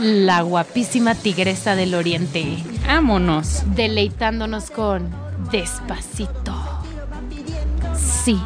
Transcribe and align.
La 0.00 0.42
guapísima 0.42 1.14
tigresa 1.14 1.76
del 1.76 1.94
oriente. 1.94 2.58
Vámonos. 2.86 3.62
Deleitándonos 3.74 4.70
con 4.70 5.10
Despacito. 5.50 6.54
Sí, 7.94 8.38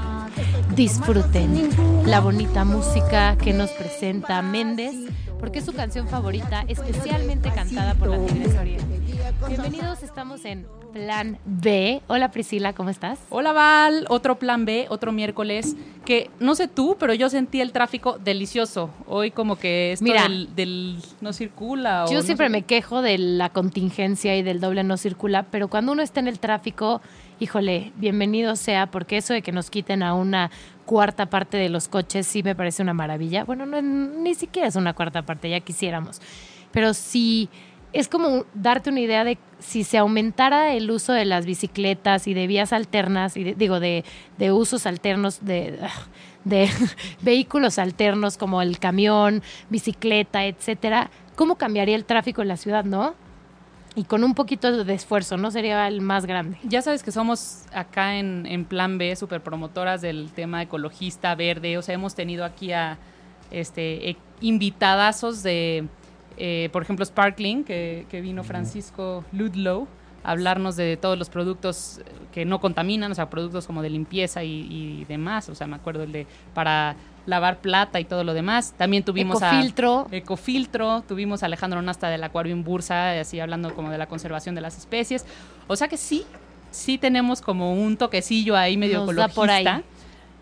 disfruten 0.74 1.70
la 2.04 2.20
bonita 2.20 2.64
música 2.64 3.36
que 3.36 3.52
nos 3.52 3.70
presenta 3.70 4.42
Méndez, 4.42 4.94
porque 5.38 5.60
es 5.60 5.64
su 5.64 5.72
canción 5.72 6.08
favorita, 6.08 6.64
especialmente 6.68 7.50
cantada 7.50 7.94
por 7.94 8.08
la 8.08 8.18
Tigresa 8.18 8.60
Oriente. 8.60 9.05
Bienvenidos, 9.48 10.02
estamos 10.02 10.44
en 10.44 10.66
Plan 10.92 11.38
B. 11.44 12.00
Hola 12.08 12.30
Priscila, 12.30 12.72
¿cómo 12.72 12.90
estás? 12.90 13.18
Hola 13.30 13.52
Val, 13.52 14.06
otro 14.08 14.38
plan 14.38 14.64
B, 14.64 14.86
otro 14.88 15.12
miércoles, 15.12 15.76
que 16.04 16.30
no 16.40 16.54
sé 16.54 16.68
tú, 16.68 16.96
pero 16.98 17.14
yo 17.14 17.28
sentí 17.28 17.60
el 17.60 17.72
tráfico 17.72 18.18
delicioso. 18.18 18.90
Hoy 19.06 19.30
como 19.30 19.56
que 19.56 19.92
esto 19.92 20.04
Mira, 20.04 20.22
del, 20.24 20.54
del 20.56 20.98
no 21.20 21.32
circula. 21.32 22.04
o 22.04 22.08
Yo 22.10 22.18
no 22.18 22.22
siempre 22.22 22.46
sé- 22.46 22.50
me 22.50 22.62
quejo 22.62 23.02
de 23.02 23.18
la 23.18 23.50
contingencia 23.50 24.36
y 24.36 24.42
del 24.42 24.60
doble 24.60 24.82
no 24.84 24.96
circula, 24.96 25.44
pero 25.44 25.68
cuando 25.68 25.92
uno 25.92 26.02
está 26.02 26.20
en 26.20 26.28
el 26.28 26.38
tráfico, 26.40 27.00
híjole, 27.38 27.92
bienvenido 27.96 28.56
sea, 28.56 28.86
porque 28.86 29.18
eso 29.18 29.32
de 29.34 29.42
que 29.42 29.52
nos 29.52 29.70
quiten 29.70 30.02
a 30.02 30.14
una 30.14 30.50
cuarta 30.86 31.26
parte 31.26 31.56
de 31.56 31.68
los 31.68 31.88
coches 31.88 32.26
sí 32.26 32.42
me 32.42 32.54
parece 32.54 32.82
una 32.82 32.94
maravilla. 32.94 33.44
Bueno, 33.44 33.66
no, 33.66 33.80
ni 33.82 34.34
siquiera 34.34 34.68
es 34.68 34.76
una 34.76 34.94
cuarta 34.94 35.22
parte, 35.22 35.50
ya 35.50 35.60
quisiéramos. 35.60 36.20
Pero 36.72 36.92
sí, 36.94 37.48
es 37.98 38.08
como 38.08 38.44
darte 38.54 38.90
una 38.90 39.00
idea 39.00 39.24
de 39.24 39.38
si 39.58 39.84
se 39.84 39.98
aumentara 39.98 40.74
el 40.74 40.90
uso 40.90 41.12
de 41.12 41.24
las 41.24 41.46
bicicletas 41.46 42.26
y 42.26 42.34
de 42.34 42.46
vías 42.46 42.72
alternas, 42.72 43.36
y 43.36 43.44
de- 43.44 43.54
digo, 43.54 43.80
de, 43.80 44.04
de 44.38 44.52
usos 44.52 44.86
alternos, 44.86 45.44
de, 45.44 45.78
de 46.44 46.68
vehículos 47.22 47.78
alternos 47.78 48.36
como 48.36 48.62
el 48.62 48.78
camión, 48.78 49.42
bicicleta, 49.70 50.44
etcétera, 50.46 51.10
¿cómo 51.36 51.56
cambiaría 51.56 51.96
el 51.96 52.04
tráfico 52.04 52.42
en 52.42 52.48
la 52.48 52.56
ciudad, 52.56 52.84
no? 52.84 53.14
Y 53.94 54.04
con 54.04 54.24
un 54.24 54.34
poquito 54.34 54.84
de 54.84 54.92
esfuerzo, 54.94 55.38
¿no? 55.38 55.50
Sería 55.50 55.88
el 55.88 56.02
más 56.02 56.26
grande. 56.26 56.58
Ya 56.64 56.82
sabes 56.82 57.02
que 57.02 57.10
somos 57.12 57.62
acá 57.72 58.16
en, 58.18 58.44
en 58.44 58.66
Plan 58.66 58.98
B 58.98 59.16
super 59.16 59.40
promotoras 59.40 60.02
del 60.02 60.30
tema 60.34 60.60
ecologista, 60.60 61.34
verde. 61.34 61.78
O 61.78 61.82
sea, 61.82 61.94
hemos 61.94 62.14
tenido 62.14 62.44
aquí 62.44 62.72
a 62.72 62.98
este 63.50 64.10
e- 64.10 64.16
invitadazos 64.42 65.42
de, 65.42 65.86
eh, 66.36 66.68
por 66.72 66.82
ejemplo, 66.82 67.04
Sparkling, 67.04 67.64
que, 67.64 68.06
que 68.10 68.20
vino 68.20 68.44
Francisco 68.44 69.24
Ludlow 69.32 69.86
a 70.24 70.32
hablarnos 70.32 70.76
de 70.76 70.96
todos 70.96 71.16
los 71.16 71.30
productos 71.30 72.00
que 72.32 72.44
no 72.44 72.60
contaminan, 72.60 73.12
o 73.12 73.14
sea, 73.14 73.30
productos 73.30 73.66
como 73.66 73.80
de 73.82 73.90
limpieza 73.90 74.42
y, 74.42 74.66
y 74.70 75.04
demás. 75.04 75.48
O 75.48 75.54
sea, 75.54 75.66
me 75.66 75.76
acuerdo 75.76 76.02
el 76.02 76.12
de 76.12 76.26
para 76.52 76.96
lavar 77.26 77.58
plata 77.58 78.00
y 78.00 78.04
todo 78.04 78.24
lo 78.24 78.34
demás. 78.34 78.74
También 78.76 79.04
tuvimos 79.04 79.42
a 79.42 79.50
Ecofiltro. 79.50 80.06
Ecofiltro, 80.10 81.02
tuvimos 81.02 81.42
a 81.42 81.46
Alejandro 81.46 81.80
Nasta 81.82 82.08
del 82.08 82.24
Acuario 82.24 82.52
en 82.52 82.64
Bursa, 82.64 83.18
así 83.20 83.38
hablando 83.40 83.74
como 83.74 83.90
de 83.90 83.98
la 83.98 84.06
conservación 84.06 84.54
de 84.54 84.60
las 84.60 84.76
especies. 84.78 85.24
O 85.68 85.76
sea 85.76 85.88
que 85.88 85.96
sí, 85.96 86.24
sí 86.70 86.98
tenemos 86.98 87.40
como 87.40 87.72
un 87.72 87.96
toquecillo 87.96 88.56
ahí 88.56 88.76
medio 88.76 89.04
Nos 89.04 89.14
da 89.14 89.26
ecologista. 89.26 89.34
por 89.40 89.50
ahí. 89.50 89.84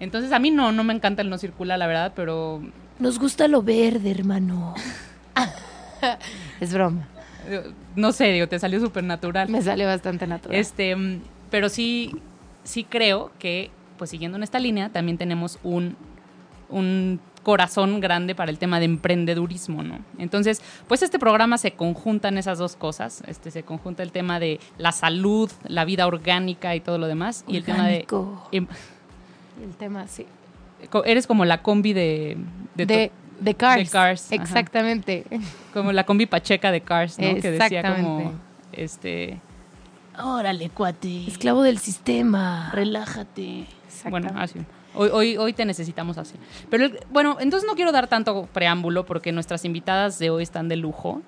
Entonces 0.00 0.32
a 0.32 0.38
mí 0.38 0.50
no, 0.50 0.72
no 0.72 0.84
me 0.84 0.92
encanta 0.94 1.22
el 1.22 1.30
no 1.30 1.38
circular, 1.38 1.78
la 1.78 1.86
verdad, 1.86 2.12
pero 2.16 2.62
Nos 2.98 3.18
gusta 3.18 3.48
lo 3.48 3.62
verde, 3.62 4.10
hermano. 4.10 4.74
es 6.60 6.72
broma. 6.72 7.08
no 7.96 8.12
sé, 8.12 8.32
digo, 8.32 8.48
te 8.48 8.58
salió 8.58 8.80
súper 8.80 9.04
natural. 9.04 9.48
Me 9.48 9.62
sale 9.62 9.84
bastante 9.86 10.26
natural. 10.26 10.58
Este, 10.58 10.94
mm, 10.94 11.20
pero 11.50 11.68
sí, 11.68 12.12
sí 12.64 12.84
creo 12.84 13.30
que, 13.38 13.70
pues 13.98 14.10
siguiendo 14.10 14.36
en 14.36 14.42
esta 14.42 14.58
línea, 14.58 14.90
también 14.90 15.18
tenemos 15.18 15.58
un, 15.62 15.96
un 16.68 17.20
corazón 17.44 18.00
grande 18.00 18.34
para 18.34 18.50
el 18.50 18.58
tema 18.58 18.80
de 18.80 18.86
emprendedurismo, 18.86 19.84
¿no? 19.84 19.98
Entonces, 20.18 20.60
pues 20.88 21.02
este 21.02 21.20
programa 21.20 21.58
se 21.58 21.72
conjuntan 21.72 22.38
esas 22.38 22.58
dos 22.58 22.74
cosas, 22.74 23.22
este, 23.28 23.52
se 23.52 23.62
conjunta 23.62 24.02
el 24.02 24.10
tema 24.10 24.40
de 24.40 24.58
la 24.78 24.90
salud, 24.90 25.48
la 25.68 25.84
vida 25.84 26.08
orgánica 26.08 26.74
y 26.74 26.80
todo 26.80 26.98
lo 26.98 27.06
demás, 27.06 27.44
y 27.46 27.56
el 27.56 27.64
tema 27.64 27.86
de... 27.86 28.06
Em, 28.50 28.66
el 29.62 29.76
tema, 29.76 30.08
sí. 30.08 30.26
eres 31.04 31.28
como 31.28 31.44
la 31.44 31.62
combi 31.62 31.92
de... 31.92 32.36
de 32.74 32.86
De, 32.86 33.12
de 33.40 33.54
Cars. 33.54 33.84
de 33.84 33.88
Cars, 33.90 34.26
ajá. 34.32 34.42
Exactamente. 34.42 35.24
como 35.72 35.92
la 35.92 36.04
combi 36.04 36.26
pacheca 36.26 36.70
de 36.70 36.80
Cars, 36.80 37.18
¿no? 37.18 37.34
Que 37.40 37.50
decía 37.50 37.82
como, 37.94 38.32
este... 38.72 39.40
Órale, 40.22 40.70
cuate. 40.70 41.26
Esclavo 41.26 41.62
del 41.62 41.78
sistema. 41.78 42.70
Relájate. 42.72 43.66
Bueno, 44.08 44.30
así. 44.36 44.60
Hoy, 44.94 45.08
hoy, 45.12 45.36
hoy 45.36 45.52
te 45.52 45.64
necesitamos 45.64 46.18
así. 46.18 46.34
Pero 46.70 46.88
bueno, 47.10 47.36
entonces 47.40 47.66
no 47.68 47.74
quiero 47.74 47.90
dar 47.90 48.06
tanto 48.06 48.46
preámbulo 48.52 49.04
porque 49.06 49.32
nuestras 49.32 49.64
invitadas 49.64 50.20
de 50.20 50.30
hoy 50.30 50.44
están 50.44 50.68
de 50.68 50.76
lujo. 50.76 51.20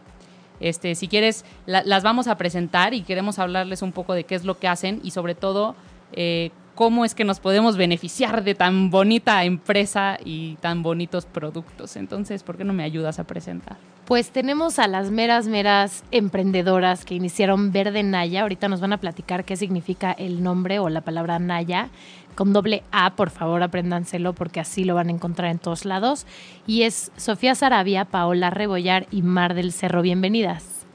Este, 0.60 0.94
si 0.94 1.08
quieres, 1.08 1.44
la- 1.66 1.82
las 1.82 2.04
vamos 2.04 2.28
a 2.28 2.36
presentar 2.36 2.94
y 2.94 3.02
queremos 3.02 3.40
hablarles 3.40 3.82
un 3.82 3.90
poco 3.90 4.14
de 4.14 4.22
qué 4.24 4.36
es 4.36 4.44
lo 4.44 4.58
que 4.58 4.68
hacen 4.68 5.00
y 5.02 5.10
sobre 5.10 5.34
todo 5.34 5.74
eh, 6.12 6.50
cómo 6.76 7.04
es 7.04 7.16
que 7.16 7.24
nos 7.24 7.40
podemos 7.40 7.76
beneficiar 7.76 8.44
de 8.44 8.54
tan 8.54 8.90
bonita 8.90 9.42
empresa 9.42 10.18
y 10.24 10.56
tan 10.56 10.84
bonitos 10.84 11.24
productos. 11.26 11.96
Entonces, 11.96 12.44
¿por 12.44 12.56
qué 12.56 12.64
no 12.64 12.74
me 12.74 12.84
ayudas 12.84 13.18
a 13.18 13.24
presentar? 13.24 13.78
Pues 14.04 14.30
tenemos 14.30 14.78
a 14.78 14.86
las 14.86 15.10
meras, 15.10 15.48
meras 15.48 16.04
emprendedoras 16.12 17.04
que 17.04 17.16
iniciaron 17.16 17.72
Verde 17.72 18.04
Naya. 18.04 18.42
Ahorita 18.42 18.68
nos 18.68 18.80
van 18.80 18.92
a 18.92 18.98
platicar 18.98 19.44
qué 19.44 19.56
significa 19.56 20.12
el 20.12 20.44
nombre 20.44 20.78
o 20.78 20.88
la 20.88 21.00
palabra 21.00 21.40
Naya. 21.40 21.88
Con 22.36 22.52
doble 22.52 22.84
A, 22.92 23.16
por 23.16 23.30
favor, 23.30 23.62
apréndanselo 23.62 24.34
porque 24.34 24.60
así 24.60 24.84
lo 24.84 24.94
van 24.94 25.08
a 25.08 25.12
encontrar 25.12 25.50
en 25.50 25.58
todos 25.58 25.86
lados. 25.86 26.26
Y 26.66 26.82
es 26.82 27.10
Sofía 27.16 27.54
Sarabia, 27.54 28.04
Paola 28.04 28.50
Rebollar 28.50 29.06
y 29.10 29.22
Mar 29.22 29.54
del 29.54 29.72
Cerro. 29.72 30.02
Bienvenidas. 30.02 30.85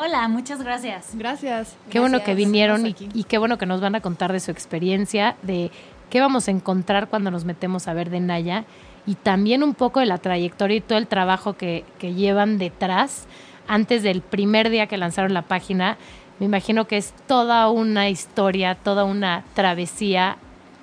Hola, 0.00 0.28
muchas 0.28 0.62
gracias. 0.62 1.10
Gracias. 1.14 1.76
Qué 1.90 1.98
bueno 1.98 2.22
que 2.22 2.36
vinieron 2.36 2.86
y, 2.86 3.24
qué 3.24 3.36
bueno 3.36 3.58
que 3.58 3.66
nos 3.66 3.80
van 3.80 3.96
a 3.96 4.00
contar 4.00 4.32
de 4.32 4.38
su 4.38 4.52
experiencia, 4.52 5.34
de 5.42 5.72
qué 6.08 6.20
vamos 6.20 6.46
a 6.46 6.52
encontrar 6.52 7.08
cuando 7.08 7.32
nos 7.32 7.44
metemos 7.44 7.88
a 7.88 7.94
ver 7.94 8.08
de 8.08 8.20
Naya 8.20 8.64
y 9.06 9.16
también 9.16 9.64
un 9.64 9.74
poco 9.74 9.98
de 9.98 10.06
la 10.06 10.18
trayectoria 10.18 10.76
y 10.76 10.80
todo 10.82 10.98
el 10.98 11.08
trabajo 11.08 11.54
que, 11.54 11.84
que 11.98 12.14
llevan 12.14 12.58
detrás 12.58 13.26
antes 13.66 14.04
del 14.04 14.20
primer 14.20 14.70
día 14.70 14.86
que 14.86 14.96
lanzaron 14.96 15.34
la 15.34 15.42
página. 15.42 15.96
Me 16.38 16.46
imagino 16.46 16.86
que 16.86 16.96
es 16.96 17.12
toda 17.26 17.68
una 17.68 18.08
historia, 18.08 18.76
toda 18.76 19.02
una 19.02 19.42
travesía 19.54 20.36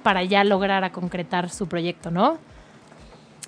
para 0.04 0.26
ya 0.26 0.44
lograr 0.44 0.84
a 0.84 0.92
concretar 0.92 1.50
su 1.50 1.70
proyecto, 1.70 2.12
¿no? 2.12 2.38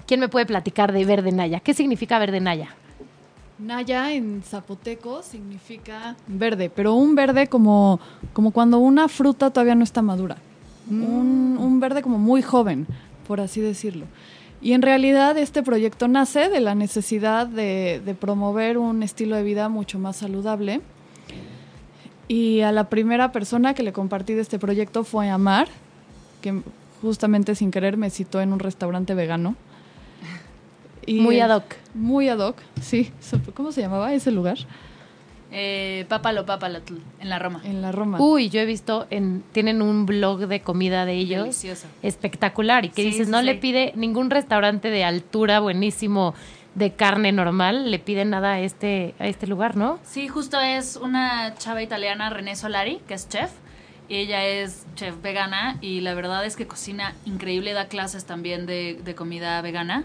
¿Quién 0.06 0.22
me 0.22 0.30
puede 0.30 0.46
platicar 0.46 0.94
de 0.94 1.04
Verde 1.04 1.34
Naya? 1.34 1.60
¿Qué 1.60 1.74
significa 1.74 2.20
Verde 2.20 2.40
Naya? 3.60 4.12
En 4.12 4.44
zapoteco 4.44 5.24
significa 5.24 6.16
verde, 6.28 6.70
pero 6.70 6.94
un 6.94 7.16
verde 7.16 7.48
como, 7.48 8.00
como 8.34 8.52
cuando 8.52 8.78
una 8.78 9.08
fruta 9.08 9.50
todavía 9.50 9.76
no 9.76 9.84
está 9.84 10.02
madura. 10.02 10.38
Un, 10.90 11.58
un 11.60 11.80
verde 11.80 12.02
como 12.02 12.18
muy 12.18 12.42
joven, 12.42 12.88
por 13.28 13.42
así 13.42 13.60
decirlo. 13.60 14.06
Y 14.62 14.74
en 14.74 14.82
realidad 14.82 15.38
este 15.38 15.64
proyecto 15.64 16.08
nace 16.08 16.50
de 16.50 16.60
la 16.60 16.76
necesidad 16.76 17.46
de, 17.46 18.02
de 18.04 18.14
promover 18.16 18.78
un 18.78 19.04
estilo 19.04 19.36
de 19.36 19.44
vida 19.44 19.70
mucho 19.70 20.00
más 20.00 20.18
saludable. 20.18 20.82
Y 22.28 22.62
a 22.62 22.72
la 22.72 22.90
primera 22.90 23.32
persona 23.32 23.74
que 23.74 23.84
le 23.84 23.94
compartí 23.94 24.34
de 24.34 24.42
este 24.42 24.60
proyecto 24.60 25.04
fue 25.04 25.30
a 25.30 25.38
Mar, 25.38 25.68
que 26.42 26.62
justamente 27.02 27.56
sin 27.56 27.72
querer 27.72 27.98
me 27.98 28.10
citó 28.10 28.42
en 28.42 28.54
un 28.54 28.60
restaurante 28.60 29.14
vegano. 29.14 29.56
Y, 31.08 31.20
Muy 31.22 31.40
ad 31.40 31.50
hoc. 31.56 31.64
Muy 31.96 32.30
ad 32.30 32.38
hoc, 32.40 32.58
sí. 32.82 33.12
¿Cómo 33.56 33.72
se 33.72 33.82
llamaba 33.82 34.14
ese 34.14 34.30
lugar? 34.30 34.58
Eh, 35.52 36.06
Pápalo, 36.10 36.46
pápalo, 36.46 36.80
en 37.22 37.30
la 37.30 37.40
Roma. 37.40 37.62
En 37.64 37.82
la 37.82 37.94
Roma. 37.94 38.20
Uy, 38.20 38.50
yo 38.50 38.60
he 38.60 38.66
visto, 38.66 39.08
en, 39.10 39.44
tienen 39.54 39.82
un 39.82 40.06
blog 40.06 40.48
de 40.48 40.60
comida 40.62 41.06
de 41.06 41.14
ellos. 41.14 41.44
Delicioso. 41.44 41.88
espectacular 42.04 42.84
y 42.86 42.90
que 42.90 43.02
Sí, 43.04 43.08
dices, 43.10 43.26
sí, 43.28 43.32
no 43.32 43.40
sí. 43.40 43.46
le 43.46 43.56
pide 43.56 43.94
ningún 43.96 44.30
restaurante 44.30 44.90
de 44.90 45.06
altura 45.06 45.62
buenísimo 45.62 46.36
de 46.76 46.94
carne 46.94 47.32
normal, 47.32 47.90
le 47.90 47.98
pide 47.98 48.26
nada 48.26 48.54
a 48.54 48.60
este, 48.60 49.16
a 49.20 49.28
este 49.28 49.48
lugar, 49.48 49.78
¿no? 49.78 50.00
Sí, 50.04 50.28
justo 50.28 50.60
es 50.60 50.98
una 50.98 51.56
chava 51.56 51.82
italiana, 51.82 52.30
René 52.30 52.56
Solari, 52.56 53.00
que 53.08 53.14
es 53.14 53.30
chef. 53.30 53.50
Y 54.10 54.16
ella 54.18 54.46
es 54.46 54.86
chef 54.96 55.22
vegana 55.22 55.78
y 55.82 56.02
la 56.02 56.14
verdad 56.14 56.46
es 56.46 56.56
que 56.56 56.68
cocina 56.68 57.14
increíble, 57.26 57.74
da 57.74 57.88
clases 57.88 58.26
también 58.26 58.66
de, 58.66 59.00
de 59.04 59.16
comida 59.16 59.62
vegana. 59.62 60.04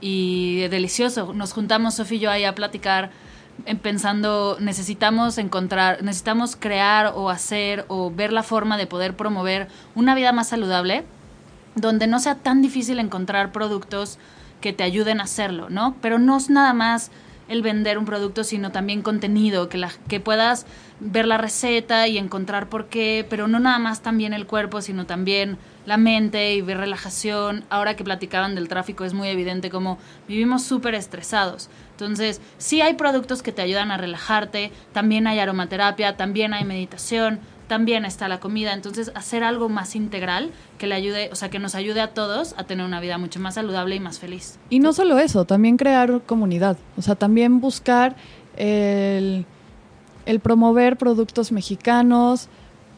Y 0.00 0.68
delicioso. 0.68 1.32
Nos 1.32 1.52
juntamos 1.52 1.94
Sofía 1.94 2.16
y 2.16 2.20
yo 2.20 2.30
ahí 2.30 2.44
a 2.44 2.54
platicar 2.54 3.10
en 3.66 3.78
pensando, 3.78 4.56
necesitamos 4.60 5.38
encontrar, 5.38 6.02
necesitamos 6.02 6.56
crear 6.56 7.12
o 7.14 7.30
hacer 7.30 7.84
o 7.88 8.10
ver 8.10 8.32
la 8.32 8.42
forma 8.42 8.76
de 8.76 8.86
poder 8.86 9.16
promover 9.16 9.68
una 9.94 10.14
vida 10.14 10.32
más 10.32 10.48
saludable 10.48 11.04
donde 11.74 12.06
no 12.06 12.18
sea 12.18 12.36
tan 12.36 12.62
difícil 12.62 12.98
encontrar 12.98 13.52
productos 13.52 14.18
que 14.60 14.72
te 14.72 14.82
ayuden 14.82 15.20
a 15.20 15.24
hacerlo, 15.24 15.70
¿no? 15.70 15.94
Pero 16.00 16.18
no 16.18 16.36
es 16.36 16.50
nada 16.50 16.72
más 16.72 17.10
el 17.50 17.62
vender 17.62 17.98
un 17.98 18.04
producto, 18.04 18.44
sino 18.44 18.70
también 18.70 19.02
contenido, 19.02 19.68
que, 19.68 19.76
la, 19.76 19.90
que 20.08 20.20
puedas 20.20 20.66
ver 21.00 21.26
la 21.26 21.36
receta 21.36 22.06
y 22.06 22.16
encontrar 22.16 22.68
por 22.68 22.86
qué, 22.86 23.26
pero 23.28 23.48
no 23.48 23.58
nada 23.58 23.80
más 23.80 24.02
también 24.02 24.32
el 24.32 24.46
cuerpo, 24.46 24.80
sino 24.80 25.04
también 25.04 25.58
la 25.84 25.96
mente 25.96 26.54
y 26.54 26.62
ver 26.62 26.78
relajación. 26.78 27.64
Ahora 27.68 27.96
que 27.96 28.04
platicaban 28.04 28.54
del 28.54 28.68
tráfico 28.68 29.04
es 29.04 29.14
muy 29.14 29.28
evidente 29.28 29.68
como 29.68 29.98
vivimos 30.28 30.62
súper 30.62 30.94
estresados. 30.94 31.70
Entonces, 31.90 32.40
sí 32.56 32.82
hay 32.82 32.94
productos 32.94 33.42
que 33.42 33.50
te 33.50 33.62
ayudan 33.62 33.90
a 33.90 33.96
relajarte, 33.96 34.70
también 34.92 35.26
hay 35.26 35.40
aromaterapia, 35.40 36.16
también 36.16 36.54
hay 36.54 36.64
meditación, 36.64 37.40
también 37.70 38.04
está 38.04 38.26
la 38.26 38.40
comida. 38.40 38.74
Entonces, 38.74 39.12
hacer 39.14 39.44
algo 39.44 39.68
más 39.68 39.94
integral 39.94 40.50
que 40.76 40.88
le 40.88 40.96
ayude, 40.96 41.30
o 41.30 41.36
sea, 41.36 41.50
que 41.50 41.60
nos 41.60 41.76
ayude 41.76 42.00
a 42.00 42.08
todos 42.08 42.56
a 42.58 42.64
tener 42.64 42.84
una 42.84 42.98
vida 42.98 43.16
mucho 43.16 43.38
más 43.38 43.54
saludable 43.54 43.94
y 43.94 44.00
más 44.00 44.18
feliz. 44.18 44.58
Y 44.70 44.80
no 44.80 44.92
solo 44.92 45.20
eso, 45.20 45.44
también 45.44 45.76
crear 45.76 46.20
comunidad. 46.26 46.78
O 46.96 47.02
sea, 47.02 47.14
también 47.14 47.60
buscar 47.60 48.16
el, 48.56 49.46
el 50.26 50.40
promover 50.40 50.96
productos 50.96 51.52
mexicanos, 51.52 52.48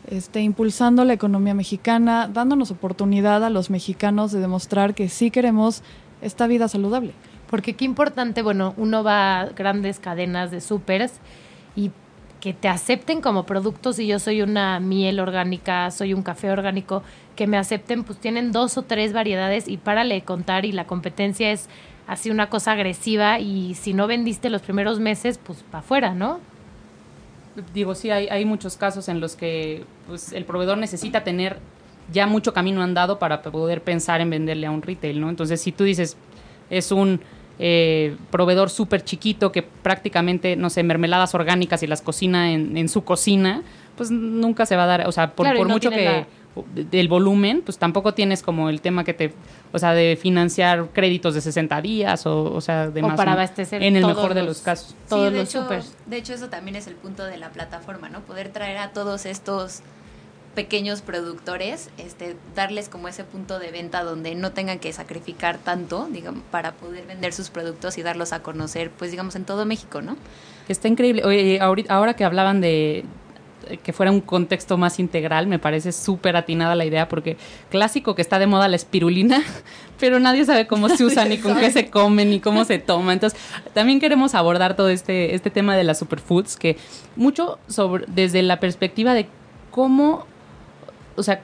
este, 0.09 0.41
impulsando 0.41 1.05
la 1.05 1.13
economía 1.13 1.53
mexicana, 1.53 2.31
dándonos 2.33 2.71
oportunidad 2.71 3.45
a 3.45 3.51
los 3.51 3.69
mexicanos 3.69 4.33
de 4.33 4.41
demostrar 4.41 4.95
que 4.95 5.11
sí 5.11 5.31
queremos 5.31 5.83
esta 6.23 6.47
vida 6.47 6.67
saludable. 6.67 7.13
Porque 7.51 7.75
qué 7.75 7.85
importante, 7.85 8.41
bueno, 8.41 8.73
uno 8.79 9.05
va 9.05 9.41
a 9.41 9.47
grandes 9.51 9.99
cadenas 9.99 10.51
de 10.51 10.63
supers 10.63 11.13
y 11.77 11.91
que 12.43 12.53
te 12.53 12.67
acepten 12.67 13.21
como 13.21 13.47
productos 13.47 14.01
y 14.01 14.09
yo 14.09 14.19
soy 14.19 14.43
una 14.43 14.81
miel 14.81 15.21
orgánica, 15.21 15.89
soy 15.93 16.13
un 16.13 16.25
café 16.25 16.51
orgánico, 16.51 17.05
que 17.37 17.47
me 17.47 17.57
acepten, 17.57 18.03
pues 18.03 18.19
tienen 18.19 18.51
dos 18.51 18.77
o 18.77 18.83
tres 18.83 19.13
variedades 19.13 19.69
y 19.69 19.77
párale 19.77 20.17
de 20.17 20.23
contar 20.23 20.65
y 20.65 20.73
la 20.73 20.85
competencia 20.85 21.53
es 21.53 21.69
así 22.09 22.31
una 22.31 22.51
cosa 22.51 22.73
agresiva 22.73 23.39
y 23.39 23.75
si 23.75 23.95
no 23.95 24.09
vendiste 24.09 24.51
los 24.51 24.61
primeros 24.61 24.99
meses, 24.99 25.39
pues 25.39 25.63
para 25.63 25.85
afuera, 25.85 26.15
¿no? 26.15 26.41
Digo, 27.73 27.95
sí, 27.95 28.11
hay, 28.11 28.27
hay 28.27 28.45
muchos 28.45 28.77
casos 28.77 29.09
en 29.09 29.21
los 29.21 29.37
que 29.37 29.85
pues, 30.09 30.33
el 30.33 30.45
proveedor 30.45 30.79
necesita 30.79 31.23
tener 31.23 31.61
ya 32.13 32.27
mucho 32.27 32.53
camino 32.53 32.83
andado 32.83 33.21
para 33.21 33.41
poder 33.41 33.83
pensar 33.85 34.21
en 34.21 34.31
venderle 34.31 34.67
a 34.67 34.73
un 34.73 34.83
retail, 34.83 35.21
¿no? 35.21 35.29
Entonces, 35.29 35.61
si 35.61 35.71
tú 35.71 35.85
dices, 35.85 36.17
es 36.71 36.91
un 36.91 37.21
eh, 37.65 38.17
proveedor 38.33 38.71
súper 38.71 39.05
chiquito 39.05 39.53
que 39.53 39.63
prácticamente, 39.63 40.57
no 40.57 40.69
sé, 40.69 40.83
mermeladas 40.83 41.33
orgánicas 41.37 41.83
y 41.85 41.87
las 41.87 42.03
cocina 42.03 42.51
en, 42.53 42.77
en, 42.77 42.89
su 42.89 43.05
cocina, 43.05 43.63
pues 43.97 44.11
nunca 44.11 44.67
se 44.67 44.75
va 44.75 44.83
a 44.83 44.87
dar, 44.87 45.07
o 45.07 45.13
sea, 45.13 45.31
por, 45.37 45.45
Claro, 45.45 45.57
y 45.57 45.61
por 45.61 45.69
no 45.69 45.75
mucho 45.75 45.91
que 45.91 46.05
la- 46.05 46.27
del 46.75 47.09
volumen, 47.09 47.63
pues 47.65 47.79
tampoco 47.79 48.13
tienes 48.15 48.43
como 48.43 48.69
el 48.69 48.81
tema 48.83 49.05
que 49.05 49.15
te, 49.15 49.33
o 49.73 49.79
sea, 49.79 49.95
de 49.95 50.19
financiar 50.21 50.89
créditos 50.93 51.35
de 51.35 51.41
60 51.41 51.81
días 51.81 52.27
o, 52.27 52.53
o 52.53 52.61
sea, 52.61 52.91
de 52.91 53.01
O 53.03 53.07
más, 53.09 53.17
para 53.17 53.31
¿no? 53.31 53.39
abastecer 53.39 53.83
en 53.83 53.97
el 53.97 54.05
mejor 54.05 54.35
de 54.35 54.41
los- 54.41 54.49
los 54.49 54.61
casos. 54.61 54.95
todos 55.09 55.29
Sí, 55.29 55.33
de 55.33 55.39
los 55.41 55.49
hecho- 55.49 55.63
supers. 55.63 55.95
De 56.07 56.17
hecho, 56.19 56.35
eso 56.35 56.49
también 56.49 56.77
es 56.77 56.87
el 56.89 56.95
punto 56.97 57.25
de 57.25 57.37
la 57.39 57.51
plataforma, 57.53 58.09
¿no? 58.11 58.21
Poder 58.21 58.49
traer 58.51 58.77
a 58.79 58.91
todos 58.93 59.25
estos 59.25 59.81
pequeños 60.55 61.03
productores, 61.03 61.91
este, 61.99 62.37
darles 62.55 62.89
como 62.89 63.09
ese 63.09 63.25
punto 63.25 63.59
de 63.59 63.71
venta 63.71 64.03
donde 64.05 64.35
no 64.35 64.53
tengan 64.53 64.79
que 64.79 64.93
sacrificar 64.93 65.59
tanto, 65.59 66.09
digamos, 66.11 66.43
para 66.51 66.73
poder 66.73 67.07
vender 67.07 67.33
sus 67.33 67.51
productos 67.51 67.99
y 67.99 68.03
darlos 68.03 68.33
a 68.33 68.43
conocer, 68.43 68.91
pues 68.91 69.11
digamos, 69.11 69.37
en 69.37 69.45
todo 69.45 69.65
México, 69.65 70.03
¿no? 70.03 70.17
Está 70.69 70.89
increíble. 70.89 71.25
Oye, 71.25 71.61
ahorita, 71.61 71.95
ahora 71.95 72.15
que 72.15 72.25
hablaban 72.25 72.61
de 72.61 73.05
de 73.69 73.79
que 73.79 73.93
fuera 73.93 74.11
un 74.13 74.21
contexto 74.21 74.77
más 74.77 74.99
integral, 74.99 75.47
me 75.47 75.59
parece 75.59 75.93
súper 75.93 76.37
atinada 76.37 76.75
la 76.75 76.85
idea, 76.85 77.09
porque 77.09 77.37
clásico 77.71 78.15
que 78.15 78.23
está 78.23 78.39
de 78.39 78.47
moda 78.47 78.69
la 78.69 78.77
espirulina, 78.77 79.43
pero 80.01 80.21
nadie 80.21 80.45
sabe 80.45 80.67
cómo 80.67 80.89
se 80.89 81.05
usa, 81.05 81.25
ni 81.25 81.39
con 81.39 81.57
qué 81.57 81.71
se 81.71 81.91
come, 81.91 82.25
ni 82.25 82.41
cómo 82.41 82.65
se 82.65 82.79
toma. 82.79 83.13
Entonces, 83.13 83.39
también 83.75 84.01
queremos 84.01 84.35
abordar 84.35 84.77
todo 84.77 84.89
este, 84.89 85.35
este 85.35 85.51
tema 85.51 85.77
de 85.77 85.85
las 85.85 85.99
superfoods, 85.99 86.57
que 86.57 86.77
mucho 87.17 87.59
sobre, 87.69 88.05
desde 88.09 88.43
la 88.43 88.61
perspectiva 88.61 89.15
de 89.15 89.27
cómo, 89.71 90.27
o 91.17 91.23
sea, 91.23 91.41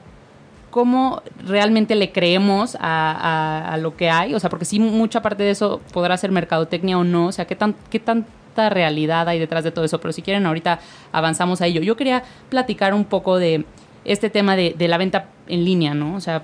cómo 0.69 1.23
realmente 1.45 1.95
le 1.95 2.11
creemos 2.11 2.77
a, 2.79 3.73
a- 3.73 3.77
lo 3.77 3.95
que 3.97 4.09
hay, 4.09 4.35
o 4.35 4.39
sea, 4.39 4.49
porque 4.49 4.65
sí, 4.65 4.79
mucha 4.79 5.21
parte 5.21 5.43
de 5.43 5.51
eso 5.51 5.81
podrá 5.93 6.15
ser 6.17 6.31
mercadotecnia 6.31 6.97
o 6.97 7.03
no, 7.03 7.27
o 7.27 7.31
sea, 7.31 7.45
qué, 7.45 7.55
tan, 7.55 7.75
qué 7.89 7.99
tanta 7.99 8.69
realidad 8.69 9.27
hay 9.27 9.39
detrás 9.39 9.63
de 9.63 9.71
todo 9.71 9.85
eso, 9.85 9.99
pero 9.99 10.11
si 10.11 10.21
quieren 10.21 10.45
ahorita 10.45 10.79
avanzamos 11.11 11.61
a 11.61 11.65
ello. 11.67 11.81
Yo 11.81 11.95
quería 11.95 12.23
platicar 12.49 12.93
un 12.93 13.05
poco 13.05 13.37
de 13.37 13.65
este 14.05 14.29
tema 14.29 14.55
de, 14.55 14.75
de 14.77 14.87
la 14.87 14.97
venta 14.97 15.25
en 15.47 15.65
línea, 15.65 15.93
¿no? 15.93 16.15
O 16.15 16.21
sea, 16.21 16.43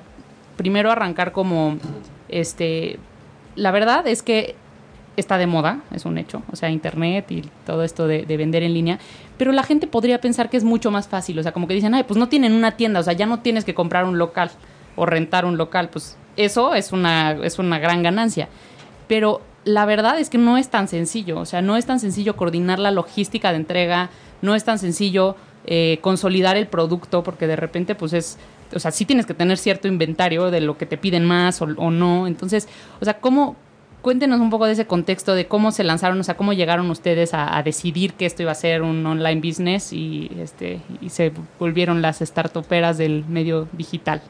primero 0.57 0.92
arrancar 0.92 1.31
como, 1.31 1.78
este, 2.30 2.98
la 3.56 3.71
verdad 3.71 4.07
es 4.07 4.24
que 4.24 4.56
está 5.18 5.38
de 5.38 5.48
moda, 5.48 5.82
es 5.94 6.06
un 6.06 6.18
hecho, 6.18 6.44
o 6.52 6.56
sea, 6.56 6.70
internet 6.70 7.32
y 7.32 7.44
todo 7.66 7.84
esto 7.84 8.08
de, 8.08 8.26
de 8.26 8.38
vender 8.38 8.64
en 8.64 8.74
línea, 8.74 9.00
pero 9.38 9.52
la 9.52 9.64
gente 9.64 9.88
podría 9.88 10.20
pensar 10.22 10.50
que 10.50 10.58
es 10.58 10.64
mucho 10.64 10.92
más 10.92 11.08
fácil, 11.08 11.40
o 11.40 11.44
sea, 11.44 11.52
como 11.52 11.68
que 11.68 11.74
dicen, 11.74 11.94
ay, 11.94 12.04
pues 12.04 12.18
no 12.18 12.30
tienen 12.30 12.54
una 12.54 12.72
tienda, 12.72 13.00
o 13.00 13.04
sea, 13.04 13.14
ya 13.14 13.26
no 13.26 13.40
tienes 13.40 13.66
que 13.66 13.74
comprar 13.74 14.06
un 14.06 14.18
local 14.18 14.52
o 14.96 15.06
rentar 15.06 15.46
un 15.46 15.58
local, 15.58 15.90
pues 15.90 16.18
eso 16.38 16.74
es 16.74 16.92
una, 16.92 17.32
es 17.44 17.60
una 17.60 17.80
gran 17.80 18.04
ganancia. 18.04 18.50
Pero 19.08 19.42
la 19.64 19.86
verdad 19.86 20.20
es 20.20 20.30
que 20.30 20.38
no 20.38 20.58
es 20.58 20.70
tan 20.70 20.88
sencillo, 20.88 21.40
o 21.40 21.46
sea, 21.46 21.62
no 21.62 21.78
es 21.78 21.86
tan 21.86 22.00
sencillo 22.00 22.36
coordinar 22.36 22.80
la 22.80 22.92
logística 22.92 23.52
de 23.52 23.58
entrega, 23.58 24.10
no 24.42 24.56
es 24.56 24.64
tan 24.64 24.80
sencillo 24.80 25.36
eh, 25.66 26.00
consolidar 26.02 26.58
el 26.58 26.68
producto, 26.68 27.24
porque 27.24 27.48
de 27.48 27.56
repente, 27.56 27.96
pues 27.96 28.14
es, 28.14 28.38
o 28.74 28.80
sea, 28.80 28.92
sí 28.92 29.06
tienes 29.06 29.26
que 29.26 29.34
tener 29.34 29.58
cierto 29.58 29.88
inventario 29.88 30.52
de 30.52 30.62
lo 30.62 30.78
que 30.78 30.86
te 30.86 30.98
piden 30.98 31.26
más 31.26 31.62
o 31.62 31.68
no. 31.68 32.28
Entonces, 32.28 32.68
o 33.02 33.06
sea, 33.06 33.20
¿cómo, 33.20 33.56
cuéntenos 34.06 34.40
un 34.40 34.52
poco 34.52 34.68
de 34.68 34.74
ese 34.74 34.86
contexto, 34.86 35.34
de 35.34 35.48
cómo 35.48 35.72
se 35.72 35.84
lanzaron, 35.84 36.19
o 36.19 36.24
sea, 36.24 36.38
cómo 36.38 36.54
llegaron 36.54 36.92
ustedes 36.92 37.31
a, 37.34 37.60
decidir 37.63 38.13
que 38.13 38.28
esto 38.28 38.44
iba 38.44 38.52
a 38.52 38.56
ser 38.56 38.84
un 38.84 39.04
online 39.04 39.42
business 39.42 39.92
y, 39.92 40.30
este, 40.40 40.80
y 41.02 41.10
se 41.10 41.31
volvieron 41.57 42.04
las 42.04 42.19
startuperas 42.19 43.00
del 43.00 43.25
medio 43.25 43.68
digital. 43.72 44.22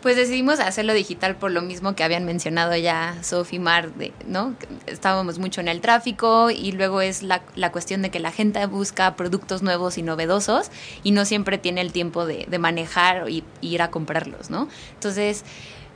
Pues 0.00 0.16
decidimos 0.16 0.60
hacerlo 0.60 0.94
digital 0.94 1.36
por 1.36 1.50
lo 1.50 1.60
mismo 1.60 1.94
que 1.94 2.04
habían 2.04 2.24
mencionado 2.24 2.74
ya 2.74 3.16
y 3.50 3.58
Mar, 3.58 3.92
de, 3.92 4.14
¿no? 4.26 4.54
Estábamos 4.86 5.38
mucho 5.38 5.60
en 5.60 5.68
el 5.68 5.82
tráfico 5.82 6.48
y 6.50 6.72
luego 6.72 7.02
es 7.02 7.22
la, 7.22 7.42
la 7.56 7.70
cuestión 7.72 8.00
de 8.00 8.08
que 8.08 8.18
la 8.18 8.32
gente 8.32 8.64
busca 8.64 9.14
productos 9.14 9.60
nuevos 9.60 9.98
y 9.98 10.02
novedosos 10.02 10.70
y 11.02 11.10
no 11.10 11.26
siempre 11.26 11.58
tiene 11.58 11.82
el 11.82 11.92
tiempo 11.92 12.24
de, 12.24 12.46
de 12.48 12.58
manejar 12.58 13.28
y, 13.28 13.44
y 13.60 13.74
ir 13.74 13.82
a 13.82 13.90
comprarlos, 13.90 14.48
¿no? 14.48 14.68
Entonces, 14.94 15.44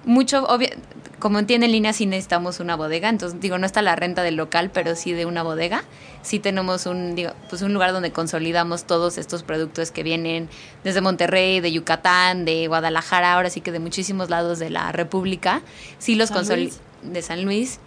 mucho, 0.05 0.47
como 1.19 1.39
entienden 1.39 1.69
en 1.69 1.73
línea, 1.73 1.93
sí 1.93 2.07
necesitamos 2.07 2.61
una 2.61 2.77
bodega, 2.77 3.09
entonces 3.09 3.41
digo, 3.41 3.59
no 3.59 3.67
está 3.67 3.83
la 3.83 3.97
renta 3.97 4.23
del 4.23 4.37
local, 4.37 4.71
pero 4.73 4.95
sí 4.97 5.13
de 5.13 5.27
una 5.27 5.43
bodega. 5.43 5.85
Sí 6.23 6.39
tenemos 6.39 6.87
un, 6.87 7.15
digo, 7.15 7.33
pues 7.49 7.63
un 7.63 7.73
lugar 7.73 7.93
donde 7.93 8.13
consolidamos 8.13 8.85
todos 8.85 9.19
estos 9.19 9.43
productos 9.43 9.91
que 9.91 10.03
vienen 10.03 10.49
desde 10.83 11.01
Monterrey, 11.01 11.61
de 11.61 11.73
Yucatán, 11.73 12.45
de 12.45 12.67
Guadalajara, 12.67 13.35
ahora 13.35 13.51
sí 13.51 13.61
que 13.61 13.73
de 13.73 13.79
muchísimos 13.79 14.31
lados 14.31 14.59
de 14.59 14.71
la 14.71 14.93
República. 14.93 15.63
Sí 15.99 16.15
los 16.15 16.31
consolidamos 16.31 16.81
de 17.03 17.23
San 17.23 17.45
Luis, 17.45 17.79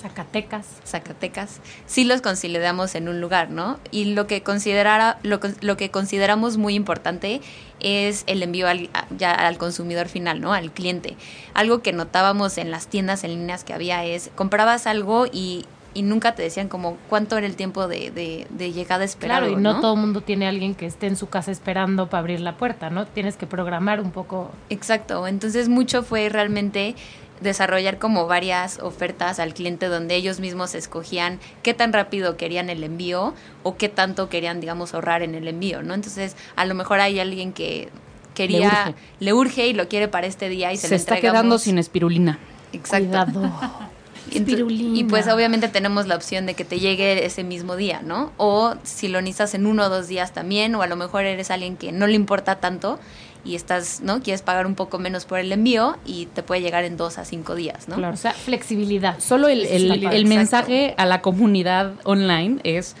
Zacatecas. 0.00 0.66
Zacatecas, 0.84 1.60
sí 1.86 2.04
los 2.04 2.20
consolidamos 2.20 2.94
en 2.94 3.08
un 3.08 3.20
lugar, 3.20 3.50
¿no? 3.50 3.78
Y 3.90 4.06
lo 4.06 4.26
que 4.26 4.42
considerara, 4.42 5.18
lo, 5.22 5.40
lo 5.60 5.76
que 5.76 5.90
consideramos 5.90 6.58
muy 6.58 6.74
importante 6.74 7.40
es 7.84 8.24
el 8.26 8.42
envío 8.42 8.66
al, 8.66 8.88
ya 9.16 9.32
al 9.32 9.58
consumidor 9.58 10.08
final, 10.08 10.40
¿no? 10.40 10.52
Al 10.52 10.72
cliente. 10.72 11.16
Algo 11.52 11.82
que 11.82 11.92
notábamos 11.92 12.58
en 12.58 12.70
las 12.70 12.88
tiendas 12.88 13.24
en 13.24 13.30
líneas 13.30 13.62
que 13.62 13.74
había 13.74 14.04
es, 14.04 14.30
comprabas 14.34 14.86
algo 14.86 15.26
y, 15.30 15.66
y 15.94 16.02
nunca 16.02 16.34
te 16.34 16.42
decían 16.42 16.68
como 16.68 16.96
cuánto 17.08 17.38
era 17.38 17.46
el 17.46 17.56
tiempo 17.56 17.86
de, 17.86 18.10
de, 18.10 18.46
de 18.50 18.72
llegada 18.72 19.04
esperado, 19.04 19.46
Claro, 19.46 19.60
y 19.60 19.62
no, 19.62 19.80
todo 19.80 19.94
el 19.94 20.00
mundo 20.00 20.20
tiene 20.20 20.48
alguien 20.48 20.74
que 20.74 20.86
esté 20.86 21.06
en 21.06 21.16
su 21.16 21.28
casa 21.28 21.50
esperando 21.50 22.08
para 22.08 22.20
abrir 22.20 22.40
la 22.40 22.56
puerta, 22.56 22.90
¿no? 22.90 23.06
Tienes 23.06 23.36
que 23.36 23.46
programar 23.46 24.00
un 24.00 24.10
poco. 24.10 24.50
Exacto, 24.70 25.26
entonces 25.26 25.68
mucho 25.68 26.02
fue 26.02 26.28
realmente 26.28 26.96
desarrollar 27.40 27.98
como 27.98 28.26
varias 28.26 28.78
ofertas 28.80 29.38
al 29.38 29.54
cliente 29.54 29.86
donde 29.86 30.14
ellos 30.14 30.40
mismos 30.40 30.74
escogían 30.74 31.40
qué 31.62 31.74
tan 31.74 31.92
rápido 31.92 32.36
querían 32.36 32.70
el 32.70 32.84
envío 32.84 33.34
o 33.62 33.76
qué 33.76 33.88
tanto 33.88 34.28
querían, 34.28 34.60
digamos, 34.60 34.94
ahorrar 34.94 35.22
en 35.22 35.34
el 35.34 35.48
envío, 35.48 35.82
¿no? 35.82 35.94
Entonces, 35.94 36.36
a 36.56 36.64
lo 36.64 36.74
mejor 36.74 37.00
hay 37.00 37.20
alguien 37.20 37.52
que 37.52 37.88
quería, 38.34 38.94
le 39.20 39.32
urge, 39.32 39.66
y 39.66 39.72
lo 39.72 39.88
quiere 39.88 40.08
para 40.08 40.26
este 40.26 40.48
día 40.48 40.72
y 40.72 40.76
se, 40.76 40.88
Se, 40.88 40.94
lo 40.94 40.96
está 40.96 41.20
quedando 41.20 41.58
sin 41.58 41.78
espirulina. 41.78 42.38
Exacto. 42.72 43.08
Cuidado. 43.08 43.84
Y 44.30 45.04
pues 45.04 45.28
obviamente 45.28 45.68
tenemos 45.68 46.06
la 46.06 46.16
opción 46.16 46.46
de 46.46 46.54
que 46.54 46.64
te 46.64 46.80
llegue 46.80 47.24
ese 47.24 47.44
mismo 47.44 47.76
día, 47.76 48.00
¿no? 48.02 48.32
O 48.36 48.74
si 48.82 49.08
lo 49.08 49.20
necesitas 49.20 49.54
en 49.54 49.66
uno 49.66 49.84
o 49.84 49.88
dos 49.88 50.08
días 50.08 50.32
también, 50.32 50.74
o 50.74 50.82
a 50.82 50.86
lo 50.86 50.96
mejor 50.96 51.24
eres 51.24 51.50
alguien 51.50 51.76
que 51.76 51.92
no 51.92 52.06
le 52.06 52.14
importa 52.14 52.56
tanto 52.56 52.98
y 53.44 53.54
estás, 53.56 54.00
¿no? 54.00 54.20
Quieres 54.22 54.42
pagar 54.42 54.66
un 54.66 54.74
poco 54.74 54.98
menos 54.98 55.24
por 55.26 55.38
el 55.38 55.52
envío 55.52 55.96
y 56.06 56.26
te 56.26 56.42
puede 56.42 56.62
llegar 56.62 56.84
en 56.84 56.96
dos 56.96 57.18
a 57.18 57.24
cinco 57.24 57.54
días, 57.54 57.88
¿no? 57.88 57.96
O 58.08 58.16
sea, 58.16 58.32
flexibilidad. 58.32 59.18
Solo 59.20 59.48
el, 59.48 59.66
el- 59.66 60.04
el 60.06 60.26
mensaje 60.26 60.94
a 60.96 61.04
la 61.06 61.20
comunidad 61.20 61.92
online 62.04 62.60
es, 62.64 62.96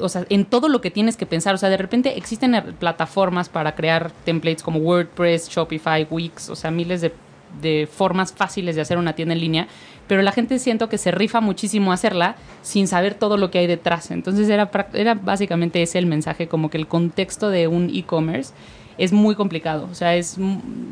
o 0.00 0.08
sea, 0.08 0.24
en 0.28 0.44
todo 0.44 0.68
lo 0.68 0.80
que 0.80 0.90
tienes 0.90 1.16
que 1.16 1.26
pensar. 1.26 1.54
O 1.54 1.58
sea, 1.58 1.68
de 1.68 1.76
repente 1.76 2.16
existen 2.18 2.54
er- 2.54 2.72
plataformas 2.74 3.48
para 3.48 3.74
crear 3.74 4.10
templates 4.24 4.62
como 4.62 4.78
WordPress, 4.80 5.48
Shopify, 5.48 6.06
Wix, 6.10 6.48
o 6.50 6.56
sea, 6.56 6.70
miles 6.70 7.00
de 7.00 7.12
de 7.62 7.86
formas 7.88 8.32
fáciles 8.32 8.74
de 8.74 8.82
hacer 8.82 8.98
una 8.98 9.12
tienda 9.12 9.32
en 9.32 9.38
línea, 9.40 9.68
pero 10.08 10.22
la 10.22 10.32
gente 10.32 10.58
siento 10.58 10.88
que 10.88 10.98
se 10.98 11.12
rifa 11.12 11.40
muchísimo 11.40 11.92
hacerla 11.92 12.34
sin 12.62 12.88
saber 12.88 13.14
todo 13.14 13.36
lo 13.36 13.52
que 13.52 13.60
hay 13.60 13.68
detrás. 13.68 14.10
Entonces 14.10 14.48
era, 14.48 14.68
era 14.92 15.14
básicamente 15.14 15.80
ese 15.80 16.00
el 16.00 16.06
mensaje, 16.06 16.48
como 16.48 16.68
que 16.68 16.78
el 16.78 16.88
contexto 16.88 17.50
de 17.50 17.68
un 17.68 17.90
e-commerce 17.94 18.52
es 18.98 19.12
muy 19.12 19.34
complicado. 19.34 19.88
O 19.90 19.94
sea, 19.94 20.16
es, 20.16 20.36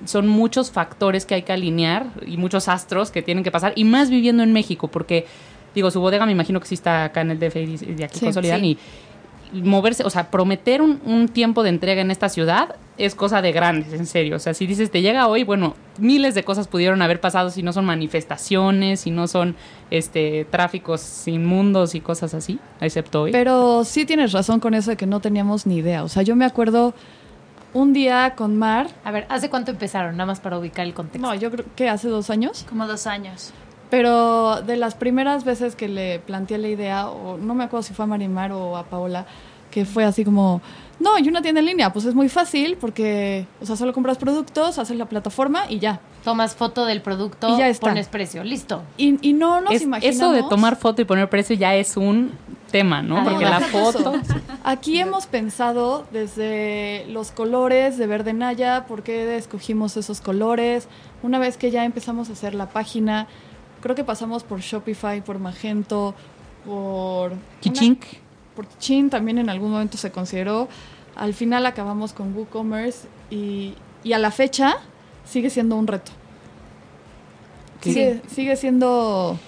son 0.04 0.28
muchos 0.28 0.70
factores 0.70 1.26
que 1.26 1.34
hay 1.34 1.42
que 1.42 1.52
alinear 1.52 2.06
y 2.26 2.36
muchos 2.36 2.68
astros 2.68 3.10
que 3.10 3.22
tienen 3.22 3.44
que 3.44 3.50
pasar, 3.50 3.72
y 3.76 3.84
más 3.84 4.10
viviendo 4.10 4.42
en 4.42 4.52
México, 4.52 4.88
porque, 4.88 5.26
digo, 5.74 5.90
su 5.90 6.00
bodega 6.00 6.26
me 6.26 6.32
imagino 6.32 6.60
que 6.60 6.66
sí 6.66 6.74
está 6.74 7.04
acá 7.04 7.20
en 7.20 7.30
el 7.30 7.38
DF 7.38 7.56
y 7.56 7.76
de 7.94 8.04
aquí 8.04 8.18
sí, 8.18 8.78
y 9.52 9.62
moverse, 9.62 10.02
o 10.04 10.10
sea, 10.10 10.30
prometer 10.30 10.80
un, 10.80 11.00
un, 11.04 11.28
tiempo 11.28 11.62
de 11.62 11.68
entrega 11.68 12.00
en 12.00 12.10
esta 12.10 12.28
ciudad 12.30 12.76
es 12.96 13.14
cosa 13.14 13.42
de 13.42 13.52
grandes, 13.52 13.92
en 13.92 14.06
serio. 14.06 14.36
O 14.36 14.38
sea, 14.38 14.54
si 14.54 14.66
dices, 14.66 14.90
te 14.90 15.02
llega 15.02 15.26
hoy, 15.26 15.44
bueno, 15.44 15.74
miles 15.98 16.34
de 16.34 16.42
cosas 16.42 16.68
pudieron 16.68 17.02
haber 17.02 17.20
pasado 17.20 17.50
si 17.50 17.62
no 17.62 17.72
son 17.72 17.84
manifestaciones, 17.84 19.00
si 19.00 19.10
no 19.10 19.28
son 19.28 19.54
este 19.90 20.46
tráficos 20.50 21.28
inmundos 21.28 21.94
y 21.94 22.00
cosas 22.00 22.32
así, 22.32 22.58
excepto 22.80 23.22
hoy. 23.22 23.32
Pero 23.32 23.84
sí 23.84 24.06
tienes 24.06 24.32
razón 24.32 24.58
con 24.58 24.72
eso 24.72 24.90
de 24.90 24.96
que 24.96 25.06
no 25.06 25.20
teníamos 25.20 25.66
ni 25.66 25.76
idea. 25.76 26.02
O 26.02 26.08
sea, 26.08 26.22
yo 26.22 26.34
me 26.34 26.46
acuerdo 26.46 26.94
un 27.74 27.92
día 27.92 28.34
con 28.36 28.56
Mar. 28.58 28.88
A 29.04 29.10
ver, 29.10 29.26
¿hace 29.28 29.50
cuánto 29.50 29.70
empezaron? 29.70 30.16
Nada 30.16 30.26
más 30.26 30.40
para 30.40 30.58
ubicar 30.58 30.86
el 30.86 30.94
contexto. 30.94 31.26
No, 31.26 31.34
yo 31.34 31.50
creo 31.50 31.64
que 31.76 31.88
hace 31.88 32.08
dos 32.08 32.30
años. 32.30 32.64
Como 32.68 32.86
dos 32.86 33.06
años. 33.06 33.52
Pero 33.90 34.62
de 34.62 34.76
las 34.76 34.94
primeras 34.94 35.44
veces 35.44 35.76
que 35.76 35.88
le 35.88 36.18
planteé 36.20 36.58
la 36.58 36.68
idea, 36.68 37.08
o 37.08 37.36
no 37.36 37.54
me 37.54 37.64
acuerdo 37.64 37.82
si 37.82 37.92
fue 37.92 38.04
a 38.04 38.08
Marimar 38.08 38.52
o 38.52 38.76
a 38.76 38.84
Paola, 38.84 39.26
que 39.72 39.84
fue 39.84 40.04
así 40.04 40.24
como, 40.24 40.60
no, 41.00 41.18
y 41.18 41.28
una 41.28 41.42
tienda 41.42 41.60
en 41.60 41.66
línea, 41.66 41.92
pues 41.92 42.04
es 42.04 42.14
muy 42.14 42.28
fácil 42.28 42.76
porque, 42.80 43.46
o 43.60 43.66
sea, 43.66 43.74
solo 43.74 43.92
compras 43.92 44.18
productos, 44.18 44.78
haces 44.78 44.96
la 44.96 45.06
plataforma 45.06 45.64
y 45.68 45.80
ya. 45.80 46.00
Tomas 46.22 46.54
foto 46.54 46.84
del 46.84 47.02
producto, 47.02 47.48
y 47.48 47.58
ya 47.58 47.68
está. 47.68 47.88
pones 47.88 48.06
precio, 48.06 48.44
listo. 48.44 48.84
Y, 48.96 49.18
y 49.28 49.32
no 49.32 49.60
nos 49.60 49.72
es, 49.72 49.82
imaginamos... 49.82 50.16
Eso 50.16 50.30
de 50.30 50.48
tomar 50.48 50.76
foto 50.76 51.02
y 51.02 51.04
poner 51.04 51.28
precio 51.28 51.56
ya 51.56 51.74
es 51.74 51.96
un 51.96 52.30
tema, 52.70 53.02
¿no? 53.02 53.18
Ah, 53.18 53.24
porque 53.24 53.44
no, 53.44 53.50
la 53.50 53.60
foto... 53.60 54.14
eso. 54.22 54.34
Aquí 54.62 55.00
hemos 55.00 55.26
pensado 55.26 56.06
desde 56.12 57.04
los 57.08 57.32
colores 57.32 57.98
de 57.98 58.06
verde 58.06 58.32
Naya, 58.32 58.84
por 58.86 59.02
qué 59.02 59.36
escogimos 59.36 59.96
esos 59.96 60.20
colores. 60.20 60.86
Una 61.24 61.40
vez 61.40 61.56
que 61.56 61.72
ya 61.72 61.84
empezamos 61.84 62.28
a 62.30 62.34
hacer 62.34 62.54
la 62.54 62.68
página, 62.68 63.26
creo 63.80 63.96
que 63.96 64.04
pasamos 64.04 64.44
por 64.44 64.60
Shopify, 64.60 65.20
por 65.22 65.40
Magento, 65.40 66.14
por... 66.64 67.32
Kichink. 67.60 68.04
Una, 68.04 68.21
Kichink 68.66 69.10
también 69.10 69.38
en 69.38 69.48
algún 69.48 69.72
momento 69.72 69.96
se 69.96 70.10
consideró. 70.10 70.68
Al 71.16 71.34
final 71.34 71.66
acabamos 71.66 72.12
con 72.12 72.34
WooCommerce 72.34 73.06
y, 73.30 73.74
y 74.02 74.12
a 74.12 74.18
la 74.18 74.30
fecha 74.30 74.76
sigue 75.24 75.50
siendo 75.50 75.76
un 75.76 75.86
reto. 75.86 76.12
Sigue, 77.82 78.20
sigue 78.28 78.56
siendo... 78.56 79.38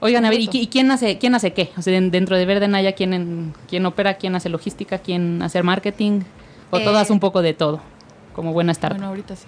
Oigan, 0.00 0.24
a 0.24 0.30
ver, 0.30 0.40
¿y, 0.40 0.48
¿y, 0.50 0.66
quién 0.66 0.90
hace 0.90 1.18
quién 1.18 1.34
hace 1.36 1.52
qué? 1.52 1.70
O 1.76 1.82
sea, 1.82 2.00
dentro 2.00 2.36
de 2.36 2.44
Verde 2.44 2.66
Naya, 2.66 2.92
¿quién, 2.92 3.14
en, 3.14 3.54
quién 3.68 3.86
opera, 3.86 4.14
quién 4.14 4.34
hace 4.34 4.48
logística, 4.48 4.98
quién 4.98 5.40
hace 5.42 5.62
marketing? 5.62 6.22
¿O 6.72 6.78
Eh, 6.78 6.84
todas 6.84 7.10
un 7.10 7.20
poco 7.20 7.40
de 7.40 7.54
todo? 7.54 7.80
Como 8.34 8.52
buena 8.52 8.72
startup. 8.72 8.96
Bueno, 8.96 9.10
ahorita 9.10 9.36
sí. 9.36 9.46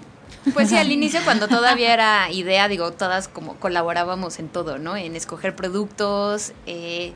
Pues 0.53 0.69
sí, 0.69 0.77
al 0.77 0.93
inicio 0.93 1.21
cuando 1.25 1.49
todavía 1.49 1.93
era 1.93 2.31
idea, 2.31 2.69
digo, 2.69 2.93
todas 2.93 3.27
como 3.27 3.55
colaborábamos 3.55 4.39
en 4.39 4.49
todo, 4.49 4.79
¿no? 4.79 4.97
En 4.97 5.17
escoger 5.17 5.57
productos, 5.57 6.53
eh, 6.67 7.15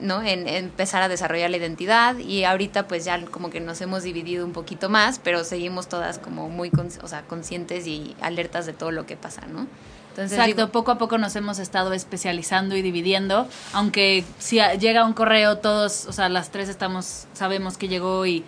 ¿no? 0.00 0.22
En, 0.22 0.48
en 0.48 0.64
empezar 0.64 1.02
a 1.02 1.08
desarrollar 1.08 1.50
la 1.50 1.56
identidad 1.56 2.16
y 2.18 2.44
ahorita 2.44 2.86
pues 2.86 3.04
ya 3.04 3.24
como 3.26 3.50
que 3.50 3.60
nos 3.60 3.80
hemos 3.80 4.02
dividido 4.02 4.44
un 4.44 4.52
poquito 4.52 4.88
más, 4.88 5.18
pero 5.18 5.44
seguimos 5.44 5.88
todas 5.88 6.18
como 6.18 6.48
muy 6.48 6.70
o 7.02 7.08
sea, 7.08 7.22
conscientes 7.22 7.86
y 7.86 8.16
alertas 8.20 8.66
de 8.66 8.72
todo 8.72 8.90
lo 8.90 9.06
que 9.06 9.16
pasa, 9.16 9.42
¿no? 9.46 9.66
Entonces, 10.10 10.38
Exacto, 10.38 10.62
digo, 10.62 10.68
poco 10.72 10.92
a 10.92 10.98
poco 10.98 11.18
nos 11.18 11.34
hemos 11.34 11.58
estado 11.58 11.92
especializando 11.92 12.76
y 12.76 12.82
dividiendo, 12.82 13.48
aunque 13.72 14.24
si 14.38 14.60
llega 14.78 15.04
un 15.04 15.12
correo 15.12 15.58
todos, 15.58 16.06
o 16.06 16.12
sea, 16.12 16.28
las 16.28 16.50
tres 16.50 16.68
estamos, 16.68 17.26
sabemos 17.32 17.76
que 17.76 17.88
llegó 17.88 18.24
y 18.24 18.44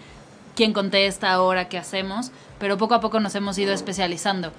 quién 0.54 0.72
contesta 0.72 1.32
ahora, 1.32 1.68
qué 1.68 1.76
hacemos, 1.76 2.30
pero 2.60 2.78
poco 2.78 2.94
a 2.94 3.00
poco 3.00 3.18
nos 3.18 3.34
hemos 3.34 3.58
ido 3.58 3.72
especializando. 3.72 4.52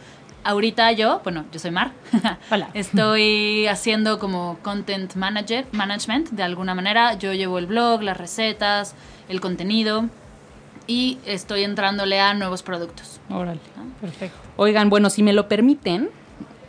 Ahorita 0.52 0.94
yo, 0.94 1.20
bueno, 1.26 1.44
yo 1.52 1.60
soy 1.60 1.72
Mar. 1.72 1.92
Hola. 2.52 2.70
Estoy 2.74 3.68
haciendo 3.68 4.18
como 4.18 4.58
content 4.62 5.14
manager, 5.16 5.66
management 5.74 6.30
de 6.30 6.42
alguna 6.42 6.74
manera. 6.74 7.16
Yo 7.16 7.34
llevo 7.34 7.60
el 7.60 7.66
blog, 7.66 8.02
las 8.02 8.16
recetas, 8.16 8.96
el 9.28 9.42
contenido 9.42 10.06
y 10.88 11.18
estoy 11.26 11.66
entrándole 11.66 12.22
a 12.22 12.34
nuevos 12.34 12.64
productos. 12.64 13.20
Órale, 13.30 13.60
perfecto. 14.00 14.38
Oigan, 14.56 14.90
bueno, 14.90 15.10
si 15.10 15.22
me 15.22 15.34
lo 15.34 15.50
permiten, 15.50 16.10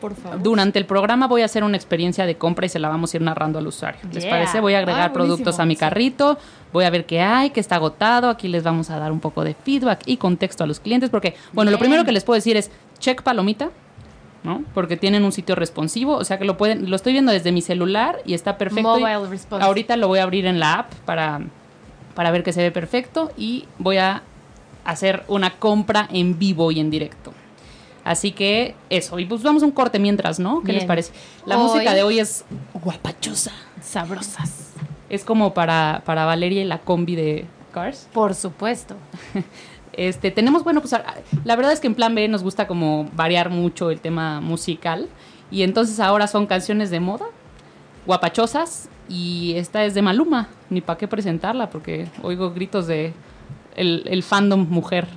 por 0.00 0.16
favor. 0.16 0.42
Durante 0.42 0.80
el 0.80 0.84
programa 0.86 1.28
voy 1.28 1.42
a 1.42 1.44
hacer 1.44 1.62
una 1.62 1.76
experiencia 1.76 2.26
de 2.26 2.36
compra 2.36 2.66
y 2.66 2.68
se 2.68 2.80
la 2.80 2.88
vamos 2.88 3.14
a 3.14 3.16
ir 3.16 3.22
narrando 3.22 3.60
al 3.60 3.66
usuario. 3.68 4.00
¿Les 4.12 4.26
parece? 4.26 4.58
Voy 4.60 4.74
a 4.74 4.78
agregar 4.78 5.10
Ah, 5.10 5.12
productos 5.12 5.60
a 5.60 5.64
mi 5.66 5.76
carrito, 5.76 6.36
voy 6.72 6.84
a 6.84 6.90
ver 6.90 7.06
qué 7.06 7.20
hay, 7.20 7.50
qué 7.50 7.60
está 7.60 7.76
agotado. 7.76 8.28
Aquí 8.28 8.48
les 8.48 8.64
vamos 8.64 8.90
a 8.90 8.98
dar 8.98 9.12
un 9.12 9.20
poco 9.20 9.44
de 9.44 9.54
feedback 9.54 10.02
y 10.06 10.16
contexto 10.16 10.64
a 10.64 10.66
los 10.66 10.80
clientes, 10.80 11.10
porque, 11.10 11.36
bueno, 11.52 11.70
lo 11.70 11.78
primero 11.78 12.04
que 12.04 12.12
les 12.12 12.24
puedo 12.24 12.36
decir 12.36 12.56
es 12.56 12.70
check 13.00 13.22
palomita. 13.22 13.70
¿no? 14.44 14.62
Porque 14.72 14.96
tienen 14.96 15.24
un 15.24 15.32
sitio 15.32 15.56
responsivo, 15.56 16.14
o 16.14 16.24
sea 16.24 16.38
que 16.38 16.44
lo 16.44 16.56
pueden, 16.56 16.88
lo 16.88 16.94
estoy 16.96 17.12
viendo 17.12 17.32
desde 17.32 17.50
mi 17.50 17.60
celular 17.60 18.20
y 18.24 18.34
está 18.34 18.56
perfecto. 18.56 18.88
Mobile 18.88 19.26
responsive. 19.28 19.66
ahorita 19.66 19.96
lo 19.96 20.06
voy 20.06 20.20
a 20.20 20.22
abrir 20.22 20.46
en 20.46 20.60
la 20.60 20.74
app 20.74 20.94
para, 21.04 21.40
para 22.14 22.30
ver 22.30 22.44
que 22.44 22.52
se 22.52 22.62
ve 22.62 22.70
perfecto 22.70 23.32
y 23.36 23.64
voy 23.78 23.96
a 23.96 24.22
hacer 24.84 25.24
una 25.26 25.58
compra 25.58 26.08
en 26.12 26.38
vivo 26.38 26.70
y 26.70 26.78
en 26.78 26.88
directo. 26.88 27.32
Así 28.04 28.30
que 28.30 28.76
eso, 28.90 29.18
y 29.18 29.26
pues 29.26 29.42
vamos 29.42 29.62
a 29.64 29.66
un 29.66 29.72
corte 29.72 29.98
mientras, 29.98 30.38
¿no? 30.38 30.60
¿Qué 30.60 30.66
Bien. 30.66 30.76
les 30.78 30.84
parece? 30.86 31.12
La 31.44 31.58
Hoy- 31.58 31.64
música 31.64 31.92
de 31.92 32.04
hoy 32.04 32.20
es 32.20 32.44
guapachosa. 32.72 33.50
Sabrosas. 33.82 34.70
Es 35.10 35.24
como 35.24 35.52
para, 35.52 36.02
para 36.06 36.24
Valeria 36.24 36.62
y 36.62 36.64
la 36.64 36.78
combi 36.78 37.16
de 37.16 37.44
Cars. 37.72 38.08
Por 38.12 38.34
supuesto. 38.36 38.94
Este, 39.98 40.30
tenemos, 40.30 40.62
bueno, 40.62 40.80
pues 40.80 40.92
a- 40.92 41.04
la 41.44 41.56
verdad 41.56 41.72
es 41.72 41.80
que 41.80 41.88
en 41.88 41.96
Plan 41.96 42.14
B 42.14 42.28
nos 42.28 42.44
gusta 42.44 42.68
como 42.68 43.10
variar 43.16 43.50
mucho 43.50 43.90
el 43.90 44.00
tema 44.00 44.40
musical. 44.40 45.08
Y 45.50 45.62
entonces 45.62 45.98
ahora 45.98 46.28
son 46.28 46.46
canciones 46.46 46.90
de 46.90 47.00
moda, 47.00 47.26
guapachosas, 48.06 48.88
y 49.08 49.54
esta 49.56 49.84
es 49.84 49.94
de 49.94 50.02
Maluma. 50.02 50.50
Ni 50.70 50.80
para 50.82 50.98
qué 50.98 51.08
presentarla, 51.08 51.68
porque 51.68 52.06
oigo 52.22 52.52
gritos 52.52 52.86
de 52.86 53.12
el, 53.74 54.04
el 54.06 54.22
fandom 54.22 54.68
mujer. 54.70 55.08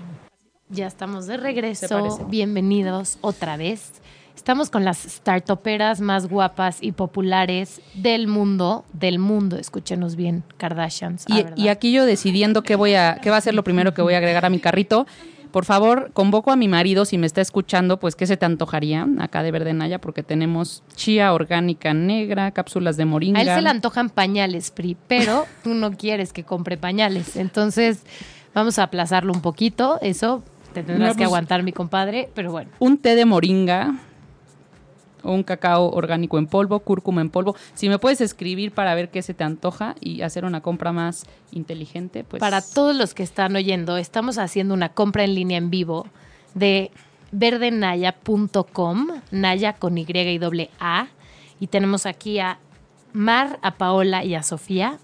Ya 0.69 0.87
estamos 0.87 1.27
de 1.27 1.35
¿Te 1.35 1.43
regreso. 1.43 2.25
Bienvenidos 2.27 3.19
otra 3.21 3.57
vez. 3.57 3.91
Estamos 4.35 4.69
con 4.69 4.83
las 4.85 4.97
startuperas 4.97 6.01
más 6.01 6.27
guapas 6.27 6.79
y 6.81 6.93
populares 6.93 7.81
del 7.93 8.27
mundo, 8.27 8.85
del 8.93 9.19
mundo, 9.19 9.57
escúchenos 9.57 10.15
bien, 10.15 10.43
Kardashians. 10.57 11.25
ah, 11.29 11.51
Y, 11.55 11.67
aquí 11.67 11.91
yo 11.91 12.05
decidiendo 12.05 12.63
qué 12.63 12.75
voy 12.75 12.95
a, 12.95 13.19
qué 13.21 13.29
va 13.29 13.37
a 13.37 13.41
ser 13.41 13.53
lo 13.53 13.63
primero 13.63 13.93
que 13.93 14.01
voy 14.01 14.13
a 14.15 14.17
agregar 14.17 14.45
a 14.45 14.49
mi 14.49 14.59
carrito. 14.59 15.05
Por 15.51 15.65
favor, 15.65 16.11
convoco 16.13 16.49
a 16.51 16.55
mi 16.55 16.69
marido, 16.69 17.03
si 17.03 17.17
me 17.17 17.27
está 17.27 17.41
escuchando, 17.41 17.99
pues 17.99 18.15
qué 18.15 18.25
se 18.25 18.37
te 18.37 18.45
antojaría 18.45 19.05
acá 19.19 19.43
de 19.43 19.51
Verde 19.51 19.73
Naya, 19.73 19.99
porque 19.99 20.23
tenemos 20.23 20.81
chía 20.95 21.33
orgánica 21.33 21.93
negra, 21.93 22.51
cápsulas 22.51 22.95
de 22.95 23.03
moringa. 23.05 23.39
A 23.39 23.41
él 23.43 23.49
se 23.49 23.61
le 23.61 23.69
antojan 23.69 24.09
pañales, 24.09 24.71
Pri, 24.71 24.95
pero 25.07 25.45
tú 25.63 25.73
no 25.73 25.91
quieres 25.91 26.31
que 26.31 26.45
compre 26.45 26.77
pañales. 26.77 27.35
Entonces, 27.35 28.03
vamos 28.55 28.79
a 28.79 28.83
aplazarlo 28.83 29.33
un 29.33 29.41
poquito. 29.41 29.99
Eso 30.01 30.41
te 30.73 30.83
tendrás 30.83 31.09
No, 31.09 31.13
que 31.15 31.17
pues- 31.17 31.27
aguantar, 31.27 31.63
mi 31.63 31.73
compadre, 31.73 32.29
pero 32.33 32.51
bueno. 32.51 32.71
un 32.79 32.97
té 32.97 33.15
de 33.15 33.25
moringa 33.25 33.93
un 35.23 35.43
cacao 35.43 35.89
orgánico 35.91 36.37
en 36.37 36.47
polvo, 36.47 36.79
cúrcuma 36.79 37.21
en 37.21 37.29
polvo. 37.29 37.55
Si 37.73 37.89
me 37.89 37.99
puedes 37.99 38.21
escribir 38.21 38.71
para 38.71 38.95
ver 38.95 39.09
qué 39.09 39.21
se 39.21 39.33
te 39.33 39.43
antoja 39.43 39.95
y 39.99 40.21
hacer 40.21 40.45
una 40.45 40.61
compra 40.61 40.91
más 40.91 41.25
inteligente, 41.51 42.23
pues 42.23 42.39
Para 42.39 42.61
todos 42.61 42.95
los 42.95 43.13
que 43.13 43.23
están 43.23 43.55
oyendo, 43.55 43.97
estamos 43.97 44.37
haciendo 44.37 44.73
una 44.73 44.89
compra 44.89 45.23
en 45.23 45.35
línea 45.35 45.57
en 45.57 45.69
vivo 45.69 46.07
de 46.53 46.91
verdenaya.com, 47.31 49.07
Naya 49.31 49.73
con 49.73 49.97
Y 49.97 50.05
y 50.09 50.37
doble 50.37 50.69
A. 50.79 51.07
Y 51.59 51.67
tenemos 51.67 52.05
aquí 52.05 52.39
a 52.39 52.59
Mar, 53.13 53.59
a 53.61 53.75
Paola 53.75 54.23
y 54.23 54.35
a 54.35 54.43
Sofía, 54.43 54.99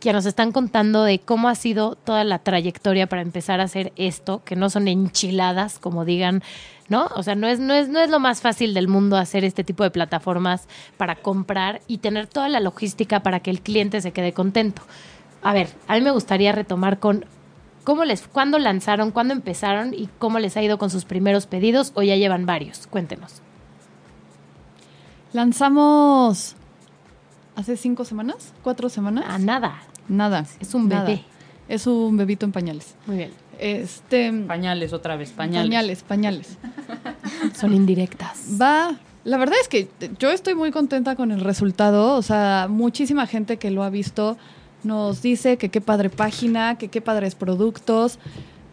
que 0.00 0.12
nos 0.12 0.26
están 0.26 0.52
contando 0.52 1.04
de 1.04 1.18
cómo 1.18 1.48
ha 1.48 1.54
sido 1.54 1.94
toda 1.94 2.24
la 2.24 2.38
trayectoria 2.38 3.06
para 3.06 3.22
empezar 3.22 3.60
a 3.60 3.64
hacer 3.64 3.92
esto, 3.96 4.42
que 4.44 4.56
no 4.56 4.68
son 4.68 4.88
enchiladas, 4.88 5.78
como 5.78 6.04
digan, 6.04 6.42
¿no? 6.88 7.08
O 7.14 7.22
sea, 7.22 7.34
no 7.34 7.46
es, 7.46 7.60
no 7.60 7.74
es, 7.74 7.88
no 7.88 8.00
es 8.00 8.10
lo 8.10 8.20
más 8.20 8.40
fácil 8.40 8.74
del 8.74 8.88
mundo 8.88 9.16
hacer 9.16 9.44
este 9.44 9.64
tipo 9.64 9.84
de 9.84 9.90
plataformas 9.90 10.68
para 10.96 11.16
comprar 11.16 11.80
y 11.86 11.98
tener 11.98 12.26
toda 12.26 12.48
la 12.48 12.60
logística 12.60 13.20
para 13.20 13.40
que 13.40 13.50
el 13.50 13.60
cliente 13.60 14.00
se 14.00 14.12
quede 14.12 14.32
contento. 14.32 14.82
A 15.42 15.52
ver, 15.52 15.68
a 15.88 15.94
mí 15.94 16.00
me 16.00 16.10
gustaría 16.10 16.52
retomar 16.52 16.98
con 16.98 17.24
cómo 17.84 18.04
les, 18.04 18.26
cuándo 18.26 18.58
lanzaron, 18.58 19.10
cuándo 19.10 19.34
empezaron 19.34 19.94
y 19.94 20.08
cómo 20.18 20.38
les 20.38 20.56
ha 20.56 20.62
ido 20.62 20.78
con 20.78 20.90
sus 20.90 21.04
primeros 21.04 21.46
pedidos 21.46 21.92
o 21.94 22.02
ya 22.02 22.16
llevan 22.16 22.46
varios. 22.46 22.86
Cuéntenos. 22.86 23.42
Lanzamos 25.32 26.54
hace 27.56 27.76
cinco 27.76 28.04
semanas, 28.04 28.52
cuatro 28.62 28.88
semanas. 28.88 29.24
A 29.28 29.38
nada. 29.38 29.82
Nada. 30.08 30.46
Es 30.60 30.74
un 30.74 30.88
nada. 30.88 31.04
bebé. 31.04 31.24
Es 31.68 31.86
un 31.86 32.16
bebito 32.16 32.44
en 32.46 32.52
pañales. 32.52 32.94
Muy 33.06 33.16
bien. 33.16 33.43
Este. 33.58 34.32
pañales 34.46 34.92
otra 34.92 35.16
vez, 35.16 35.30
pañales. 35.30 35.68
Pañales, 35.68 36.02
pañales. 36.02 36.58
Son 37.54 37.72
indirectas. 37.74 38.42
Va. 38.60 38.96
La 39.24 39.38
verdad 39.38 39.56
es 39.60 39.68
que 39.68 39.88
yo 40.18 40.30
estoy 40.30 40.54
muy 40.54 40.70
contenta 40.70 41.16
con 41.16 41.32
el 41.32 41.40
resultado. 41.40 42.16
O 42.16 42.22
sea, 42.22 42.66
muchísima 42.68 43.26
gente 43.26 43.56
que 43.56 43.70
lo 43.70 43.82
ha 43.82 43.90
visto 43.90 44.36
nos 44.82 45.22
dice 45.22 45.56
que 45.56 45.70
qué 45.70 45.80
padre 45.80 46.10
página, 46.10 46.76
que 46.76 46.88
qué 46.88 47.00
padres 47.00 47.34
productos. 47.34 48.18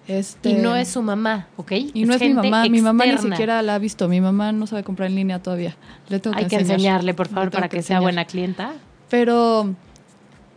Este, 0.08 0.50
Y 0.50 0.54
no 0.56 0.76
es 0.76 0.90
su 0.90 1.02
mamá, 1.02 1.48
¿ok? 1.56 1.72
y 1.94 2.04
no 2.04 2.14
es 2.14 2.22
mi 2.22 2.34
mamá. 2.34 2.68
Mi 2.68 2.82
mamá 2.82 3.06
ni 3.06 3.18
siquiera 3.18 3.62
la 3.62 3.76
ha 3.76 3.80
visto. 3.80 4.10
Mi 4.10 4.20
mamá 4.20 4.52
no 4.52 4.68
sabe 4.68 4.84
comprar 4.84 5.10
en 5.10 5.16
línea 5.16 5.42
todavía. 5.42 5.78
Le 6.10 6.20
tengo 6.20 6.36
que 6.36 6.44
Hay 6.44 6.50
que 6.50 6.56
enseñar. 6.56 6.80
enseñarle, 6.80 7.14
por 7.14 7.30
favor, 7.30 7.52
para 7.52 7.70
que, 7.70 7.82
sea 7.82 8.02
buena 8.02 8.26
clienta. 8.26 8.74
Pero 9.10 9.74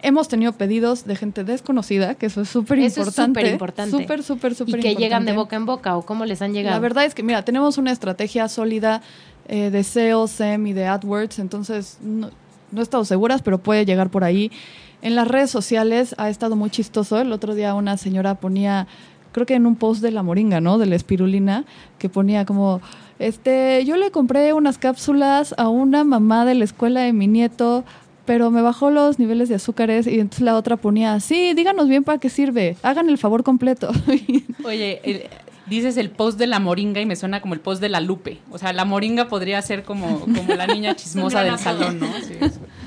hemos 0.04 0.28
tenido 0.28 0.52
pedidos 0.52 1.06
de 1.06 1.16
gente 1.16 1.42
desconocida, 1.44 2.14
que 2.14 2.26
eso 2.26 2.42
es 2.42 2.48
súper 2.48 2.78
importante. 2.78 3.40
súper 3.40 3.46
importante. 3.46 3.90
Súper, 3.90 4.22
súper, 4.22 4.54
súper 4.54 4.78
Y 4.78 4.82
que 4.82 4.94
llegan 4.94 5.24
de 5.24 5.32
importante. 5.32 5.34
boca 5.34 5.56
en 5.56 5.66
boca, 5.66 5.96
¿o 5.96 6.02
cómo 6.02 6.24
les 6.26 6.42
han 6.42 6.52
llegado? 6.52 6.76
La 6.76 6.80
verdad 6.80 7.04
es 7.04 7.14
que, 7.14 7.22
mira, 7.22 7.42
tenemos 7.42 7.78
una 7.78 7.90
estrategia 7.90 8.48
sólida 8.48 9.02
eh, 9.48 9.70
de 9.70 9.82
SEO, 9.82 10.28
SEM 10.28 10.66
y 10.66 10.72
de 10.74 10.86
AdWords, 10.86 11.38
entonces 11.38 11.98
no, 12.02 12.30
no 12.70 12.80
he 12.80 12.82
estado 12.82 13.04
seguras, 13.04 13.40
pero 13.42 13.58
puede 13.58 13.86
llegar 13.86 14.10
por 14.10 14.24
ahí. 14.24 14.52
En 15.00 15.14
las 15.14 15.26
redes 15.26 15.50
sociales 15.50 16.14
ha 16.18 16.28
estado 16.28 16.54
muy 16.56 16.70
chistoso. 16.70 17.18
El 17.18 17.32
otro 17.32 17.54
día 17.54 17.74
una 17.74 17.96
señora 17.96 18.34
ponía, 18.34 18.86
creo 19.32 19.46
que 19.46 19.54
en 19.54 19.66
un 19.66 19.76
post 19.76 20.02
de 20.02 20.10
la 20.10 20.22
moringa, 20.22 20.60
¿no? 20.60 20.78
De 20.78 20.86
la 20.86 20.96
espirulina, 20.96 21.64
que 21.98 22.08
ponía 22.08 22.44
como, 22.44 22.80
este, 23.18 23.84
yo 23.84 23.96
le 23.96 24.10
compré 24.10 24.52
unas 24.52 24.78
cápsulas 24.78 25.54
a 25.56 25.68
una 25.68 26.04
mamá 26.04 26.44
de 26.44 26.54
la 26.54 26.64
escuela 26.64 27.00
de 27.00 27.12
mi 27.12 27.26
nieto, 27.26 27.84
pero 28.24 28.50
me 28.50 28.62
bajó 28.62 28.90
los 28.90 29.18
niveles 29.18 29.48
de 29.48 29.56
azúcares 29.56 30.06
y 30.06 30.18
entonces 30.20 30.40
la 30.44 30.56
otra 30.56 30.76
ponía, 30.76 31.18
sí, 31.20 31.52
díganos 31.54 31.88
bien 31.88 32.04
para 32.04 32.18
qué 32.18 32.28
sirve, 32.30 32.76
hagan 32.82 33.08
el 33.08 33.18
favor 33.18 33.42
completo. 33.42 33.90
Oye, 34.64 35.00
el- 35.04 35.24
dices 35.66 35.96
el 35.96 36.10
post 36.10 36.38
de 36.38 36.46
la 36.46 36.58
moringa 36.60 37.00
y 37.00 37.06
me 37.06 37.16
suena 37.16 37.40
como 37.40 37.54
el 37.54 37.60
post 37.60 37.80
de 37.80 37.88
la 37.88 38.00
Lupe. 38.00 38.38
O 38.50 38.58
sea, 38.58 38.72
la 38.72 38.84
moringa 38.84 39.28
podría 39.28 39.60
ser 39.62 39.82
como, 39.82 40.20
como 40.20 40.54
la 40.54 40.66
niña 40.66 40.94
chismosa 40.96 41.42
del 41.42 41.58
salón, 41.58 42.00
¿no? 42.00 42.06
Sí, 42.22 42.34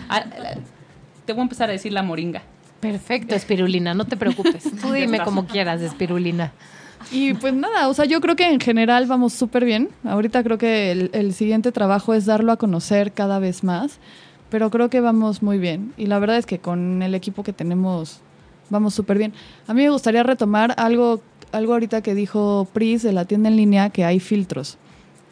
Ah, 0.09 0.23
te 1.25 1.33
voy 1.33 1.39
a 1.41 1.43
empezar 1.43 1.69
a 1.69 1.73
decir 1.73 1.91
la 1.91 2.03
moringa. 2.03 2.43
Perfecto, 2.79 3.33
espirulina, 3.35 3.93
no 3.93 4.05
te 4.05 4.15
preocupes. 4.17 4.63
Tú 4.81 4.91
dime 4.91 5.19
como 5.19 5.45
quieras, 5.47 5.81
espirulina. 5.81 6.51
Y 7.11 7.33
pues 7.35 7.53
nada, 7.53 7.87
o 7.89 7.93
sea, 7.93 8.05
yo 8.05 8.21
creo 8.21 8.35
que 8.35 8.47
en 8.49 8.59
general 8.59 9.05
vamos 9.07 9.33
súper 9.33 9.65
bien. 9.65 9.89
Ahorita 10.03 10.43
creo 10.43 10.57
que 10.57 10.91
el, 10.91 11.09
el 11.13 11.33
siguiente 11.33 11.71
trabajo 11.71 12.13
es 12.13 12.25
darlo 12.25 12.51
a 12.51 12.57
conocer 12.57 13.11
cada 13.13 13.39
vez 13.39 13.63
más, 13.63 13.99
pero 14.49 14.69
creo 14.69 14.89
que 14.89 15.01
vamos 15.01 15.43
muy 15.43 15.57
bien. 15.57 15.93
Y 15.97 16.07
la 16.07 16.19
verdad 16.19 16.37
es 16.37 16.45
que 16.45 16.59
con 16.59 17.01
el 17.01 17.15
equipo 17.15 17.43
que 17.43 17.53
tenemos 17.53 18.21
vamos 18.69 18.93
súper 18.93 19.17
bien. 19.17 19.33
A 19.67 19.73
mí 19.73 19.83
me 19.83 19.89
gustaría 19.89 20.23
retomar 20.23 20.73
algo, 20.77 21.21
algo 21.51 21.73
ahorita 21.73 22.01
que 22.01 22.15
dijo 22.15 22.67
Pris 22.73 23.03
de 23.03 23.13
la 23.13 23.25
tienda 23.25 23.49
en 23.49 23.57
línea, 23.57 23.89
que 23.89 24.05
hay 24.05 24.19
filtros. 24.19 24.77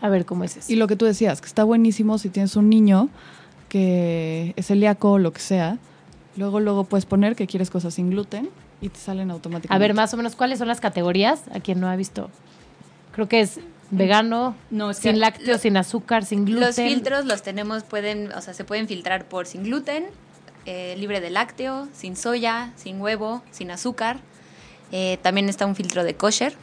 A 0.02 0.10
ver 0.10 0.26
cómo 0.26 0.44
es 0.44 0.58
eso. 0.58 0.72
Y 0.72 0.76
lo 0.76 0.88
que 0.88 0.96
tú 0.96 1.06
decías, 1.06 1.42
que 1.42 1.48
está 1.48 1.64
buenísimo 1.64 2.18
si 2.18 2.30
tienes 2.30 2.56
un 2.56 2.70
niño 2.70 3.10
que 3.70 4.54
es 4.56 4.68
celíaco 4.68 5.14
o 5.14 5.20
lo 5.20 5.34
que 5.34 5.40
sea. 5.40 5.78
Luego, 6.38 6.60
luego 6.60 6.84
puedes 6.84 7.06
poner 7.06 7.36
que 7.36 7.48
quieres 7.48 7.70
cosas 7.70 7.94
sin 7.94 8.10
gluten 8.10 8.50
y 8.82 8.90
te 8.90 9.00
salen 9.00 9.32
automáticamente. 9.32 9.74
A 9.74 9.80
ver, 9.80 9.96
más 9.96 10.14
o 10.14 10.18
menos, 10.18 10.36
¿cuáles 10.36 10.60
son 10.60 10.68
las 10.68 10.82
categorías? 10.82 11.44
A 11.54 11.60
quien 11.60 11.80
no 11.80 11.88
ha 11.88 11.96
visto. 11.96 12.30
Creo 13.14 13.30
que 13.30 13.40
es 13.40 13.60
vegano, 13.92 14.56
No, 14.72 14.90
es 14.92 14.98
que- 15.00 15.10
sin 15.12 15.20
lácteos, 15.20 15.62
sin 15.62 15.78
azúcar, 15.78 16.26
sin 16.26 16.46
gluten. 16.46 16.66
Los 16.68 16.76
filtros 16.76 17.26
los 17.26 17.42
tenemos, 17.44 17.84
pueden, 17.84 18.32
o 18.34 18.42
sea, 18.42 18.54
se 18.54 18.64
pueden 18.64 18.88
filtrar 18.88 19.26
por 19.26 19.46
sin 19.48 19.64
gluten, 19.64 20.06
eh, 20.66 20.96
libre 20.98 21.22
de 21.22 21.30
lácteo, 21.30 21.88
sin 21.94 22.16
soya, 22.18 22.72
sin 22.76 23.00
huevo, 23.00 23.44
sin 23.52 23.70
azúcar. 23.72 24.20
Eh, 24.92 25.18
también 25.22 25.50
está 25.50 25.66
un 25.66 25.76
filtro 25.76 26.04
de 26.04 26.16
kosher, 26.16 26.56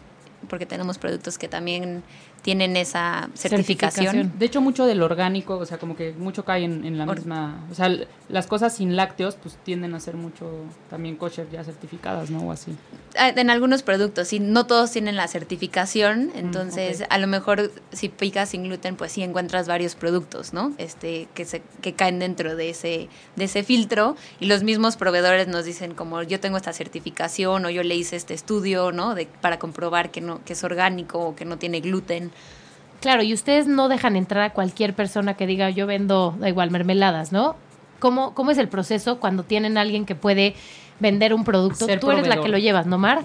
porque 0.49 0.67
tenemos 0.67 0.99
productos 0.99 1.39
que 1.39 1.49
también 1.49 2.03
tienen 2.43 2.77
esa 2.77 3.29
certificación. 3.35 4.07
Certificación. 4.07 4.39
De 4.39 4.47
hecho, 4.47 4.61
mucho 4.61 4.85
del 4.85 5.01
orgánico, 5.03 5.57
o 5.59 5.65
sea, 5.65 5.79
como 5.79 5.95
que 5.97 6.13
mucho 6.13 6.45
cae 6.45 6.65
en, 6.65 6.85
en 6.85 6.99
la 6.99 7.05
Or- 7.05 7.17
misma... 7.17 7.65
O 7.71 7.75
sea, 7.75 7.89
las 8.29 8.47
cosas 8.49 8.75
sin 8.77 8.97
lácteos, 8.97 9.37
pues 9.37 9.57
tienden 9.63 9.95
a 9.95 10.01
ser 10.01 10.17
mucho 10.17 10.51
también 10.91 11.17
kosher 11.17 11.49
ya 11.51 11.63
certificadas, 11.63 12.31
¿no? 12.31 12.41
O 12.41 12.51
así. 12.53 12.75
Ah, 13.17 13.29
En 13.29 13.49
algunos 13.49 13.83
productos, 13.85 14.27
sí, 14.29 14.41
no 14.41 14.67
todos 14.67 14.91
tienen 14.91 15.15
la 15.17 15.29
certificación, 15.29 16.33
entonces 16.35 17.03
ok. 17.03 17.07
a 17.11 17.19
lo 17.19 17.27
mejor 17.29 17.71
si 17.93 18.09
picas 18.09 18.49
sin 18.49 18.65
gluten, 18.65 18.97
pues 18.97 19.13
sí 19.13 19.23
encuentras 19.23 19.69
varios 19.69 19.95
productos, 19.95 20.53
¿no? 20.53 20.73
Este, 20.79 21.29
que 21.35 21.45
se, 21.45 21.63
que 21.81 21.93
caen 21.93 22.19
dentro 22.19 22.57
de 22.57 22.71
ese, 22.71 23.09
de 23.37 23.45
ese 23.45 23.63
filtro, 23.63 24.17
y 24.41 24.47
los 24.47 24.65
mismos 24.65 24.97
proveedores 24.97 25.47
nos 25.47 25.65
dicen 25.65 25.95
como 25.95 26.23
yo 26.25 26.41
tengo 26.41 26.57
esta 26.57 26.73
certificación, 26.73 27.65
o 27.67 27.71
yo 27.71 27.83
le 27.85 27.95
hice 27.95 28.17
este 28.17 28.35
estudio, 28.35 28.91
¿no? 28.91 29.15
De, 29.15 29.27
para 29.41 29.59
comprobar 29.61 30.11
que 30.11 30.21
no, 30.21 30.43
que 30.45 30.55
es 30.55 30.65
orgánico 30.65 31.19
o 31.21 31.37
que 31.37 31.45
no 31.45 31.59
tiene 31.59 31.81
gluten. 31.81 32.32
Claro, 33.03 33.25
y 33.25 33.35
ustedes 33.35 33.67
no 33.67 33.89
dejan 33.89 34.15
entrar 34.15 34.45
a 34.45 34.53
cualquier 34.53 34.95
persona 34.95 35.35
que 35.35 35.45
diga 35.45 35.69
yo 35.71 35.89
vendo, 35.89 36.37
da 36.39 36.49
igual, 36.49 36.71
mermeladas, 36.71 37.33
¿no? 37.33 37.57
¿Cómo, 37.99 38.33
cómo 38.33 38.53
es 38.53 38.59
el 38.59 38.69
proceso 38.69 39.19
cuando 39.19 39.43
tienen 39.43 39.77
alguien 39.77 40.07
que 40.07 40.15
puede 40.15 40.55
vender 41.01 41.35
un 41.35 41.43
producto? 41.43 41.87
Ser 41.87 41.99
Tú 41.99 42.13
eres 42.13 42.29
la 42.29 42.41
que 42.41 42.49
lo 42.49 42.59
llevas, 42.59 42.87
¿no, 42.87 42.99
Mar? 42.99 43.23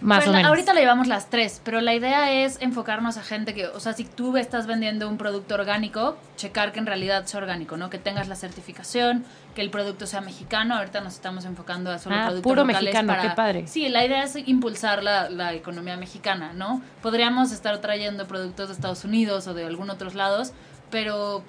Más 0.00 0.18
Pues 0.18 0.28
o 0.28 0.32
la- 0.32 0.38
menos. 0.38 0.50
Ahorita 0.50 0.74
lo 0.74 0.80
llevamos 0.80 1.06
las 1.06 1.30
tres, 1.30 1.62
pero 1.64 1.80
la 1.80 1.94
idea 1.94 2.30
es 2.30 2.60
enfocarnos 2.60 3.16
a 3.16 3.22
gente 3.22 3.54
que, 3.54 3.68
o 3.68 3.80
sea, 3.80 3.94
si 3.94 4.04
tú 4.04 4.36
estás 4.36 4.66
vendiendo 4.66 5.08
un 5.08 5.16
producto 5.16 5.54
orgánico, 5.54 6.18
checar 6.36 6.72
que 6.72 6.78
en 6.80 6.86
realidad 6.86 7.24
sea 7.24 7.40
orgánico, 7.40 7.76
¿no? 7.78 7.88
Que 7.88 7.98
tengas 7.98 8.28
la 8.28 8.34
certificación, 8.36 9.24
que 9.54 9.62
el 9.62 9.70
producto 9.70 10.06
sea 10.06 10.20
mexicano. 10.20 10.74
Ahorita 10.76 11.00
nos 11.00 11.14
estamos 11.14 11.44
enfocando 11.46 11.90
a 11.90 11.98
solo 11.98 12.16
Ah, 12.16 12.24
productos 12.26 12.42
puro 12.50 12.62
locales 12.64 12.82
mexicano, 12.82 13.06
para- 13.14 13.22
qué 13.22 13.34
padre. 13.36 13.66
Sí, 13.66 13.88
la 13.88 14.04
idea 14.04 14.24
es 14.24 14.36
impulsar 14.46 15.02
la, 15.02 15.30
la 15.30 15.54
economía 15.54 15.96
mexicana, 15.96 16.52
¿no? 16.54 16.82
Podríamos 17.00 17.50
estar 17.52 17.78
trayendo 17.78 18.26
productos 18.26 18.68
de 18.68 18.74
Estados 18.74 19.04
Unidos 19.04 19.46
o 19.46 19.54
de 19.54 19.64
algún 19.64 19.88
otros 19.90 20.14
lados, 20.14 20.52
pero 20.90 21.42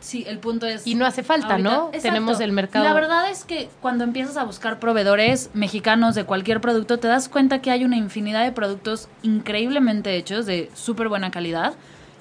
sí, 0.00 0.24
el 0.26 0.38
punto 0.38 0.66
es... 0.66 0.86
Y 0.86 0.94
no 0.94 1.06
hace 1.06 1.22
falta, 1.22 1.58
¿no? 1.58 1.88
Exacto. 1.88 2.02
Tenemos 2.02 2.40
el 2.40 2.52
mercado. 2.52 2.84
La 2.84 2.94
verdad 2.94 3.30
es 3.30 3.44
que 3.44 3.68
cuando 3.80 4.04
empiezas 4.04 4.36
a 4.36 4.44
buscar 4.44 4.78
proveedores 4.80 5.50
mexicanos 5.54 6.14
de 6.14 6.24
cualquier 6.24 6.60
producto, 6.60 6.98
te 6.98 7.08
das 7.08 7.28
cuenta 7.28 7.60
que 7.60 7.70
hay 7.70 7.84
una 7.84 7.96
infinidad 7.96 8.44
de 8.44 8.52
productos 8.52 9.08
increíblemente 9.22 10.16
hechos, 10.16 10.46
de 10.46 10.70
súper 10.74 11.08
buena 11.08 11.30
calidad, 11.30 11.74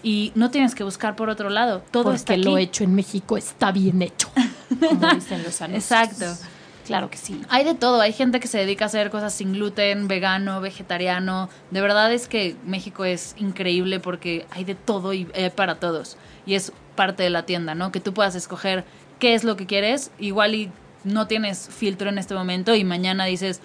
y 0.04 0.32
no 0.36 0.50
tienes 0.52 0.76
que 0.76 0.84
buscar 0.84 1.16
por 1.16 1.30
otro 1.30 1.50
lado. 1.50 1.82
Todo 1.92 2.04
porque 2.04 2.18
está 2.18 2.34
aquí. 2.34 2.44
lo 2.44 2.58
hecho 2.58 2.84
en 2.84 2.96
México 2.96 3.38
está 3.38 3.72
bien 3.72 4.02
hecho. 4.02 4.30
Como 4.80 5.08
dicen 5.14 5.44
los 5.44 5.62
anuncios. 5.62 5.92
Exacto. 5.92 6.49
Claro 6.90 7.12
que 7.12 7.18
sí. 7.18 7.40
Hay 7.50 7.64
de 7.66 7.76
todo, 7.76 8.02
hay 8.02 8.14
gente 8.14 8.40
que 8.40 8.48
se 8.48 8.58
dedica 8.58 8.86
a 8.86 8.88
hacer 8.88 9.12
cosas 9.12 9.32
sin 9.32 9.54
gluten, 9.54 10.08
vegano, 10.08 10.60
vegetariano. 10.60 11.48
De 11.70 11.82
verdad 11.82 12.12
es 12.12 12.28
que 12.28 12.56
México 12.66 13.06
es 13.06 13.36
increíble 13.38 14.00
porque 14.00 14.48
hay 14.50 14.64
de 14.64 14.74
todo 14.74 15.14
y 15.14 15.28
hay 15.36 15.52
para 15.52 15.76
todos. 15.76 16.18
Y 16.48 16.56
es 16.56 16.72
parte 16.96 17.22
de 17.22 17.30
la 17.30 17.44
tienda, 17.44 17.76
¿no? 17.76 17.92
Que 17.92 18.00
tú 18.00 18.12
puedas 18.16 18.34
escoger 18.34 18.86
qué 19.20 19.36
es 19.36 19.44
lo 19.44 19.56
que 19.56 19.68
quieres. 19.68 20.10
Igual 20.18 20.56
y 20.56 20.72
no 21.04 21.28
tienes 21.28 21.70
filtro 21.70 22.10
en 22.10 22.18
este 22.18 22.34
momento 22.34 22.74
y 22.74 22.84
mañana 22.84 23.26
dices, 23.26 23.62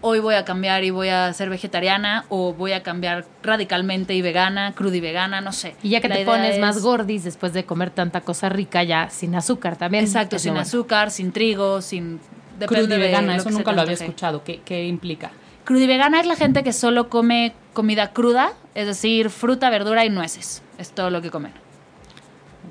hoy 0.00 0.20
voy 0.20 0.36
a 0.36 0.44
cambiar 0.44 0.84
y 0.84 0.90
voy 0.90 1.08
a 1.08 1.32
ser 1.32 1.50
vegetariana 1.50 2.26
o 2.28 2.52
voy 2.54 2.72
a 2.74 2.84
cambiar 2.84 3.24
radicalmente 3.42 4.14
y 4.14 4.22
vegana, 4.22 4.72
cruda 4.72 4.96
y 4.96 5.00
vegana, 5.00 5.40
no 5.40 5.52
sé. 5.52 5.74
Y 5.82 5.88
ya 5.90 6.00
que 6.00 6.08
La 6.08 6.14
te 6.16 6.24
pones 6.24 6.54
es- 6.54 6.60
más 6.60 6.80
gordis 6.80 7.24
después 7.24 7.52
de 7.52 7.64
comer 7.64 7.90
tanta 7.90 8.20
cosa 8.20 8.48
rica, 8.48 8.84
ya 8.84 9.10
sin 9.10 9.34
azúcar 9.34 9.76
también. 9.76 10.04
Exacto, 10.04 10.38
sin 10.38 10.56
azúcar, 10.56 11.10
sin 11.10 11.32
trigo, 11.32 11.82
sin... 11.82 12.20
Cruda 12.66 12.82
y 12.82 12.86
de 12.86 12.98
vegana, 12.98 13.36
eso 13.36 13.50
nunca 13.50 13.72
lo 13.72 13.82
había 13.82 13.94
escuchado. 13.94 14.44
¿Qué, 14.44 14.60
¿Qué 14.64 14.86
implica? 14.86 15.30
Cruda 15.64 15.82
y 15.82 15.86
vegana 15.86 16.20
es 16.20 16.26
la 16.26 16.36
gente 16.36 16.62
que 16.62 16.72
solo 16.72 17.08
come 17.08 17.54
comida 17.72 18.12
cruda, 18.12 18.52
es 18.74 18.86
decir, 18.86 19.30
fruta, 19.30 19.70
verdura 19.70 20.04
y 20.04 20.10
nueces. 20.10 20.62
Es 20.78 20.90
todo 20.92 21.10
lo 21.10 21.22
que 21.22 21.30
comen. 21.30 21.52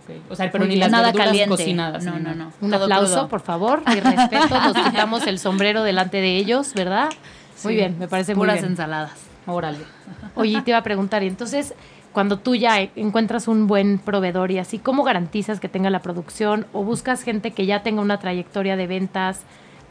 Ok. 0.03 0.31
O 0.31 0.35
sea, 0.35 0.51
pero 0.51 0.65
Muy 0.65 0.73
ni 0.75 0.79
las 0.79 0.91
Nada 0.91 1.05
verduras 1.07 1.27
caliente. 1.27 1.49
cocinadas. 1.49 2.03
No, 2.03 2.19
no, 2.19 2.33
no. 2.35 2.51
Un 2.61 2.71
Todo 2.71 2.83
aplauso, 2.83 3.13
crudo. 3.13 3.27
por 3.29 3.41
favor, 3.41 3.83
y 3.95 3.99
respeto. 3.99 4.59
Nos 4.59 4.77
quitamos 4.89 5.27
el 5.27 5.39
sombrero 5.39 5.83
delante 5.83 6.17
de 6.21 6.37
ellos, 6.37 6.73
¿verdad? 6.73 7.09
Muy 7.63 7.75
bien, 7.75 7.97
me 7.99 8.07
parece 8.07 8.33
muy 8.35 8.41
Puras 8.41 8.55
bien. 8.61 8.71
ensaladas. 8.71 9.13
Órale. 9.45 9.79
Oye, 10.35 10.61
te 10.61 10.71
iba 10.71 10.77
a 10.77 10.83
preguntar, 10.83 11.23
y 11.23 11.27
entonces, 11.27 11.73
cuando 12.11 12.37
tú 12.39 12.55
ya 12.55 12.79
encuentras 12.95 13.47
un 13.47 13.67
buen 13.67 13.99
proveedor 13.99 14.51
y 14.51 14.57
así, 14.59 14.79
¿cómo 14.79 15.03
garantizas 15.03 15.59
que 15.59 15.67
tenga 15.69 15.89
la 15.89 15.99
producción? 15.99 16.65
¿O 16.73 16.83
buscas 16.83 17.23
gente 17.23 17.51
que 17.51 17.65
ya 17.65 17.83
tenga 17.83 18.01
una 18.01 18.19
trayectoria 18.19 18.75
de 18.75 18.87
ventas, 18.87 19.41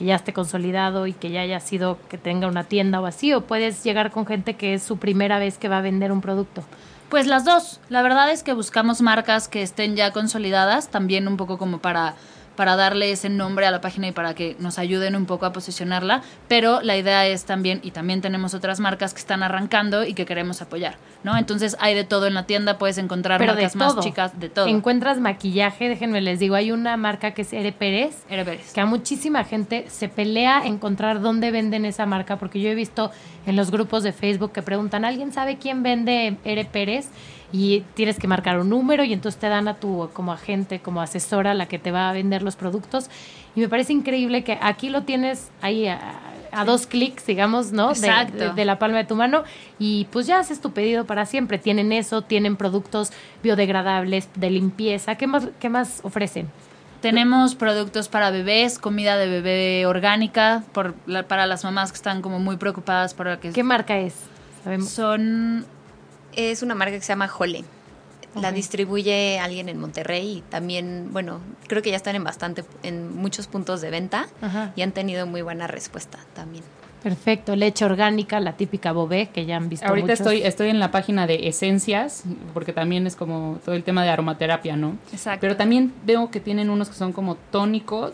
que 0.01 0.07
ya 0.07 0.15
esté 0.15 0.33
consolidado 0.33 1.07
y 1.07 1.13
que 1.13 1.31
ya 1.31 1.43
haya 1.43 1.61
sido, 1.61 1.99
que 2.09 2.17
tenga 2.17 2.49
una 2.49 2.65
tienda 2.65 3.03
o 3.03 3.07
así? 3.07 3.35
¿O 3.35 3.43
puedes 3.43 3.85
llegar 3.85 4.11
con 4.11 4.25
gente 4.25 4.55
que 4.55 4.73
es 4.73 4.83
su 4.83 4.97
primera 4.97 5.39
vez 5.39 5.59
que 5.59 5.69
va 5.69 5.77
a 5.77 5.83
vender 5.83 6.11
un 6.11 6.23
producto? 6.23 6.65
Pues 7.11 7.27
las 7.27 7.45
dos. 7.45 7.81
La 7.91 8.01
verdad 8.01 8.33
es 8.33 8.43
que 8.43 8.55
buscamos 8.55 9.03
marcas 9.03 9.47
que 9.47 9.61
estén 9.61 9.97
ya 9.97 10.11
consolidadas, 10.11 10.89
también 10.89 11.29
un 11.29 11.37
poco 11.37 11.59
como 11.59 11.81
para, 11.81 12.15
para 12.61 12.77
darle 12.77 13.11
ese 13.11 13.31
nombre 13.31 13.65
a 13.65 13.71
la 13.71 13.81
página 13.81 14.09
y 14.09 14.13
para 14.13 14.35
que 14.35 14.55
nos 14.59 14.79
ayuden 14.79 15.17
un 15.17 15.25
poco 15.25 15.47
a 15.47 15.53
posicionarla. 15.55 16.21
Pero 16.47 16.83
la 16.83 16.95
idea 16.99 17.27
es 17.27 17.47
también, 17.47 17.81
y 17.83 17.93
también 17.93 18.21
tenemos 18.21 18.53
otras 18.53 18.81
marcas 18.81 19.15
que 19.15 19.21
están 19.21 19.43
arrancando 19.43 20.05
y 20.05 20.13
que 20.13 20.27
queremos 20.27 20.61
apoyar, 20.61 20.99
¿no? 21.25 21.39
Entonces 21.39 21.75
hay 21.81 21.95
de 21.95 22.05
todo 22.05 22.27
en 22.27 22.35
la 22.35 22.45
tienda, 22.45 22.77
puedes 22.77 22.99
encontrar 22.99 23.39
Pero 23.39 23.55
marcas 23.55 23.77
más 23.77 23.99
chicas, 24.01 24.39
de 24.39 24.51
todo. 24.51 24.67
Encuentras 24.67 25.19
maquillaje, 25.21 25.89
déjenme 25.89 26.21
les 26.21 26.39
digo, 26.39 26.55
hay 26.55 26.71
una 26.71 26.99
marca 26.99 27.31
que 27.31 27.41
es 27.41 27.53
Ere 27.55 27.73
Pérez, 27.73 28.25
Ere 28.29 28.45
Pérez. 28.45 28.75
que 28.75 28.83
a 28.83 28.85
muchísima 28.85 29.43
gente 29.45 29.87
se 29.89 30.11
pelea 30.11 30.61
encontrar 30.67 31.23
dónde 31.23 31.51
venden 31.51 31.87
esa 31.87 32.05
marca, 32.05 32.37
porque 32.37 32.61
yo 32.61 32.69
he 32.69 32.75
visto 32.75 33.11
en 33.47 33.57
los 33.57 33.71
grupos 33.71 34.03
de 34.03 34.13
Facebook 34.13 34.53
que 34.53 34.61
preguntan, 34.61 35.07
¿alguien 35.07 35.33
sabe 35.33 35.57
quién 35.57 35.83
vende 35.83 36.37
Ere 36.45 36.67
Pérez? 36.67 37.09
Y 37.53 37.81
tienes 37.95 38.19
que 38.19 38.29
marcar 38.29 38.59
un 38.61 38.69
número 38.69 39.03
y 39.05 39.13
entonces 39.13 39.41
te 39.41 39.49
dan 39.49 39.67
a 39.69 39.75
tu 39.75 40.09
como 40.13 40.33
agente, 40.33 40.81
como 40.81 41.01
asesora 41.03 41.53
la 41.55 41.67
que 41.67 41.79
te 41.79 41.91
va 41.91 42.09
a 42.09 42.13
vender 42.13 42.43
los 42.43 42.57
productos. 42.57 43.11
Y 43.57 43.61
me 43.61 43.69
parece 43.69 43.93
increíble 43.93 44.45
que 44.45 44.59
aquí 44.61 44.89
lo 44.91 45.03
tienes 45.03 45.51
ahí 45.61 45.89
a, 45.89 45.99
a 46.53 46.65
dos 46.65 46.87
clics, 46.87 47.27
digamos, 47.27 47.73
¿no? 47.73 47.89
De-. 47.89 47.95
De, 48.49 48.53
de 48.53 48.65
la 48.65 48.79
palma 48.79 48.99
de 48.99 49.05
tu 49.05 49.17
mano 49.17 49.43
y 49.81 50.07
pues 50.13 50.27
ya 50.29 50.39
haces 50.39 50.61
tu 50.61 50.71
pedido 50.73 51.05
para 51.07 51.27
siempre. 51.27 51.59
Tienen 51.59 51.91
eso, 51.93 52.23
tienen 52.23 52.55
productos 52.57 53.11
biodegradables 53.43 54.29
de 54.37 54.51
limpieza. 54.51 55.17
¿Qué 55.17 55.27
más, 55.27 55.49
qué 55.59 55.69
más 55.69 56.01
ofrecen? 56.05 56.49
Tenemos 57.01 57.55
productos 57.55 58.09
para 58.09 58.31
bebés, 58.31 58.79
comida 58.79 59.17
de 59.17 59.27
bebé 59.27 59.87
orgánica, 59.87 60.63
por 60.73 60.95
la- 61.07 61.23
para 61.25 61.47
las 61.47 61.65
mamás 61.65 61.91
que 61.93 61.97
están 61.97 62.21
como 62.23 62.39
muy 62.39 62.57
preocupadas 62.59 63.15
por 63.15 63.27
lo 63.27 63.41
que 63.41 63.51
¿Qué 63.51 63.63
marca 63.65 63.99
es? 63.99 64.15
Sabemos. 64.63 64.91
son 64.91 65.65
Es 66.35 66.63
una 66.63 66.75
marca 66.75 66.95
que 66.95 67.01
se 67.01 67.09
llama 67.09 67.29
Jole. 67.29 67.65
La 68.41 68.53
distribuye 68.53 69.41
alguien 69.41 69.69
en 69.69 69.81
Monterrey 69.81 70.39
y 70.39 70.41
también, 70.43 71.09
bueno, 71.13 71.41
creo 71.67 71.83
que 71.83 71.91
ya 71.91 71.97
están 71.97 72.15
en 72.15 72.23
bastante, 72.23 72.65
en 72.85 73.17
muchos 73.17 73.49
puntos 73.49 73.81
de 73.81 73.91
venta 73.91 74.29
Ajá. 74.41 74.73
y 74.77 74.83
han 74.83 74.93
tenido 74.93 75.27
muy 75.27 75.43
buena 75.43 75.67
respuesta 75.67 76.19
también. 76.33 76.63
Perfecto, 77.03 77.57
leche 77.57 77.85
orgánica, 77.85 78.39
la 78.39 78.57
típica 78.57 78.93
bobé 78.93 79.31
que 79.31 79.47
ya 79.47 79.57
han 79.57 79.69
visto 79.69 79.87
Ahorita 79.87 80.05
muchos. 80.05 80.21
estoy, 80.21 80.43
estoy 80.43 80.69
en 80.69 80.79
la 80.79 80.91
página 80.91 81.27
de 81.27 81.49
esencias, 81.49 82.25
porque 82.55 82.73
también 82.73 83.07
es 83.07 83.17
como 83.17 83.59
todo 83.65 83.75
el 83.75 83.83
tema 83.83 84.05
de 84.05 84.11
aromaterapia, 84.11 84.77
¿no? 84.77 84.97
Exacto. 85.13 85.41
Pero 85.41 85.57
también 85.57 85.93
veo 86.05 86.31
que 86.31 86.39
tienen 86.41 86.71
unos 86.71 86.89
que 86.89 86.95
son 86.95 87.13
como 87.13 87.35
tónicos. 87.35 88.13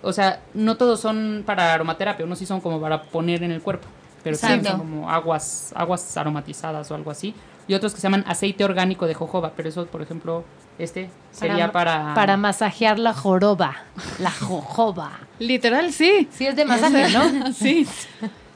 O 0.00 0.12
sea, 0.12 0.40
no 0.54 0.76
todos 0.76 1.00
son 1.00 1.42
para 1.44 1.74
aromaterapia, 1.74 2.24
unos 2.24 2.38
sí 2.38 2.46
son 2.46 2.60
como 2.60 2.80
para 2.80 3.02
poner 3.02 3.42
en 3.42 3.50
el 3.50 3.60
cuerpo. 3.60 3.88
Pero 4.22 4.36
también 4.36 4.60
Exacto. 4.60 4.78
son 4.78 4.88
como 4.88 5.10
aguas, 5.10 5.72
aguas 5.74 6.16
aromatizadas 6.16 6.90
o 6.90 6.94
algo 6.94 7.10
así. 7.10 7.34
Y 7.66 7.74
otros 7.74 7.92
que 7.92 8.00
se 8.00 8.04
llaman 8.06 8.24
aceite 8.26 8.64
orgánico 8.64 9.06
de 9.06 9.14
jojoba, 9.14 9.52
pero 9.54 9.68
eso, 9.68 9.86
por 9.86 10.00
ejemplo, 10.00 10.42
este 10.78 11.10
sería 11.32 11.70
para... 11.70 12.14
para 12.14 12.36
masajear 12.38 12.98
la 12.98 13.12
joroba, 13.12 13.76
la 14.18 14.30
jojoba. 14.30 15.12
Literal, 15.38 15.92
sí. 15.92 16.28
Sí, 16.32 16.46
es 16.46 16.56
de 16.56 16.64
masaje, 16.64 17.10
¿no? 17.10 17.52
Sí. 17.52 17.86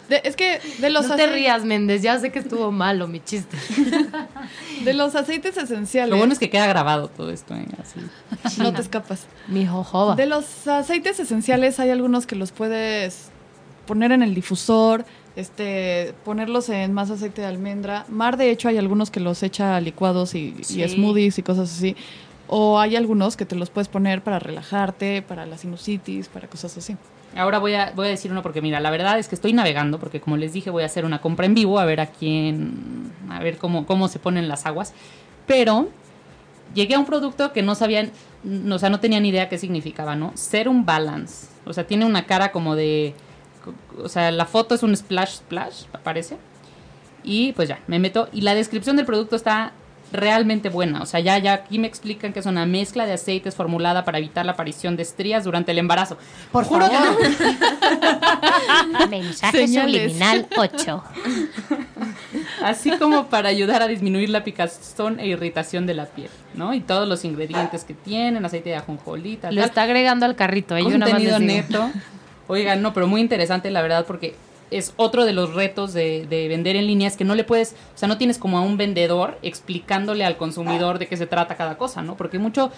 De- 0.08 0.22
es 0.24 0.34
que 0.34 0.60
de 0.78 0.90
los, 0.90 1.08
no 1.08 1.16
te 1.16 1.26
rías, 1.26 1.64
Méndez, 1.64 2.02
ya 2.02 2.18
sé 2.18 2.32
que 2.32 2.38
estuvo 2.38 2.72
malo 2.72 3.06
mi 3.06 3.20
chiste. 3.20 3.56
de 4.84 4.94
los 4.94 5.14
aceites 5.14 5.56
esenciales. 5.56 6.10
Lo 6.10 6.16
bueno 6.16 6.32
es 6.32 6.38
que 6.38 6.50
queda 6.50 6.66
grabado 6.66 7.08
todo 7.08 7.30
esto, 7.30 7.54
¿eh? 7.54 7.66
Así. 8.42 8.60
no 8.60 8.72
te 8.72 8.80
escapas. 8.80 9.26
Mi 9.46 9.66
jojoba. 9.66 10.16
De 10.16 10.26
los 10.26 10.66
aceites 10.66 11.20
esenciales 11.20 11.78
hay 11.80 11.90
algunos 11.90 12.26
que 12.26 12.34
los 12.34 12.50
puedes 12.50 13.30
poner 13.86 14.12
en 14.12 14.22
el 14.22 14.34
difusor, 14.34 15.04
este, 15.36 16.14
ponerlos 16.24 16.68
en 16.68 16.92
más 16.92 17.10
aceite 17.10 17.40
de 17.40 17.46
almendra. 17.46 18.04
Mar, 18.08 18.36
de 18.36 18.50
hecho, 18.50 18.68
hay 18.68 18.78
algunos 18.78 19.10
que 19.10 19.20
los 19.20 19.42
echa 19.42 19.80
licuados 19.80 20.34
y, 20.34 20.54
smoothies 20.62 21.38
y 21.38 21.42
cosas 21.42 21.70
así. 21.70 21.96
O 22.48 22.78
hay 22.78 22.96
algunos 22.96 23.36
que 23.36 23.46
te 23.46 23.56
los 23.56 23.70
puedes 23.70 23.88
poner 23.88 24.22
para 24.22 24.38
relajarte, 24.38 25.22
para 25.22 25.46
la 25.46 25.56
sinusitis, 25.56 26.28
para 26.28 26.48
cosas 26.48 26.76
así. 26.76 26.96
Ahora 27.34 27.58
voy 27.58 27.74
a, 27.74 27.92
voy 27.96 28.08
a 28.08 28.10
decir 28.10 28.30
uno 28.30 28.42
porque 28.42 28.60
mira, 28.60 28.78
la 28.78 28.90
verdad 28.90 29.18
es 29.18 29.28
que 29.28 29.34
estoy 29.34 29.54
navegando 29.54 29.98
porque 29.98 30.20
como 30.20 30.36
les 30.36 30.52
dije 30.52 30.68
voy 30.68 30.82
a 30.82 30.86
hacer 30.86 31.06
una 31.06 31.22
compra 31.22 31.46
en 31.46 31.54
vivo 31.54 31.78
a 31.78 31.86
ver 31.86 32.00
a 32.00 32.06
quién, 32.08 33.10
a 33.30 33.40
ver 33.40 33.56
cómo, 33.56 33.86
cómo 33.86 34.08
se 34.08 34.18
ponen 34.18 34.48
las 34.48 34.66
aguas. 34.66 34.92
Pero 35.46 35.88
llegué 36.74 36.94
a 36.94 36.98
un 36.98 37.06
producto 37.06 37.52
que 37.52 37.62
no 37.62 37.74
sabían, 37.74 38.10
o 38.70 38.78
sea, 38.78 38.90
no 38.90 39.00
tenía 39.00 39.20
ni 39.20 39.30
idea 39.30 39.48
qué 39.48 39.56
significaba, 39.56 40.14
¿no? 40.14 40.32
Serum 40.34 40.84
Balance. 40.84 41.48
O 41.64 41.72
sea, 41.72 41.86
tiene 41.86 42.04
una 42.04 42.26
cara 42.26 42.52
como 42.52 42.76
de, 42.76 43.14
o 44.02 44.08
sea, 44.08 44.30
la 44.30 44.46
foto 44.46 44.74
es 44.74 44.82
un 44.82 44.96
splash 44.96 45.36
splash, 45.36 45.84
parece. 46.02 46.36
Y 47.24 47.52
pues 47.52 47.68
ya, 47.68 47.78
me 47.86 47.98
meto 47.98 48.28
y 48.32 48.40
la 48.40 48.54
descripción 48.54 48.96
del 48.96 49.06
producto 49.06 49.36
está 49.36 49.72
realmente 50.12 50.68
buena. 50.68 51.00
O 51.00 51.06
sea, 51.06 51.20
ya, 51.20 51.38
ya 51.38 51.54
aquí 51.54 51.78
me 51.78 51.86
explican 51.86 52.32
que 52.34 52.40
es 52.40 52.46
una 52.46 52.66
mezcla 52.66 53.06
de 53.06 53.14
aceites 53.14 53.54
formulada 53.54 54.04
para 54.04 54.18
evitar 54.18 54.44
la 54.44 54.52
aparición 54.52 54.94
de 54.96 55.02
estrías 55.04 55.44
durante 55.44 55.72
el 55.72 55.78
embarazo. 55.78 56.18
Por 56.50 56.64
Juro 56.64 56.86
que 56.90 56.96
favor. 56.96 57.16
no. 58.88 59.06
Mensaje 59.08 59.66
Señales. 59.66 60.02
subliminal 60.12 60.46
8. 60.56 61.02
Así 62.64 62.90
como 62.98 63.26
para 63.26 63.48
ayudar 63.48 63.82
a 63.82 63.86
disminuir 63.88 64.28
la 64.30 64.44
picazón 64.44 65.18
e 65.18 65.26
irritación 65.28 65.86
de 65.86 65.94
la 65.94 66.06
piel, 66.06 66.30
¿no? 66.54 66.74
Y 66.74 66.80
todos 66.80 67.08
los 67.08 67.24
ingredientes 67.24 67.84
que 67.84 67.94
tienen, 67.94 68.44
aceite 68.44 68.70
de 68.70 68.76
ajonjolí, 68.76 69.36
tal, 69.36 69.54
Lo 69.54 69.62
tal. 69.62 69.68
está 69.70 69.82
agregando 69.82 70.26
al 70.26 70.36
carrito. 70.36 70.76
¿eh? 70.76 70.82
Yo 70.84 70.90
contenido 70.90 71.38
digo. 71.38 71.52
neto. 71.52 71.90
Oigan, 72.52 72.82
no, 72.82 72.92
pero 72.92 73.06
muy 73.06 73.22
interesante 73.22 73.70
la 73.70 73.80
verdad 73.80 74.04
porque 74.06 74.34
es 74.70 74.92
otro 74.96 75.24
de 75.24 75.32
los 75.32 75.54
retos 75.54 75.94
de, 75.94 76.26
de 76.26 76.48
vender 76.48 76.76
en 76.76 76.86
línea, 76.86 77.08
es 77.08 77.16
que 77.16 77.24
no 77.24 77.34
le 77.34 77.44
puedes, 77.44 77.72
o 77.94 77.98
sea, 77.98 78.08
no 78.08 78.18
tienes 78.18 78.36
como 78.36 78.58
a 78.58 78.60
un 78.60 78.76
vendedor 78.76 79.38
explicándole 79.42 80.22
al 80.22 80.36
consumidor 80.36 80.98
de 80.98 81.06
qué 81.06 81.16
se 81.16 81.26
trata 81.26 81.56
cada 81.56 81.78
cosa, 81.78 82.02
¿no? 82.02 82.16
Porque 82.16 82.38
mucho, 82.38 82.70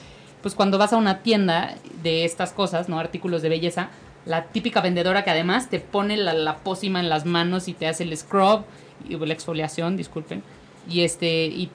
pues 0.43 0.55
cuando 0.55 0.79
vas 0.79 0.93
a 0.93 0.97
una 0.97 1.23
tienda 1.23 1.75
de 2.05 2.25
estas 2.25 2.53
cosas, 2.53 2.89
¿no? 2.89 3.01
Artículos 3.01 3.43
de 3.43 3.49
belleza, 3.49 3.91
la 4.27 4.45
típica 4.45 4.81
vendedora 4.81 5.25
que 5.25 5.31
además 5.31 5.69
te 5.69 5.81
pone 5.81 6.17
la, 6.17 6.35
la 6.35 6.59
pócima 6.59 7.01
en 7.01 7.09
las 7.09 7.27
manos 7.27 7.67
y 7.67 7.75
te 7.75 7.89
hace 7.89 8.05
el 8.05 8.17
scrub, 8.17 8.65
y, 9.09 9.17
la 9.17 9.33
exfoliación, 9.33 9.97
disculpen, 9.97 10.45
y 10.89 11.01
este, 11.03 11.47
y, 11.47 11.71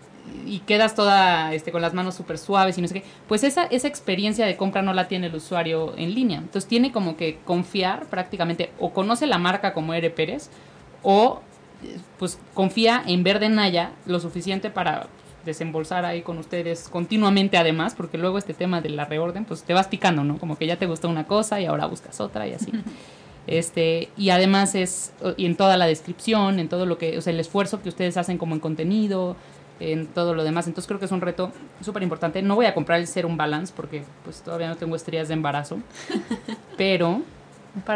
y 0.46 0.60
quedas 0.60 0.96
toda 0.96 1.54
este, 1.54 1.72
con 1.72 1.82
las 1.82 1.94
manos 1.94 2.16
súper 2.16 2.38
suaves 2.38 2.78
y 2.78 2.82
no 2.82 2.88
sé 2.88 2.96
qué. 2.96 3.04
Pues 3.28 3.44
esa, 3.44 3.66
esa 3.66 3.88
experiencia 3.88 4.46
de 4.46 4.58
compra 4.58 4.82
no 4.82 4.94
la 4.94 5.08
tiene 5.08 5.28
el 5.28 5.36
usuario 5.36 5.94
en 5.98 6.14
línea. 6.14 6.40
Entonces 6.40 6.68
tiene 6.68 6.92
como 6.92 7.18
que 7.18 7.40
confiar 7.46 8.08
prácticamente, 8.08 8.72
o 8.80 8.92
conoce 8.94 9.28
la 9.28 9.38
marca 9.38 9.74
como 9.74 9.94
Ere 9.94 10.10
Pérez, 10.10 10.50
o 11.04 11.42
pues 12.18 12.40
confía 12.54 13.04
en 13.06 13.24
Verde 13.24 13.50
Naya 13.50 13.92
lo 14.06 14.20
suficiente 14.20 14.70
para 14.70 15.08
desembolsar 15.46 16.06
ahí 16.06 16.22
con 16.22 16.38
ustedes 16.38 16.90
continuamente 16.90 17.58
además, 17.58 17.96
porque 17.96 18.18
luego 18.18 18.38
este 18.38 18.54
tema 18.54 18.82
de 18.82 18.90
la 18.90 19.06
reorden, 19.06 19.46
pues 19.46 19.64
te 19.64 19.74
vas 19.74 19.88
picando, 19.88 20.24
¿no? 20.24 20.38
Como 20.38 20.58
que 20.58 20.68
ya 20.68 20.78
te 20.78 20.86
gustó 20.86 21.10
una 21.10 21.26
cosa 21.28 21.62
y 21.62 21.66
ahora 21.66 21.86
buscas 21.86 22.20
otra 22.20 22.48
y 22.48 22.54
así. 22.54 22.72
Este, 23.48 24.10
y 24.16 24.30
además 24.30 24.76
es, 24.76 25.12
y 25.36 25.48
en 25.48 25.56
toda 25.56 25.76
la 25.76 25.88
descripción, 25.88 26.60
en 26.60 26.70
todo 26.70 26.86
lo 26.86 27.00
que, 27.00 27.18
o 27.18 27.22
sea, 27.22 27.34
el 27.34 27.40
esfuerzo 27.40 27.82
que 27.82 27.90
ustedes 27.90 28.16
hacen 28.16 28.38
como 28.38 28.54
en 28.54 28.60
contenido, 28.60 29.36
en 29.80 30.08
todo 30.08 30.34
lo 30.34 30.44
demás. 30.44 30.68
Entonces 30.68 30.88
creo 30.88 31.00
que 31.00 31.06
es 31.06 31.12
un 31.12 31.22
reto 31.22 31.52
súper 31.82 32.04
importante. 32.04 32.42
No 32.42 32.56
voy 32.56 32.66
a 32.66 32.74
comprar 32.74 33.00
el 33.00 33.08
Serum 33.08 33.38
Balance 33.38 33.74
porque 33.76 34.04
pues 34.24 34.42
todavía 34.42 34.68
no 34.68 34.78
tengo 34.78 34.96
estrías 34.96 35.28
de 35.28 35.34
embarazo, 35.36 35.80
pero 36.78 37.22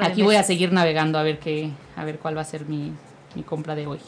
aquí 0.01 0.21
voy 0.23 0.35
a 0.35 0.43
seguir 0.43 0.71
navegando 0.71 1.17
a 1.17 1.23
ver 1.23 1.39
qué, 1.39 1.71
a 1.95 2.03
ver 2.05 2.19
cuál 2.19 2.37
va 2.37 2.41
a 2.41 2.45
ser 2.45 2.65
mi, 2.65 2.91
mi 3.35 3.43
compra 3.43 3.75
de 3.75 3.87
hoy. 3.87 3.99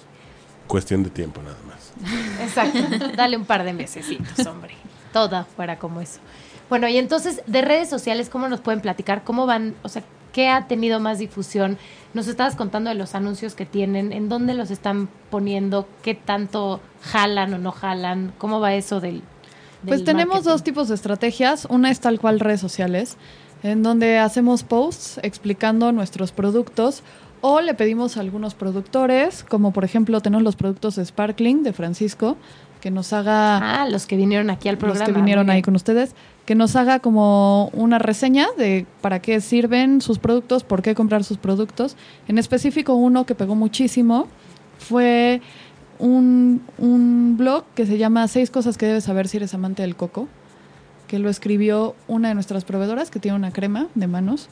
Cuestión 0.68 1.04
de 1.04 1.10
tiempo 1.12 1.42
nada 1.42 1.58
más. 1.68 1.94
Exacto. 2.42 2.80
Dale 3.16 3.38
un 3.38 3.46
par 3.46 3.64
de 3.64 3.74
mesecitos, 3.74 4.46
hombre. 4.48 4.74
Toda 5.14 5.44
fuera 5.44 5.78
como 5.78 6.02
eso. 6.02 6.20
Bueno, 6.70 6.88
y 6.88 6.98
entonces, 6.98 7.44
de 7.46 7.62
redes 7.62 7.90
sociales, 7.90 8.30
¿cómo 8.30 8.48
nos 8.50 8.62
pueden 8.62 8.82
platicar? 8.82 9.24
¿Cómo 9.24 9.46
van? 9.46 9.76
O 9.84 9.90
sea, 9.90 10.04
¿qué 10.36 10.50
ha 10.50 10.68
tenido 10.68 11.00
más 11.00 11.18
difusión? 11.18 11.78
Nos 12.14 12.28
estabas 12.28 12.58
contando 12.58 12.90
de 12.90 12.96
los 12.96 13.16
anuncios 13.16 13.56
que 13.56 13.66
tienen, 13.66 14.12
en 14.12 14.28
dónde 14.28 14.54
los 14.54 14.70
están 14.70 15.08
poniendo, 15.30 15.88
qué 16.04 16.14
tanto 16.14 16.82
jalan 17.02 17.54
o 17.54 17.58
no 17.58 17.72
jalan, 17.72 18.34
cómo 18.38 18.60
va 18.60 18.74
eso 18.74 19.00
del... 19.00 19.22
Pues 19.88 20.04
tenemos 20.04 20.36
marketing? 20.36 20.50
dos 20.52 20.64
tipos 20.64 20.88
de 20.90 20.96
estrategias. 20.96 21.66
Una 21.70 21.90
es 21.90 22.02
tal 22.02 22.20
cual 22.20 22.42
redes 22.42 22.60
sociales, 22.60 23.16
en 23.64 23.82
donde 23.82 24.18
hacemos 24.20 24.64
posts 24.64 25.22
explicando 25.24 25.94
nuestros 25.94 26.34
productos 26.34 27.02
o 27.40 27.62
le 27.62 27.74
pedimos 27.74 28.18
a 28.18 28.20
algunos 28.20 28.56
productores, 28.56 29.46
como 29.46 29.72
por 29.72 29.86
ejemplo 29.86 30.20
tenemos 30.20 30.44
los 30.44 30.58
productos 30.58 30.98
de 30.98 31.06
Sparkling 31.06 31.64
de 31.64 31.72
Francisco, 31.72 32.36
que 32.82 32.92
nos 32.92 33.14
haga 33.14 33.82
Ah, 33.84 33.88
los 33.90 34.06
que 34.06 34.18
vinieron 34.18 34.50
aquí 34.50 34.68
al 34.68 34.78
programa. 34.78 35.00
los 35.00 35.08
que 35.14 35.18
vinieron 35.18 35.50
ahí 35.50 35.62
con 35.62 35.76
ustedes, 35.76 36.14
que 36.46 36.56
nos 36.56 36.76
haga 36.76 37.00
como 37.00 37.70
una 37.74 37.98
reseña 37.98 38.48
de 38.58 38.86
para 39.02 39.20
qué 39.20 39.42
sirven 39.42 40.02
sus 40.02 40.20
productos, 40.20 40.64
por 40.64 40.82
qué 40.82 40.94
comprar 40.94 41.24
sus 41.24 41.38
productos. 41.38 41.98
En 42.28 42.38
específico, 42.38 42.94
uno 42.94 43.26
que 43.26 43.34
pegó 43.34 43.56
muchísimo 43.56 44.28
fue 44.78 45.42
un, 45.98 46.62
un 46.78 47.36
blog 47.38 47.64
que 47.74 47.86
se 47.86 47.98
llama 47.98 48.28
Seis 48.28 48.52
cosas 48.52 48.78
que 48.78 48.86
debes 48.86 49.06
saber 49.06 49.28
si 49.28 49.38
eres 49.38 49.54
amante 49.54 49.82
del 49.82 49.96
coco, 49.96 50.28
que 51.08 51.18
lo 51.18 51.30
escribió 51.30 51.96
una 52.08 52.28
de 52.28 52.36
nuestras 52.36 52.64
proveedoras 52.64 53.10
que 53.10 53.20
tiene 53.20 53.36
una 53.38 53.52
crema 53.52 53.88
de 53.96 54.08
manos. 54.08 54.48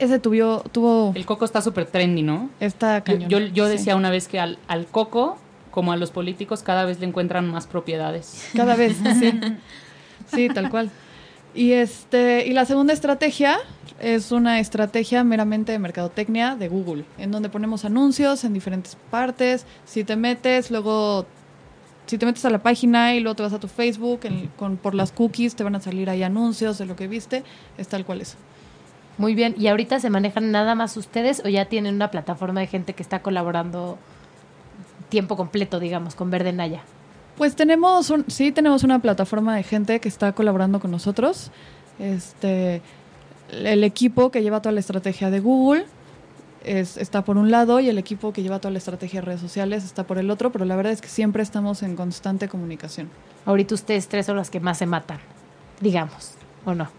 Ese 0.00 0.18
tuvo, 0.18 0.62
tuvo 0.72 1.12
El 1.14 1.26
coco 1.26 1.44
está 1.44 1.62
súper 1.62 1.86
trendy, 1.86 2.22
¿no? 2.22 2.50
esta 2.58 2.98
Yo, 2.98 3.04
cañón. 3.04 3.30
yo, 3.30 3.38
yo 3.38 3.68
decía 3.68 3.94
una 3.94 4.10
vez 4.10 4.26
que 4.26 4.40
al, 4.40 4.58
al 4.66 4.86
coco, 4.86 5.36
como 5.70 5.92
a 5.92 5.96
los 5.96 6.10
políticos, 6.10 6.64
cada 6.64 6.84
vez 6.84 6.98
le 6.98 7.06
encuentran 7.06 7.48
más 7.48 7.68
propiedades. 7.68 8.48
Cada 8.56 8.74
vez, 8.74 8.96
sí. 9.20 9.32
Sí, 10.32 10.48
tal 10.48 10.70
cual. 10.70 10.90
Y 11.54 11.72
este, 11.72 12.46
y 12.46 12.52
la 12.52 12.64
segunda 12.64 12.92
estrategia 12.92 13.58
es 14.00 14.32
una 14.32 14.58
estrategia 14.58 15.22
meramente 15.22 15.72
de 15.72 15.78
mercadotecnia 15.78 16.56
de 16.56 16.68
Google, 16.68 17.04
en 17.18 17.30
donde 17.30 17.50
ponemos 17.50 17.84
anuncios 17.84 18.44
en 18.44 18.54
diferentes 18.54 18.96
partes. 19.10 19.66
Si 19.84 20.02
te 20.04 20.16
metes, 20.16 20.70
luego 20.70 21.26
si 22.06 22.18
te 22.18 22.26
metes 22.26 22.44
a 22.46 22.50
la 22.50 22.62
página 22.62 23.14
y 23.14 23.20
luego 23.20 23.36
te 23.36 23.42
vas 23.42 23.52
a 23.52 23.60
tu 23.60 23.68
Facebook, 23.68 24.20
en- 24.24 24.48
con, 24.56 24.76
por 24.76 24.94
las 24.94 25.12
cookies 25.12 25.54
te 25.54 25.62
van 25.62 25.74
a 25.76 25.80
salir 25.80 26.08
ahí 26.10 26.22
anuncios 26.22 26.78
de 26.78 26.86
lo 26.86 26.96
que 26.96 27.06
viste, 27.06 27.42
es 27.78 27.86
tal 27.88 28.04
cual 28.04 28.22
eso. 28.22 28.36
Muy 29.18 29.34
bien. 29.34 29.54
¿Y 29.58 29.68
ahorita 29.68 30.00
se 30.00 30.08
manejan 30.10 30.50
nada 30.52 30.74
más 30.74 30.96
ustedes 30.96 31.42
o 31.44 31.48
ya 31.48 31.66
tienen 31.66 31.94
una 31.96 32.10
plataforma 32.10 32.60
de 32.60 32.66
gente 32.66 32.94
que 32.94 33.02
está 33.02 33.20
colaborando 33.20 33.98
tiempo 35.10 35.36
completo, 35.36 35.78
digamos, 35.80 36.14
con 36.14 36.30
Verde 36.30 36.52
Naya? 36.52 36.80
Pues 37.42 37.56
tenemos, 37.56 38.08
un, 38.10 38.24
sí, 38.28 38.52
tenemos 38.52 38.84
una 38.84 39.00
plataforma 39.00 39.56
de 39.56 39.64
gente 39.64 39.98
que 39.98 40.08
está 40.08 40.30
colaborando 40.30 40.78
con 40.78 40.92
nosotros. 40.92 41.50
Este, 41.98 42.82
el 43.50 43.82
equipo 43.82 44.30
que 44.30 44.44
lleva 44.44 44.62
toda 44.62 44.72
la 44.72 44.78
estrategia 44.78 45.28
de 45.28 45.40
Google 45.40 45.86
es, 46.62 46.96
está 46.96 47.24
por 47.24 47.38
un 47.38 47.50
lado 47.50 47.80
y 47.80 47.88
el 47.88 47.98
equipo 47.98 48.32
que 48.32 48.44
lleva 48.44 48.60
toda 48.60 48.70
la 48.70 48.78
estrategia 48.78 49.20
de 49.20 49.26
redes 49.26 49.40
sociales 49.40 49.82
está 49.82 50.04
por 50.04 50.18
el 50.18 50.30
otro, 50.30 50.52
pero 50.52 50.64
la 50.64 50.76
verdad 50.76 50.92
es 50.92 51.00
que 51.00 51.08
siempre 51.08 51.42
estamos 51.42 51.82
en 51.82 51.96
constante 51.96 52.46
comunicación. 52.46 53.10
Ahorita 53.44 53.74
ustedes 53.74 54.06
tres 54.06 54.26
son 54.26 54.36
las 54.36 54.48
que 54.48 54.60
más 54.60 54.78
se 54.78 54.86
matan, 54.86 55.18
digamos, 55.80 56.34
¿o 56.64 56.76
no? 56.76 56.90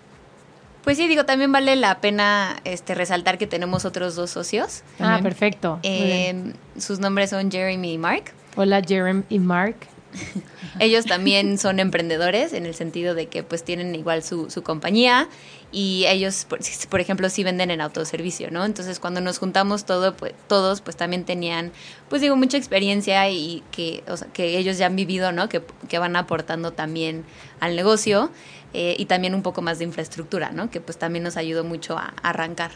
Pues 0.83 0.97
sí, 0.97 1.07
digo, 1.07 1.23
también 1.23 1.53
vale 1.53 1.77
la 1.77 2.01
pena 2.01 2.57
este, 2.65 2.95
resaltar 2.95 3.37
que 3.37 3.47
tenemos 3.47 3.85
otros 3.85 4.15
dos 4.15 4.31
socios. 4.31 4.83
Ah, 4.99 5.21
perfecto. 5.23 5.79
Eh, 5.83 6.51
sus 6.77 6.99
nombres 6.99 7.29
son 7.29 7.49
Jeremy 7.49 7.93
y 7.93 7.97
Mark. 7.97 8.33
Hola, 8.57 8.81
Jerem 8.85 9.23
y 9.29 9.39
Mark. 9.39 9.92
Ellos 10.79 11.05
también 11.05 11.57
son 11.57 11.79
emprendedores 11.79 12.53
en 12.53 12.65
el 12.65 12.73
sentido 12.73 13.15
de 13.15 13.27
que 13.27 13.43
pues 13.43 13.63
tienen 13.63 13.93
igual 13.95 14.23
su, 14.23 14.49
su 14.49 14.63
compañía 14.63 15.27
y 15.71 16.05
ellos, 16.07 16.45
por, 16.89 17.01
ejemplo, 17.01 17.29
sí 17.29 17.43
venden 17.43 17.71
en 17.71 17.81
autoservicio, 17.81 18.51
¿no? 18.51 18.63
Entonces 18.63 18.99
cuando 18.99 19.21
nos 19.21 19.39
juntamos 19.39 19.85
todo, 19.85 20.15
pues, 20.15 20.33
todos, 20.47 20.81
pues 20.81 20.95
también 20.95 21.25
tenían, 21.25 21.71
pues 22.09 22.21
digo, 22.21 22.35
mucha 22.35 22.57
experiencia 22.57 23.27
y 23.29 23.63
que, 23.71 24.03
o 24.07 24.15
sea, 24.15 24.27
que 24.27 24.57
ellos 24.57 24.77
ya 24.77 24.85
han 24.85 24.95
vivido, 24.95 25.31
¿no? 25.31 25.49
Que, 25.49 25.63
que 25.89 25.97
van 25.97 26.15
aportando 26.15 26.73
también 26.73 27.25
al 27.59 27.75
negocio 27.75 28.29
eh, 28.73 28.95
y 28.99 29.05
también 29.05 29.33
un 29.33 29.41
poco 29.41 29.61
más 29.61 29.79
de 29.79 29.85
infraestructura, 29.85 30.51
¿no? 30.51 30.69
Que 30.69 30.79
pues 30.79 30.97
también 30.97 31.23
nos 31.23 31.37
ayudó 31.37 31.63
mucho 31.63 31.97
a 31.97 32.13
arrancar. 32.21 32.71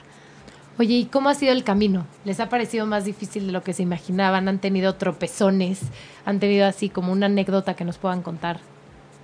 Oye, 0.79 0.93
¿y 0.93 1.05
cómo 1.05 1.29
ha 1.29 1.33
sido 1.33 1.53
el 1.53 1.63
camino? 1.63 2.05
¿Les 2.23 2.39
ha 2.39 2.49
parecido 2.49 2.85
más 2.85 3.03
difícil 3.03 3.47
de 3.47 3.51
lo 3.51 3.63
que 3.63 3.73
se 3.73 3.81
imaginaban? 3.81 4.47
¿Han 4.47 4.59
tenido 4.59 4.93
tropezones? 4.93 5.81
¿Han 6.23 6.39
tenido 6.39 6.67
así 6.67 6.89
como 6.89 7.11
una 7.11 7.25
anécdota 7.25 7.73
que 7.75 7.83
nos 7.83 7.97
puedan 7.97 8.21
contar 8.21 8.59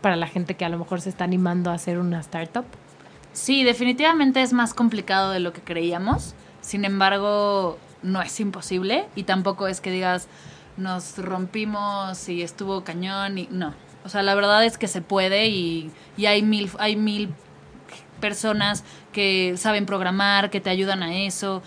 para 0.01 0.15
la 0.15 0.25
gente 0.25 0.55
que 0.55 0.65
a 0.65 0.69
lo 0.69 0.79
mejor 0.79 0.99
se 1.01 1.09
está 1.09 1.25
animando 1.25 1.69
a 1.69 1.75
hacer 1.75 1.99
una 1.99 2.19
startup? 2.21 2.65
Sí, 3.33 3.63
definitivamente 3.63 4.41
es 4.41 4.51
más 4.51 4.73
complicado 4.73 5.29
de 5.29 5.39
lo 5.39 5.53
que 5.53 5.61
creíamos. 5.61 6.33
Sin 6.61 6.85
embargo, 6.85 7.77
no 8.01 8.23
es 8.23 8.39
imposible 8.39 9.05
y 9.15 9.23
tampoco 9.23 9.67
es 9.67 9.79
que 9.79 9.91
digas 9.91 10.27
nos 10.75 11.19
rompimos 11.19 12.29
y 12.29 12.41
estuvo 12.41 12.83
cañón 12.83 13.37
y 13.37 13.47
no. 13.51 13.75
O 14.03 14.09
sea, 14.09 14.23
la 14.23 14.33
verdad 14.33 14.65
es 14.65 14.79
que 14.79 14.87
se 14.87 15.01
puede 15.01 15.47
y, 15.49 15.91
y 16.17 16.25
hay 16.25 16.41
mil 16.41 16.71
hay 16.79 16.95
mil 16.95 17.29
personas 18.23 18.85
que 19.11 19.55
saben 19.57 19.85
programar, 19.85 20.49
que 20.49 20.61
te 20.61 20.69
ayudan 20.69 21.03
a 21.03 21.13
eso. 21.25 21.61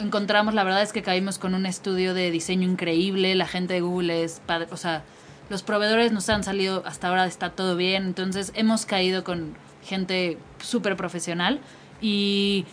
Encontramos, 0.00 0.52
la 0.52 0.64
verdad 0.64 0.82
es 0.82 0.92
que 0.92 1.00
caímos 1.00 1.38
con 1.38 1.54
un 1.54 1.64
estudio 1.64 2.12
de 2.12 2.32
diseño 2.32 2.68
increíble, 2.68 3.36
la 3.36 3.46
gente 3.46 3.74
de 3.74 3.82
Google 3.82 4.24
es 4.24 4.42
padre, 4.44 4.66
o 4.72 4.76
sea, 4.76 5.04
los 5.48 5.62
proveedores 5.62 6.10
nos 6.10 6.28
han 6.28 6.42
salido 6.42 6.82
hasta 6.86 7.06
ahora 7.06 7.24
está 7.26 7.50
todo 7.50 7.76
bien, 7.76 8.02
entonces 8.02 8.50
hemos 8.56 8.84
caído 8.84 9.22
con 9.22 9.54
gente 9.84 10.38
súper 10.60 10.96
profesional 10.96 11.60
y 12.00 12.66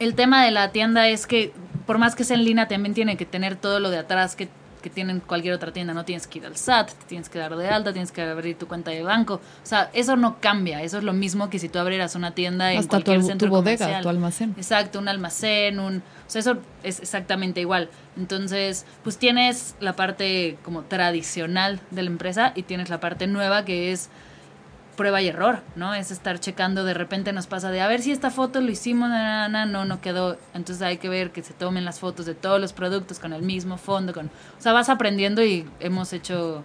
el 0.00 0.16
tema 0.16 0.44
de 0.44 0.50
la 0.50 0.72
tienda 0.72 1.08
es 1.08 1.28
que 1.28 1.52
por 1.86 1.98
más 1.98 2.16
que 2.16 2.24
sea 2.24 2.36
en 2.36 2.44
línea 2.44 2.66
también 2.66 2.92
tiene 2.92 3.16
que 3.16 3.24
tener 3.24 3.54
todo 3.54 3.78
lo 3.78 3.90
de 3.90 3.98
atrás 3.98 4.34
que, 4.34 4.48
que 4.82 4.90
tienen 4.90 5.20
cualquier 5.20 5.54
otra 5.54 5.72
tienda, 5.72 5.94
no 5.94 6.04
tienes 6.04 6.26
que 6.26 6.38
ir 6.38 6.46
al 6.46 6.56
SAT, 6.56 6.92
te 6.92 7.06
tienes 7.06 7.28
que 7.28 7.38
dar 7.38 7.56
de 7.56 7.68
alta, 7.68 7.92
tienes 7.92 8.12
que 8.12 8.22
abrir 8.22 8.56
tu 8.56 8.66
cuenta 8.66 8.90
de 8.90 9.02
banco, 9.02 9.34
o 9.34 9.66
sea, 9.66 9.90
eso 9.92 10.16
no 10.16 10.38
cambia, 10.40 10.82
eso 10.82 10.98
es 10.98 11.04
lo 11.04 11.12
mismo 11.12 11.50
que 11.50 11.58
si 11.58 11.68
tú 11.68 11.78
abrieras 11.78 12.14
una 12.14 12.32
tienda 12.32 12.72
en 12.72 12.78
Hasta 12.78 12.98
tu, 12.98 13.04
cualquier 13.04 13.20
tu 13.20 13.26
centro 13.26 13.48
bodega, 13.50 13.78
comercial. 13.78 14.02
tu 14.02 14.08
almacén. 14.08 14.54
Exacto, 14.56 14.98
un 14.98 15.08
almacén, 15.08 15.80
un... 15.80 15.96
O 15.98 16.30
sea, 16.30 16.40
eso 16.40 16.58
es 16.82 17.00
exactamente 17.00 17.60
igual. 17.60 17.88
Entonces, 18.16 18.84
pues 19.04 19.16
tienes 19.16 19.76
la 19.80 19.94
parte 19.94 20.58
como 20.64 20.82
tradicional 20.82 21.80
de 21.90 22.02
la 22.02 22.10
empresa 22.10 22.52
y 22.54 22.62
tienes 22.62 22.88
la 22.90 23.00
parte 23.00 23.26
nueva 23.26 23.64
que 23.64 23.92
es 23.92 24.08
prueba 24.96 25.20
y 25.22 25.28
error, 25.28 25.60
¿no? 25.76 25.94
Es 25.94 26.10
estar 26.10 26.40
checando, 26.40 26.84
de 26.84 26.94
repente 26.94 27.32
nos 27.32 27.46
pasa 27.46 27.70
de 27.70 27.80
a 27.80 27.86
ver 27.88 28.00
si 28.02 28.12
esta 28.12 28.30
foto 28.30 28.60
lo 28.60 28.70
hicimos, 28.70 29.08
na, 29.10 29.46
na, 29.46 29.48
na, 29.48 29.66
no, 29.66 29.84
no 29.84 30.00
quedó. 30.00 30.36
Entonces 30.54 30.82
hay 30.82 30.96
que 30.98 31.08
ver 31.08 31.30
que 31.30 31.42
se 31.42 31.52
tomen 31.54 31.84
las 31.84 32.00
fotos 32.00 32.26
de 32.26 32.34
todos 32.34 32.60
los 32.60 32.72
productos 32.72 33.18
con 33.18 33.32
el 33.32 33.42
mismo 33.42 33.76
fondo, 33.78 34.12
con... 34.12 34.26
O 34.26 34.60
sea, 34.60 34.72
vas 34.72 34.88
aprendiendo 34.88 35.44
y 35.44 35.66
hemos 35.80 36.12
hecho... 36.12 36.64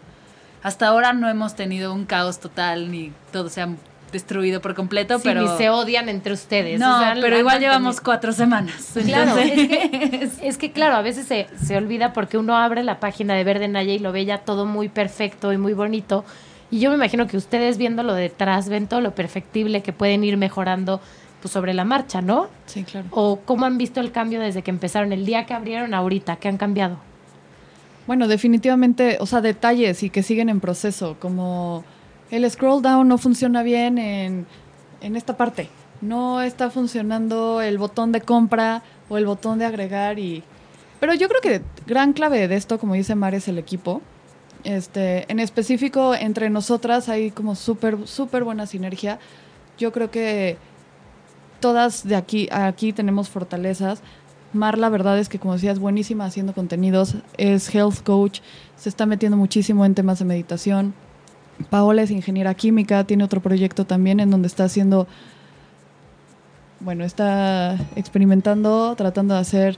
Hasta 0.63 0.87
ahora 0.87 1.13
no 1.13 1.27
hemos 1.29 1.55
tenido 1.55 1.93
un 1.93 2.05
caos 2.05 2.39
total 2.39 2.91
ni 2.91 3.11
todo 3.31 3.49
se 3.49 3.61
ha 3.61 3.69
destruido 4.11 4.61
por 4.61 4.75
completo, 4.75 5.17
Sí, 5.17 5.21
pero... 5.23 5.41
ni 5.41 5.47
se 5.57 5.69
odian 5.69 6.07
entre 6.09 6.33
ustedes. 6.33 6.79
No, 6.79 6.97
o 6.97 6.99
sea, 6.99 7.15
pero 7.19 7.37
igual 7.39 7.59
llevamos 7.59 8.01
cuatro 8.01 8.31
semanas. 8.33 8.91
Claro, 9.05 9.37
entonces- 9.37 10.21
es 10.21 10.33
que, 10.37 10.47
es 10.49 10.57
que, 10.57 10.71
claro, 10.71 10.95
a 10.97 11.01
veces 11.01 11.25
se, 11.27 11.47
se 11.63 11.77
olvida 11.77 12.11
porque 12.13 12.37
uno 12.37 12.57
abre 12.57 12.83
la 12.83 12.99
página 12.99 13.33
de 13.35 13.43
Verde 13.43 13.67
Naya 13.69 13.93
y 13.93 13.99
lo 13.99 14.11
ve 14.11 14.25
ya 14.25 14.39
todo 14.39 14.65
muy 14.65 14.89
perfecto 14.89 15.51
y 15.53 15.57
muy 15.57 15.73
bonito. 15.73 16.25
Y 16.71 16.79
yo 16.79 16.89
me 16.89 16.95
imagino 16.95 17.27
que 17.27 17.35
ustedes 17.35 17.77
viéndolo 17.77 18.13
detrás 18.13 18.69
ven 18.69 18.87
todo 18.87 19.01
lo 19.01 19.13
perfectible 19.13 19.83
que 19.83 19.91
pueden 19.91 20.23
ir 20.23 20.37
mejorando 20.37 21.01
pues, 21.41 21.51
sobre 21.51 21.73
la 21.73 21.83
marcha, 21.83 22.21
¿no? 22.21 22.47
Sí, 22.65 22.83
claro. 22.83 23.07
O 23.11 23.39
cómo 23.43 23.65
han 23.65 23.77
visto 23.77 23.99
el 23.99 24.11
cambio 24.13 24.39
desde 24.39 24.61
que 24.61 24.71
empezaron, 24.71 25.11
el 25.11 25.25
día 25.25 25.45
que 25.45 25.53
abrieron 25.53 25.93
ahorita, 25.93 26.37
¿qué 26.37 26.47
han 26.47 26.57
cambiado? 26.57 26.97
Bueno, 28.07 28.27
definitivamente, 28.27 29.17
o 29.19 29.25
sea, 29.25 29.41
detalles 29.41 30.01
y 30.03 30.09
que 30.09 30.23
siguen 30.23 30.49
en 30.49 30.61
proceso, 30.61 31.17
como 31.19 31.83
el 32.31 32.49
scroll 32.49 32.81
down 32.81 33.07
no 33.07 33.17
funciona 33.17 33.63
bien 33.63 33.97
en, 33.97 34.45
en 35.01 35.15
esta 35.15 35.35
parte. 35.35 35.69
No 35.99 36.41
está 36.41 36.69
funcionando 36.69 37.61
el 37.61 37.77
botón 37.77 38.11
de 38.11 38.21
compra 38.21 38.81
o 39.09 39.17
el 39.17 39.25
botón 39.25 39.59
de 39.59 39.65
agregar 39.65 40.19
y... 40.19 40.43
Pero 40.99 41.13
yo 41.13 41.27
creo 41.27 41.41
que 41.41 41.61
gran 41.85 42.13
clave 42.13 42.47
de 42.47 42.55
esto, 42.55 42.79
como 42.79 42.93
dice 42.93 43.13
Mar, 43.15 43.35
es 43.35 43.47
el 43.47 43.57
equipo. 43.57 44.01
Este, 44.63 45.31
en 45.31 45.39
específico, 45.39 46.13
entre 46.13 46.49
nosotras 46.49 47.09
hay 47.09 47.31
como 47.31 47.55
súper, 47.55 48.07
súper 48.07 48.43
buena 48.43 48.65
sinergia. 48.65 49.19
Yo 49.77 49.91
creo 49.91 50.11
que 50.11 50.57
todas 51.59 52.07
de 52.07 52.15
aquí, 52.15 52.47
aquí 52.51 52.93
tenemos 52.93 53.29
fortalezas. 53.29 54.01
Mar, 54.53 54.77
la 54.77 54.89
verdad 54.89 55.17
es 55.17 55.29
que, 55.29 55.39
como 55.39 55.53
decía, 55.53 55.71
es 55.71 55.79
buenísima 55.79 56.25
haciendo 56.25 56.53
contenidos, 56.53 57.15
es 57.37 57.73
health 57.73 58.03
coach, 58.03 58.41
se 58.75 58.89
está 58.89 59.05
metiendo 59.05 59.37
muchísimo 59.37 59.85
en 59.85 59.95
temas 59.95 60.19
de 60.19 60.25
meditación. 60.25 60.93
Paola 61.69 62.01
es 62.01 62.11
ingeniera 62.11 62.53
química, 62.53 63.05
tiene 63.05 63.23
otro 63.23 63.41
proyecto 63.41 63.85
también 63.85 64.19
en 64.19 64.29
donde 64.29 64.47
está 64.47 64.65
haciendo, 64.65 65.07
bueno, 66.81 67.05
está 67.05 67.77
experimentando, 67.95 68.95
tratando 68.97 69.35
de 69.35 69.39
hacer 69.39 69.77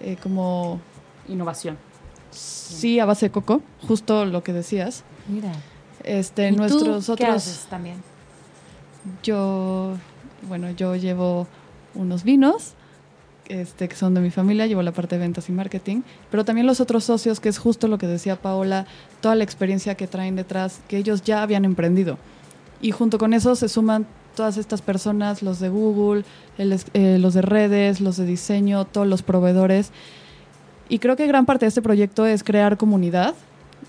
eh, 0.00 0.16
como, 0.22 0.80
Innovación. 1.28 1.76
Sí, 2.36 3.00
a 3.00 3.04
base 3.06 3.26
de 3.26 3.32
coco, 3.32 3.62
justo 3.86 4.24
lo 4.24 4.42
que 4.42 4.52
decías. 4.52 5.04
Mira. 5.28 5.52
Este, 6.04 6.48
¿Y 6.48 6.52
tú 6.52 6.58
nuestros 6.58 7.06
qué 7.06 7.12
otros, 7.12 7.28
haces 7.28 7.66
también? 7.68 7.96
yo, 9.22 9.96
bueno, 10.48 10.70
yo 10.70 10.96
llevo 10.96 11.46
unos 11.94 12.24
vinos, 12.24 12.74
este, 13.48 13.88
que 13.88 13.96
son 13.96 14.14
de 14.14 14.20
mi 14.20 14.30
familia, 14.30 14.66
llevo 14.66 14.82
la 14.82 14.92
parte 14.92 15.16
de 15.16 15.20
ventas 15.20 15.48
y 15.48 15.52
marketing, 15.52 16.02
pero 16.30 16.44
también 16.44 16.66
los 16.66 16.80
otros 16.80 17.04
socios, 17.04 17.40
que 17.40 17.48
es 17.48 17.58
justo 17.58 17.88
lo 17.88 17.98
que 17.98 18.06
decía 18.06 18.36
Paola, 18.36 18.86
toda 19.20 19.34
la 19.34 19.44
experiencia 19.44 19.94
que 19.94 20.06
traen 20.06 20.36
detrás, 20.36 20.80
que 20.88 20.96
ellos 20.96 21.22
ya 21.22 21.42
habían 21.42 21.64
emprendido. 21.64 22.18
Y 22.80 22.90
junto 22.90 23.18
con 23.18 23.32
eso 23.32 23.54
se 23.56 23.68
suman 23.68 24.06
todas 24.34 24.58
estas 24.58 24.82
personas, 24.82 25.42
los 25.42 25.60
de 25.60 25.68
Google, 25.68 26.24
el 26.58 26.78
eh, 26.92 27.18
los 27.18 27.34
de 27.34 27.42
redes, 27.42 28.00
los 28.00 28.16
de 28.16 28.26
diseño, 28.26 28.84
todos 28.84 29.06
los 29.06 29.22
proveedores. 29.22 29.92
Y 30.88 30.98
creo 30.98 31.16
que 31.16 31.26
gran 31.26 31.46
parte 31.46 31.64
de 31.64 31.68
este 31.68 31.82
proyecto 31.82 32.26
es 32.26 32.44
crear 32.44 32.76
comunidad, 32.76 33.34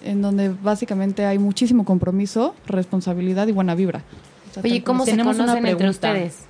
en 0.04 0.22
donde 0.22 0.50
básicamente 0.50 1.26
hay 1.26 1.38
muchísimo 1.40 1.86
compromiso, 1.86 2.56
responsabilidad 2.66 3.48
y 3.48 3.52
buena 3.52 3.76
vibra. 3.76 4.04
O 4.50 4.54
sea, 4.54 4.64
Oye, 4.64 4.84
¿cómo 4.84 5.06
se 5.06 5.12
Tenemos 5.12 5.36
una 5.36 5.46
conocen 5.46 5.66
entre 5.66 5.76
pregunta. 5.78 6.10
ustedes? 6.10 6.46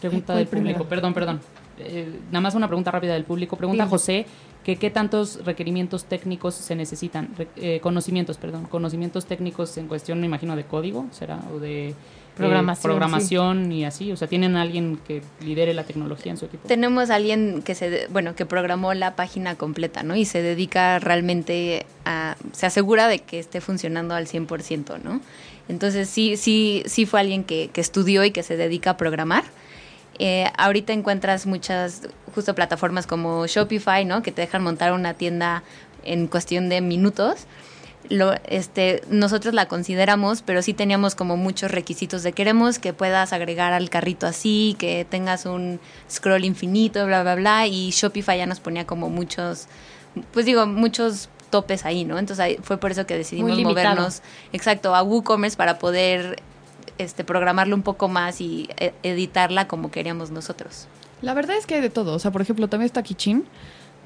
Pregunta 0.00 0.26
¿Cuál 0.26 0.38
del 0.38 0.46
público. 0.48 0.84
Perdón, 0.84 1.14
perdón. 1.14 1.40
Eh, 1.78 2.20
nada 2.30 2.40
más 2.40 2.54
una 2.54 2.66
pregunta 2.66 2.90
rápida 2.90 3.14
del 3.14 3.24
público. 3.24 3.56
Pregunta. 3.56 3.86
José 3.86 4.26
que 4.64 4.76
qué 4.76 4.90
tantos 4.90 5.44
requerimientos 5.44 6.04
técnicos 6.04 6.54
se 6.54 6.74
necesitan. 6.74 7.30
Eh, 7.56 7.80
conocimientos, 7.80 8.36
perdón. 8.36 8.64
Conocimientos 8.66 9.26
técnicos 9.26 9.76
en 9.78 9.86
cuestión, 9.86 10.20
me 10.20 10.26
imagino, 10.26 10.56
de 10.56 10.64
código, 10.64 11.06
¿será? 11.10 11.40
O 11.54 11.58
de 11.58 11.94
eh, 12.38 12.42
Programación, 12.42 12.82
programación 12.82 13.72
y 13.72 13.84
así. 13.84 14.12
O 14.12 14.16
sea, 14.16 14.28
¿tienen 14.28 14.56
alguien 14.56 14.98
que 15.06 15.22
lidere 15.40 15.74
la 15.74 15.84
tecnología 15.84 16.32
en 16.32 16.38
su 16.38 16.46
equipo? 16.46 16.68
Tenemos 16.68 17.10
a 17.10 17.16
alguien 17.16 17.62
que 17.62 17.74
se, 17.74 18.06
bueno, 18.10 18.34
que 18.34 18.46
programó 18.46 18.94
la 18.94 19.16
página 19.16 19.56
completa, 19.56 20.02
¿no? 20.02 20.16
Y 20.16 20.24
se 20.24 20.42
dedica 20.42 20.98
realmente 20.98 21.86
a, 22.04 22.36
se 22.52 22.66
asegura 22.66 23.08
de 23.08 23.20
que 23.20 23.38
esté 23.38 23.60
funcionando 23.60 24.14
al 24.14 24.26
100%, 24.26 25.02
¿no? 25.02 25.20
Entonces 25.68 26.08
sí, 26.08 26.36
sí, 26.36 26.82
sí 26.86 27.06
fue 27.06 27.20
alguien 27.20 27.44
que, 27.44 27.70
que 27.72 27.80
estudió 27.80 28.24
y 28.24 28.30
que 28.30 28.42
se 28.42 28.56
dedica 28.56 28.90
a 28.90 28.96
programar. 28.96 29.44
Eh, 30.18 30.50
ahorita 30.56 30.92
encuentras 30.92 31.46
muchas, 31.46 32.08
justo 32.34 32.54
plataformas 32.54 33.06
como 33.06 33.46
Shopify, 33.46 34.04
¿no? 34.04 34.22
Que 34.22 34.32
te 34.32 34.42
dejan 34.42 34.62
montar 34.62 34.92
una 34.92 35.14
tienda 35.14 35.62
en 36.04 36.26
cuestión 36.26 36.68
de 36.68 36.80
minutos. 36.80 37.46
Lo, 38.08 38.34
este, 38.46 39.02
nosotros 39.10 39.52
la 39.52 39.66
consideramos, 39.66 40.42
pero 40.42 40.62
sí 40.62 40.72
teníamos 40.72 41.14
como 41.14 41.36
muchos 41.36 41.70
requisitos 41.70 42.22
de 42.22 42.32
queremos 42.32 42.78
que 42.78 42.94
puedas 42.94 43.32
agregar 43.32 43.74
al 43.74 43.90
carrito 43.90 44.26
así, 44.26 44.76
que 44.78 45.06
tengas 45.08 45.44
un 45.44 45.78
scroll 46.10 46.44
infinito, 46.44 47.04
bla, 47.04 47.22
bla, 47.22 47.34
bla, 47.34 47.66
y 47.66 47.90
Shopify 47.90 48.38
ya 48.38 48.46
nos 48.46 48.60
ponía 48.60 48.86
como 48.86 49.10
muchos, 49.10 49.66
pues 50.32 50.46
digo, 50.46 50.66
muchos 50.66 51.28
topes 51.50 51.84
ahí, 51.84 52.04
¿no? 52.04 52.18
Entonces 52.18 52.42
ahí 52.42 52.58
fue 52.62 52.78
por 52.78 52.92
eso 52.92 53.06
que 53.06 53.16
decidimos 53.16 53.58
movernos, 53.58 54.22
exacto, 54.52 54.94
a 54.94 55.02
WooCommerce 55.02 55.56
para 55.56 55.78
poder 55.78 56.42
este, 56.98 57.24
programarlo 57.24 57.74
un 57.74 57.82
poco 57.82 58.08
más 58.08 58.40
y 58.40 58.68
eh, 58.76 58.92
editarla 59.02 59.68
como 59.68 59.90
queríamos 59.90 60.30
nosotros. 60.30 60.88
La 61.22 61.34
verdad 61.34 61.56
es 61.56 61.66
que 61.66 61.74
hay 61.76 61.80
de 61.80 61.90
todo. 61.90 62.14
O 62.14 62.18
sea, 62.18 62.30
por 62.30 62.42
ejemplo, 62.42 62.68
también 62.68 62.86
está 62.86 63.02
Kichin, 63.02 63.44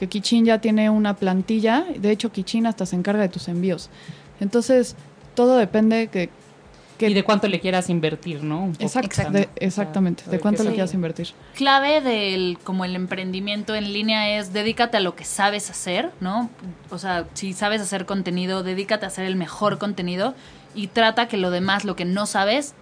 que 0.02 0.08
Kichin 0.08 0.44
ya 0.44 0.58
tiene 0.60 0.90
una 0.90 1.14
plantilla. 1.14 1.84
De 1.96 2.10
hecho, 2.10 2.32
Kichin 2.32 2.66
hasta 2.66 2.86
se 2.86 2.96
encarga 2.96 3.22
de 3.22 3.28
tus 3.28 3.46
envíos. 3.46 3.88
Entonces, 4.40 4.96
todo 5.36 5.56
depende 5.56 6.08
que... 6.08 6.28
que- 6.98 7.08
Y 7.08 7.14
de 7.14 7.22
cuánto 7.22 7.46
le 7.46 7.60
quieras 7.60 7.88
invertir, 7.88 8.42
¿no? 8.42 8.64
Un 8.64 8.72
poco 8.72 8.84
Exacto, 8.84 9.22
también. 9.22 9.48
de- 9.54 9.64
exactamente, 9.64 10.22
O 10.22 10.24
sea, 10.24 10.32
de 10.32 10.40
cuánto 10.40 10.64
le 10.64 10.70
quieras 10.72 10.92
invertir. 10.94 11.28
clave 11.54 12.00
del 12.00 12.58
como 12.64 12.84
el 12.84 12.96
emprendimiento 12.96 13.76
en 13.76 13.92
línea 13.92 14.36
es 14.40 14.52
dedícate 14.52 14.96
a 14.96 15.00
lo 15.00 15.14
que 15.14 15.24
sabes 15.24 15.70
hacer, 15.70 16.10
¿no? 16.18 16.50
O 16.90 16.98
sea, 16.98 17.26
si 17.34 17.52
sabes 17.52 17.80
hacer 17.80 18.04
contenido, 18.04 18.64
dedícate 18.64 19.04
a 19.04 19.08
hacer 19.08 19.24
el 19.24 19.36
mejor 19.36 19.78
contenido 19.78 20.34
y 20.74 20.88
trata 20.88 21.28
que 21.28 21.36
lo 21.36 21.52
demás, 21.52 21.84
lo 21.84 21.94
que 21.94 22.04
no 22.06 22.26
sabes, 22.26 22.74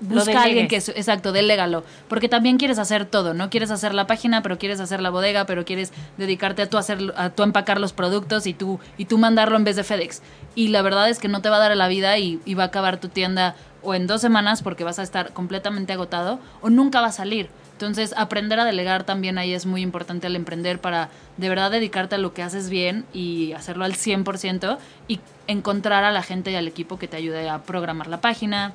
busca 0.00 0.40
a 0.40 0.44
alguien 0.44 0.68
que 0.68 0.76
exacto, 0.76 1.32
delégalo, 1.32 1.84
porque 2.08 2.28
también 2.28 2.56
quieres 2.56 2.78
hacer 2.78 3.04
todo, 3.04 3.34
no 3.34 3.50
quieres 3.50 3.70
hacer 3.70 3.94
la 3.94 4.06
página, 4.06 4.42
pero 4.42 4.58
quieres 4.58 4.80
hacer 4.80 5.00
la 5.00 5.10
bodega, 5.10 5.46
pero 5.46 5.64
quieres 5.64 5.92
dedicarte 6.16 6.62
a 6.62 6.68
tú 6.68 6.78
hacer 6.78 7.12
a 7.16 7.30
tú 7.30 7.42
empacar 7.42 7.80
los 7.80 7.92
productos 7.92 8.46
y 8.46 8.54
tú 8.54 8.80
y 8.98 9.04
tú 9.04 9.18
mandarlo 9.18 9.56
en 9.56 9.64
vez 9.64 9.76
de 9.76 9.84
FedEx. 9.84 10.22
Y 10.54 10.68
la 10.68 10.82
verdad 10.82 11.08
es 11.08 11.18
que 11.18 11.28
no 11.28 11.42
te 11.42 11.48
va 11.48 11.56
a 11.56 11.60
dar 11.60 11.76
la 11.76 11.88
vida 11.88 12.18
y, 12.18 12.40
y 12.44 12.54
va 12.54 12.64
a 12.64 12.66
acabar 12.66 12.98
tu 12.98 13.08
tienda 13.08 13.54
o 13.82 13.94
en 13.94 14.06
dos 14.06 14.20
semanas 14.20 14.62
porque 14.62 14.84
vas 14.84 14.98
a 14.98 15.02
estar 15.02 15.32
completamente 15.32 15.92
agotado 15.92 16.40
o 16.60 16.70
nunca 16.70 17.00
va 17.00 17.08
a 17.08 17.12
salir. 17.12 17.48
Entonces, 17.72 18.12
aprender 18.14 18.60
a 18.60 18.66
delegar 18.66 19.04
también 19.04 19.38
ahí 19.38 19.54
es 19.54 19.64
muy 19.64 19.80
importante 19.80 20.26
al 20.26 20.36
emprender 20.36 20.80
para 20.82 21.08
de 21.38 21.48
verdad 21.48 21.70
dedicarte 21.70 22.16
a 22.16 22.18
lo 22.18 22.34
que 22.34 22.42
haces 22.42 22.68
bien 22.68 23.06
y 23.14 23.52
hacerlo 23.52 23.86
al 23.86 23.94
100% 23.94 24.76
y 25.08 25.20
encontrar 25.46 26.04
a 26.04 26.10
la 26.10 26.22
gente 26.22 26.50
y 26.50 26.56
al 26.56 26.68
equipo 26.68 26.98
que 26.98 27.08
te 27.08 27.16
ayude 27.16 27.48
a 27.48 27.62
programar 27.62 28.08
la 28.08 28.20
página, 28.20 28.74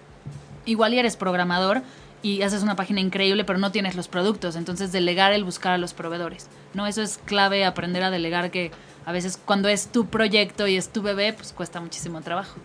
igual 0.65 0.93
y 0.93 0.99
eres 0.99 1.15
programador 1.15 1.82
y 2.21 2.41
haces 2.41 2.63
una 2.63 2.75
página 2.75 3.01
increíble 3.01 3.43
pero 3.43 3.60
no 3.60 3.71
tienes 3.71 3.95
los 3.95 4.08
productos, 4.08 4.56
entonces 4.56 4.91
delegar 4.91 5.32
el 5.32 5.43
buscar 5.43 5.73
a 5.73 5.78
los 5.78 5.93
proveedores. 5.93 6.47
No, 6.73 6.88
eso 6.88 7.01
es 7.01 7.19
clave 7.25 7.65
aprender 7.65 8.04
a 8.04 8.12
delegar 8.12 8.51
que 8.51 8.71
a 9.06 9.12
veces 9.12 9.39
cuando 9.43 9.69
es 9.69 9.88
tu 9.88 10.08
proyecto 10.08 10.67
y 10.67 10.75
es 10.75 10.89
tu 10.89 11.01
bebé, 11.01 11.34
pues 11.34 11.54
cuesta 11.54 11.80
muchísimo 11.80 12.21
trabajo. 12.21 12.56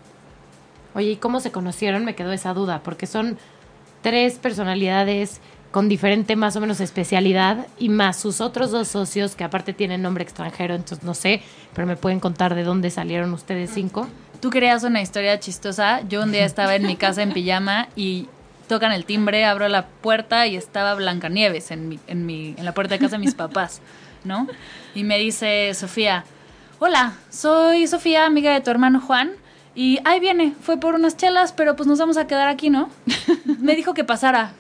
Oye, 0.94 1.10
¿y 1.10 1.16
cómo 1.16 1.40
se 1.40 1.52
conocieron? 1.52 2.04
Me 2.04 2.14
quedó 2.14 2.32
esa 2.32 2.54
duda, 2.54 2.82
porque 2.82 3.06
son 3.06 3.38
tres 4.02 4.38
personalidades 4.38 5.40
con 5.70 5.88
diferente 5.88 6.34
más 6.34 6.56
o 6.56 6.60
menos 6.60 6.80
especialidad 6.80 7.66
y 7.78 7.90
más 7.90 8.16
sus 8.16 8.40
otros 8.40 8.70
dos 8.70 8.88
socios 8.88 9.36
que 9.36 9.44
aparte 9.44 9.72
tienen 9.72 10.02
nombre 10.02 10.24
extranjero, 10.24 10.74
entonces 10.74 11.04
no 11.04 11.14
sé, 11.14 11.42
pero 11.74 11.86
me 11.86 11.96
pueden 11.96 12.18
contar 12.18 12.54
de 12.54 12.64
dónde 12.64 12.90
salieron 12.90 13.32
ustedes 13.32 13.70
cinco. 13.72 14.08
Tú 14.40 14.50
querías 14.50 14.82
una 14.84 15.02
historia 15.02 15.38
chistosa. 15.38 16.00
Yo 16.08 16.22
un 16.22 16.32
día 16.32 16.44
estaba 16.44 16.74
en 16.74 16.86
mi 16.86 16.96
casa 16.96 17.22
en 17.22 17.32
pijama 17.32 17.88
y 17.94 18.28
tocan 18.68 18.92
el 18.92 19.04
timbre, 19.04 19.44
abro 19.44 19.68
la 19.68 19.86
puerta 19.86 20.46
y 20.46 20.56
estaba 20.56 20.94
Blancanieves 20.94 21.70
en, 21.70 21.88
mi, 21.88 21.98
en, 22.06 22.24
mi, 22.24 22.54
en 22.56 22.64
la 22.64 22.72
puerta 22.72 22.94
de 22.94 23.00
casa 23.00 23.16
de 23.16 23.18
mis 23.18 23.34
papás, 23.34 23.80
¿no? 24.24 24.46
Y 24.94 25.04
me 25.04 25.18
dice 25.18 25.74
Sofía, 25.74 26.24
hola, 26.78 27.14
soy 27.28 27.86
Sofía, 27.86 28.26
amiga 28.26 28.52
de 28.52 28.60
tu 28.60 28.70
hermano 28.70 29.00
Juan. 29.00 29.32
Y 29.74 29.98
ahí 30.04 30.20
viene, 30.20 30.54
fue 30.62 30.78
por 30.78 30.94
unas 30.94 31.16
chelas, 31.16 31.52
pero 31.52 31.76
pues 31.76 31.86
nos 31.86 31.98
vamos 31.98 32.16
a 32.16 32.26
quedar 32.26 32.48
aquí, 32.48 32.70
¿no? 32.70 32.90
Me 33.60 33.76
dijo 33.76 33.92
que 33.92 34.04
pasara. 34.04 34.52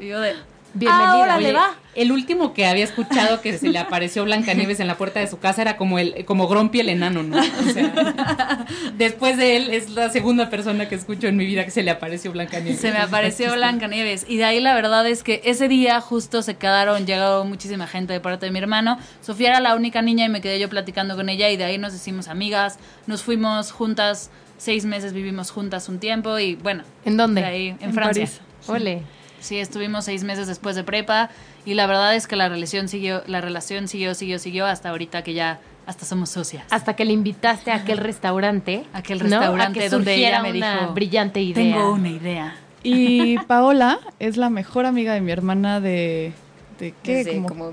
Y 0.00 0.08
yo 0.08 0.20
de, 0.20 0.34
Bienvenida. 0.74 1.34
"Ah, 1.34 1.36
Oye, 1.38 1.52
va. 1.52 1.70
el 1.94 2.12
último 2.12 2.52
que 2.52 2.66
había 2.66 2.84
escuchado 2.84 3.40
que 3.40 3.56
se 3.56 3.68
le 3.68 3.78
apareció 3.78 4.24
Blancanieves 4.24 4.80
en 4.80 4.86
la 4.86 4.96
puerta 4.96 5.18
de 5.20 5.26
su 5.26 5.38
casa 5.38 5.62
era 5.62 5.76
como 5.76 5.98
el 5.98 6.24
como 6.24 6.46
Grumpy 6.46 6.80
el 6.80 6.90
enano, 6.90 7.22
¿no? 7.22 7.38
O 7.38 7.72
sea, 7.72 8.66
después 8.96 9.36
de 9.38 9.56
él 9.56 9.70
es 9.70 9.90
la 9.90 10.10
segunda 10.10 10.50
persona 10.50 10.88
que 10.88 10.94
escucho 10.94 11.26
en 11.26 11.36
mi 11.36 11.46
vida 11.46 11.64
que 11.64 11.70
se 11.70 11.82
le 11.82 11.90
apareció 11.90 12.32
Blancanieves. 12.32 12.80
Se 12.80 12.92
me 12.92 12.98
apareció 12.98 13.52
Blancanieves. 13.54 14.26
Y 14.28 14.36
de 14.36 14.44
ahí 14.44 14.60
la 14.60 14.74
verdad 14.74 15.06
es 15.06 15.22
que 15.22 15.40
ese 15.44 15.68
día 15.68 16.00
justo 16.00 16.42
se 16.42 16.56
quedaron, 16.56 17.06
llegó 17.06 17.44
muchísima 17.44 17.86
gente 17.86 18.12
de 18.12 18.20
parte 18.20 18.46
de 18.46 18.52
mi 18.52 18.58
hermano. 18.58 18.98
Sofía 19.20 19.48
era 19.48 19.60
la 19.60 19.74
única 19.74 20.02
niña 20.02 20.26
y 20.26 20.28
me 20.28 20.40
quedé 20.40 20.60
yo 20.60 20.68
platicando 20.68 21.16
con 21.16 21.28
ella 21.28 21.48
y 21.50 21.56
de 21.56 21.64
ahí 21.64 21.78
nos 21.78 21.94
hicimos 21.94 22.28
amigas. 22.28 22.78
Nos 23.06 23.22
fuimos 23.22 23.72
juntas, 23.72 24.30
seis 24.58 24.84
meses 24.84 25.12
vivimos 25.12 25.50
juntas 25.50 25.88
un 25.88 25.98
tiempo 25.98 26.38
y 26.38 26.56
bueno. 26.56 26.84
¿En 27.04 27.16
dónde? 27.16 27.40
de 27.40 27.46
ahí, 27.46 27.68
en, 27.68 27.78
En 27.80 27.92
Francia. 27.94 28.24
París. 28.26 28.40
Ole. 28.68 29.02
Sí, 29.40 29.58
estuvimos 29.58 30.04
seis 30.04 30.24
meses 30.24 30.46
después 30.46 30.76
de 30.76 30.84
prepa 30.84 31.30
y 31.64 31.74
la 31.74 31.86
verdad 31.86 32.14
es 32.14 32.26
que 32.26 32.36
la 32.36 32.48
relación 32.48 32.88
siguió, 32.88 33.22
la 33.26 33.40
relación 33.40 33.88
siguió, 33.88 34.14
siguió, 34.14 34.38
siguió 34.38 34.66
hasta 34.66 34.90
ahorita 34.90 35.22
que 35.22 35.34
ya 35.34 35.60
hasta 35.86 36.04
somos 36.04 36.28
socias. 36.28 36.64
Hasta 36.70 36.94
que 36.96 37.04
le 37.04 37.12
invitaste 37.12 37.70
a 37.70 37.76
aquel 37.76 37.98
restaurante. 37.98 38.84
Aquel 38.92 39.18
¿no? 39.18 39.24
restaurante 39.24 39.80
a 39.80 39.82
que 39.84 39.88
donde 39.88 40.14
ella 40.16 40.42
me 40.42 40.50
una 40.52 40.80
dijo, 40.80 40.92
brillante 40.92 41.40
idea. 41.40 41.54
Tengo 41.76 41.92
una 41.94 42.08
idea. 42.10 42.56
Y 42.82 43.38
Paola 43.40 43.98
es 44.18 44.36
la 44.36 44.50
mejor 44.50 44.86
amiga 44.86 45.14
de 45.14 45.20
mi 45.20 45.32
hermana 45.32 45.80
de... 45.80 46.32
¿De 46.78 46.94
qué? 47.02 47.16
Desde 47.16 47.32
Como- 47.36 47.48
como, 47.48 47.72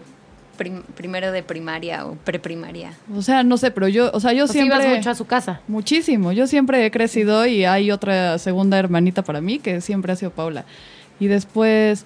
prim- 0.58 0.82
primero 0.96 1.32
de 1.32 1.44
primaria 1.44 2.06
o 2.06 2.16
preprimaria. 2.16 2.94
o 3.14 3.22
sea, 3.22 3.44
no 3.44 3.58
sé, 3.58 3.70
pero 3.72 3.88
yo, 3.88 4.10
o 4.14 4.20
sea, 4.20 4.32
yo 4.34 4.46
O 4.46 4.48
siempre... 4.48 4.78
ibas 4.84 4.98
mucho 4.98 5.10
a 5.12 5.16
su 5.16 5.26
casa. 5.26 5.60
Muchísimo. 5.68 6.32
Yo 6.32 6.48
siempre 6.48 6.86
he 6.86 6.92
crecido 6.92 7.46
y 7.46 7.66
hay 7.66 7.92
otra 7.92 8.38
segunda 8.40 8.80
hermanita 8.80 9.22
para 9.24 9.42
mí 9.42 9.60
que 9.60 9.82
siempre 9.82 10.14
ha 10.14 10.16
sido 10.16 10.32
Paola. 10.32 10.66
Y 11.20 11.28
después 11.28 12.06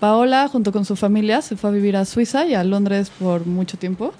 Paola, 0.00 0.48
junto 0.48 0.72
con 0.72 0.84
su 0.84 0.96
familia, 0.96 1.42
se 1.42 1.56
fue 1.56 1.70
a 1.70 1.72
vivir 1.72 1.96
a 1.96 2.04
Suiza 2.04 2.46
y 2.46 2.54
a 2.54 2.64
Londres 2.64 3.10
por 3.18 3.46
mucho 3.46 3.76
tiempo. 3.78 4.12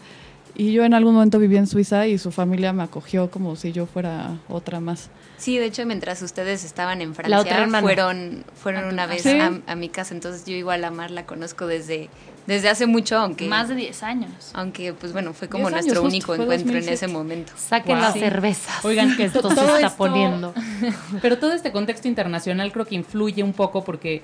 Y 0.57 0.73
yo 0.73 0.85
en 0.85 0.93
algún 0.93 1.15
momento 1.15 1.39
viví 1.39 1.57
en 1.57 1.67
Suiza 1.67 2.07
y 2.07 2.19
su 2.19 2.33
familia 2.33 2.73
me 2.75 2.83
acogió 2.83 3.31
como 3.31 3.57
si 3.57 3.73
yo 3.73 3.87
fuera 3.87 4.37
otra 4.49 4.81
más. 4.81 5.09
Sí, 5.39 5.57
de 5.57 5.65
hecho, 5.67 5.87
mientras 5.87 6.21
ustedes 6.21 6.65
estaban 6.65 7.01
en 7.01 7.15
Francia, 7.15 7.67
fueron, 7.81 8.45
fueron 8.63 8.85
una 8.93 9.07
vez 9.07 9.23
Sí. 9.23 9.39
a, 9.39 9.53
a 9.67 9.75
mi 9.75 9.89
casa, 9.89 10.13
entonces 10.13 10.45
yo 10.45 10.55
igual 10.55 10.85
a 10.85 10.91
Mar 10.91 11.11
la 11.13 11.25
conozco 11.25 11.67
desde, 11.67 12.11
desde 12.51 12.69
hace 12.69 12.87
mucho, 12.87 13.17
aunque, 13.17 13.47
Más 13.47 13.69
de 13.69 13.77
10 13.77 14.03
años. 14.03 14.51
aunque 14.55 14.93
pues 14.93 15.13
bueno, 15.13 15.33
fue 15.33 15.49
como 15.49 15.69
10 15.69 15.75
años, 15.75 15.87
nuestro 15.87 16.03
único 16.05 16.35
encuentro 16.35 16.55
en 16.55 16.65
2007. 16.85 16.93
ese 16.95 17.07
momento. 17.09 17.53
Saquen 17.57 17.95
Wow. 17.97 18.03
las 18.03 18.13
Sí. 18.15 18.19
cervezas. 18.21 18.85
Oigan, 18.85 19.17
que 19.17 19.25
esto 19.25 19.41
se 19.43 19.49
está 19.49 19.81
esto- 19.81 19.97
poniendo. 19.97 20.53
Pero 21.23 21.39
todo 21.39 21.53
este 21.53 21.71
contexto 21.73 22.09
internacional 22.09 22.73
creo 22.73 22.85
que 22.87 22.97
influye 22.97 23.43
un 23.43 23.53
poco 23.53 23.85
porque 23.85 24.23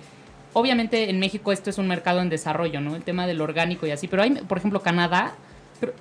obviamente 0.55 1.09
en 1.09 1.19
México 1.21 1.53
esto 1.53 1.71
es 1.71 1.79
un 1.79 1.87
mercado 1.87 2.21
en 2.21 2.29
desarrollo, 2.29 2.81
¿no? 2.81 2.97
El 2.97 3.03
tema 3.05 3.27
del 3.27 3.41
orgánico 3.41 3.87
y 3.87 3.91
así, 3.93 4.09
pero 4.09 4.23
hay, 4.23 4.31
por 4.31 4.59
ejemplo, 4.59 4.81
Canadá, 4.83 5.35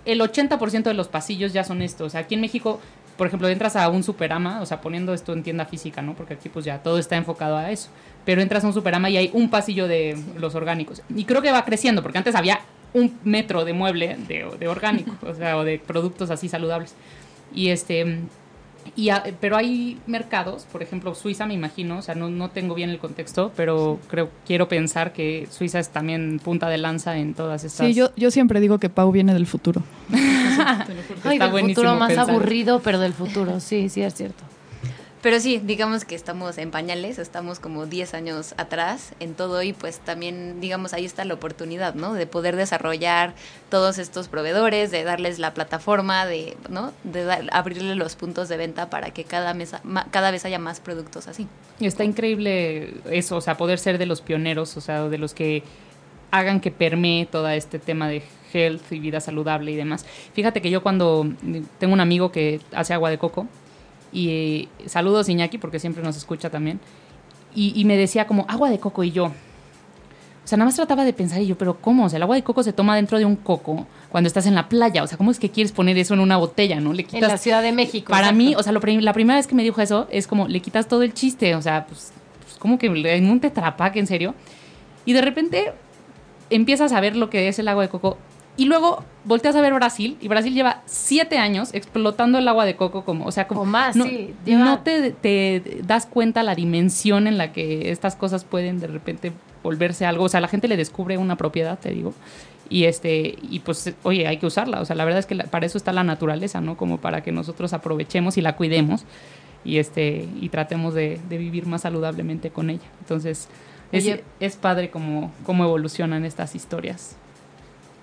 el 0.06 0.22
80% 0.22 0.84
de 0.90 0.94
los 0.96 1.08
pasillos 1.10 1.54
ya 1.54 1.64
son 1.64 1.82
estos. 1.82 2.08
O 2.08 2.10
sea, 2.10 2.22
aquí 2.22 2.36
en 2.36 2.42
México, 2.42 2.80
por 3.18 3.28
ejemplo, 3.28 3.48
entras 3.50 3.76
a 3.76 3.88
un 3.90 4.04
Superama, 4.04 4.62
o 4.62 4.66
sea, 4.66 4.80
poniendo 4.82 5.14
esto 5.14 5.34
en 5.34 5.44
tienda 5.44 5.66
física, 5.66 6.02
¿no? 6.02 6.14
Porque 6.16 6.34
aquí 6.36 6.50
pues 6.50 6.64
ya 6.66 6.80
todo 6.82 6.98
está 6.98 7.18
enfocado 7.18 7.58
a 7.58 7.70
eso. 7.72 7.90
Pero 8.26 8.42
entras 8.42 8.64
a 8.64 8.68
un 8.68 8.74
Superama 8.74 9.10
y 9.10 9.18
hay 9.18 9.30
un 9.34 9.50
pasillo 9.50 9.88
de 9.88 10.18
los 10.40 10.56
orgánicos. 10.56 11.02
Y 11.16 11.26
creo 11.26 11.42
que 11.42 11.52
va 11.52 11.64
creciendo, 11.64 12.02
porque 12.02 12.18
antes 12.18 12.34
había 12.36 12.60
un 12.94 13.14
metro 13.24 13.66
de 13.66 13.74
mueble 13.74 14.18
de, 14.28 14.46
de 14.60 14.68
orgánico, 14.68 15.12
o 15.28 15.34
sea, 15.34 15.58
o 15.58 15.64
de 15.64 15.78
productos 15.80 16.30
así 16.32 16.50
saludables. 16.50 16.96
Y 17.54 17.70
este... 17.70 18.20
Y 18.96 19.10
a- 19.10 19.24
pero 19.42 19.58
hay 19.58 20.00
mercados, 20.06 20.66
por 20.72 20.84
ejemplo, 20.84 21.16
Suiza, 21.16 21.48
me 21.48 21.56
imagino, 21.56 21.98
o 21.98 22.02
sea, 22.04 22.14
no, 22.14 22.30
no 22.30 22.52
tengo 22.52 22.76
bien 22.76 22.92
el 22.92 23.00
contexto, 23.00 23.52
pero 23.58 24.00
creo 24.08 24.30
quiero 24.46 24.68
pensar 24.68 25.12
que 25.12 25.48
Suiza 25.50 25.80
es 25.80 25.90
también 25.90 26.40
punta 26.40 26.70
de 26.70 26.78
lanza 26.78 27.18
en 27.18 27.34
todas 27.34 27.64
estas. 27.64 27.88
Sí, 27.88 27.94
yo, 27.96 28.12
yo 28.16 28.30
siempre 28.30 28.60
digo 28.60 28.78
que 28.80 28.90
Pau 28.90 29.12
viene 29.12 29.34
del 29.34 29.48
futuro. 29.48 29.82
Ay, 30.14 31.34
Está 31.34 31.50
del 31.50 31.66
futuro 31.66 31.96
más 31.96 32.10
pensar. 32.10 32.30
aburrido, 32.30 32.80
pero 32.84 33.00
del 33.00 33.14
futuro. 33.14 33.60
Sí, 33.60 33.90
sí, 33.90 34.02
es 34.04 34.14
cierto. 34.14 34.44
Pero 35.26 35.40
sí, 35.40 35.58
digamos 35.58 36.06
que 36.06 36.14
estamos 36.14 36.60
en 36.60 36.70
pañales, 36.70 37.18
estamos 37.18 37.60
como 37.60 37.88
10 37.88 38.14
años 38.14 38.54
atrás 38.58 39.14
en 39.20 39.34
todo 39.34 39.64
y 39.64 39.74
pues 39.74 39.98
también, 39.98 40.62
digamos, 40.62 40.94
ahí 40.94 41.04
está 41.04 41.26
la 41.26 41.34
oportunidad, 41.34 41.96
¿no? 41.96 42.14
De 42.14 42.28
poder 42.28 42.56
desarrollar 42.56 43.34
todos 43.72 43.98
estos 43.98 44.28
proveedores, 44.28 44.92
de 44.92 45.04
darles 45.04 45.40
la 45.40 45.56
plataforma, 45.56 46.28
de, 46.28 46.56
¿no? 46.70 46.94
De 47.04 47.24
dar- 47.24 47.50
abrirle 47.54 47.96
los 47.96 48.16
puntos 48.16 48.50
de 48.50 48.58
venta 48.58 48.92
para 48.92 49.16
que 49.16 49.24
cada, 49.24 49.56
mesa, 49.56 49.82
cada 50.12 50.30
vez 50.30 50.46
haya 50.46 50.60
más 50.60 50.80
productos 50.80 51.28
así. 51.28 51.48
Y 51.80 51.88
Está 51.88 52.04
increíble 52.04 52.94
eso, 53.10 53.38
o 53.38 53.42
sea, 53.42 53.58
poder 53.58 53.80
ser 53.80 53.98
de 53.98 54.06
los 54.06 54.22
pioneros, 54.22 54.78
o 54.78 54.82
sea, 54.82 55.10
de 55.10 55.18
los 55.18 55.34
que 55.34 55.64
hagan 56.30 56.60
que 56.62 56.70
permee 56.70 57.26
todo 57.26 57.50
este 57.50 57.80
tema 57.80 58.08
de 58.10 58.22
health 58.54 58.92
y 58.92 59.00
vida 59.00 59.20
saludable 59.20 59.72
y 59.72 59.76
demás. 59.76 60.06
Fíjate 60.36 60.62
que 60.62 60.70
yo 60.70 60.84
cuando 60.84 61.26
tengo 61.80 61.96
un 61.96 62.00
amigo 62.00 62.32
que 62.32 62.62
hace 62.76 62.94
agua 62.94 63.10
de 63.10 63.18
coco, 63.18 63.48
y 64.16 64.30
eh, 64.30 64.68
saludos 64.88 65.28
Iñaki, 65.28 65.58
porque 65.58 65.80
siempre 65.80 66.02
nos 66.02 66.16
escucha 66.16 66.50
también, 66.50 66.80
y, 67.54 67.74
y 67.80 67.86
me 67.86 67.98
decía 67.98 68.26
como 68.26 68.46
agua 68.48 68.70
de 68.70 68.80
coco 68.80 69.04
y 69.04 69.12
yo. 69.12 69.26
O 69.26 70.48
sea, 70.48 70.60
nada 70.60 70.68
más 70.68 70.76
trataba 70.76 71.04
de 71.04 71.12
pensar 71.12 71.42
y 71.42 71.48
yo, 71.48 71.58
pero 71.58 71.82
¿cómo? 71.82 72.06
O 72.06 72.10
sea, 72.10 72.18
el 72.18 72.24
agua 72.24 72.36
de 72.36 72.44
coco 72.44 72.62
se 72.62 72.72
toma 72.72 72.96
dentro 72.96 73.18
de 73.18 73.26
un 73.26 73.36
coco 73.36 73.88
cuando 74.10 74.28
estás 74.28 74.46
en 74.46 74.54
la 74.54 74.70
playa. 74.70 75.02
O 75.02 75.08
sea, 75.08 75.18
¿cómo 75.18 75.32
es 75.32 75.40
que 75.40 75.50
quieres 75.50 75.72
poner 75.72 75.98
eso 75.98 76.14
en 76.14 76.20
una 76.20 76.38
botella, 76.38 76.80
no? 76.80 76.94
Le 76.94 77.02
En 77.02 77.08
quitas 77.08 77.32
la 77.32 77.38
Ciudad 77.40 77.64
de 77.64 77.72
México. 77.72 78.12
para 78.12 78.28
exacto. 78.28 78.38
mí, 78.38 78.56
o 78.56 78.62
sea, 78.62 78.72
lo 78.72 78.80
la 78.80 79.14
primera 79.14 79.38
vez 79.38 79.48
que 79.48 79.56
me 79.56 79.64
dijo 79.64 79.82
eso 79.82 80.08
es 80.12 80.28
como, 80.28 80.48
le 80.48 80.60
quitas 80.60 80.88
todo 80.88 81.02
el 81.02 81.16
chiste, 81.16 81.56
o 81.56 81.64
sea, 81.64 81.88
pues, 81.88 82.14
pues 82.44 82.58
como 82.60 82.78
que 82.78 82.86
en 82.86 83.28
un 83.28 83.40
tetrapack, 83.40 83.96
en 83.96 84.06
serio. 84.06 84.36
Y 85.04 85.14
de 85.14 85.22
repente 85.22 85.74
empiezas 86.52 86.92
a 86.92 87.02
ver 87.02 87.16
lo 87.16 87.32
que 87.32 87.48
es 87.48 87.58
el 87.58 87.68
agua 87.68 87.82
de 87.82 87.90
coco 87.90 88.20
Y 88.58 88.66
luego 88.66 89.04
volteas 89.26 89.56
a 89.56 89.62
ver 89.62 89.74
Brasil 89.74 90.18
y 90.22 90.28
Brasil 90.30 90.54
lleva 90.54 90.82
siete 90.86 91.38
años 91.38 91.74
explotando 91.74 92.38
el 92.38 92.48
agua 92.48 92.66
de 92.66 92.76
coco 92.76 93.04
como, 93.04 93.26
o 93.26 93.32
sea, 93.32 93.48
como 93.48 93.62
O 93.62 93.66
más, 93.66 93.96
no, 93.96 94.06
sí, 94.06 94.34
lleva- 94.46 94.64
no 94.64 94.80
te, 94.80 95.12
te 95.12 95.82
das 95.84 96.06
cuenta 96.06 96.42
la 96.44 96.56
dimensión 96.56 97.28
en 97.28 97.38
la 97.38 97.52
que 97.52 97.92
estas 97.92 98.16
cosas 98.16 98.46
pueden 98.46 98.80
de 98.80 98.88
repente 98.88 99.34
volverse 99.64 100.06
algo, 100.06 100.26
o 100.26 100.30
sea, 100.30 100.40
la 100.42 100.48
gente 100.48 100.68
le 100.68 100.78
descubre 100.78 101.18
una 101.18 101.36
propiedad, 101.36 101.78
te 101.80 101.90
digo, 101.90 102.14
y 102.70 102.86
este 102.86 103.38
y 103.42 103.60
pues 103.60 103.94
oye, 104.04 104.28
hay 104.28 104.38
que 104.38 104.46
usarla, 104.46 104.80
o 104.80 104.86
sea, 104.86 104.96
la 104.96 105.04
verdad 105.06 105.20
es 105.20 105.26
que 105.26 105.36
la- 105.36 105.46
para 105.46 105.66
eso 105.66 105.78
está 105.78 105.92
la 105.92 106.04
naturaleza, 106.04 106.62
¿no? 106.62 106.78
Como 106.78 107.00
para 107.00 107.22
que 107.24 107.32
nosotros 107.32 107.74
aprovechemos 107.74 108.38
y 108.38 108.42
la 108.42 108.56
cuidemos 108.56 109.04
y 109.66 109.80
este 109.80 110.30
y 110.40 110.50
tratemos 110.50 110.94
de, 110.94 111.20
de 111.28 111.38
vivir 111.38 111.66
más 111.66 111.82
saludablemente 111.82 112.52
con 112.52 112.70
ella. 112.70 112.88
Entonces, 113.02 113.50
es, 113.92 114.04
Oye. 114.06 114.24
es 114.40 114.56
padre 114.56 114.90
cómo, 114.92 115.32
cómo 115.46 115.64
evolucionan 115.66 116.24
estas 116.26 116.56
historias. 116.56 117.18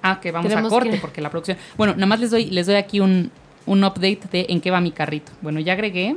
Ah, 0.03 0.19
que 0.21 0.33
vamos 0.33 0.53
a 0.53 0.63
corte 0.63 0.91
que- 0.91 0.97
porque 0.99 1.21
la 1.21 1.31
producción. 1.31 1.57
Bueno, 1.77 1.95
nada 1.95 2.07
más 2.07 2.21
les 2.21 2.31
doy, 2.31 2.47
les 2.47 2.67
doy 2.67 2.75
aquí 2.77 3.01
un, 3.01 3.31
un 3.67 3.85
update 3.85 4.21
de 4.33 4.47
en 4.49 4.61
qué 4.61 4.71
va 4.71 4.81
mi 4.81 4.91
carrito. 4.93 5.33
Bueno, 5.43 5.61
ya 5.61 5.73
agregué. 5.75 6.17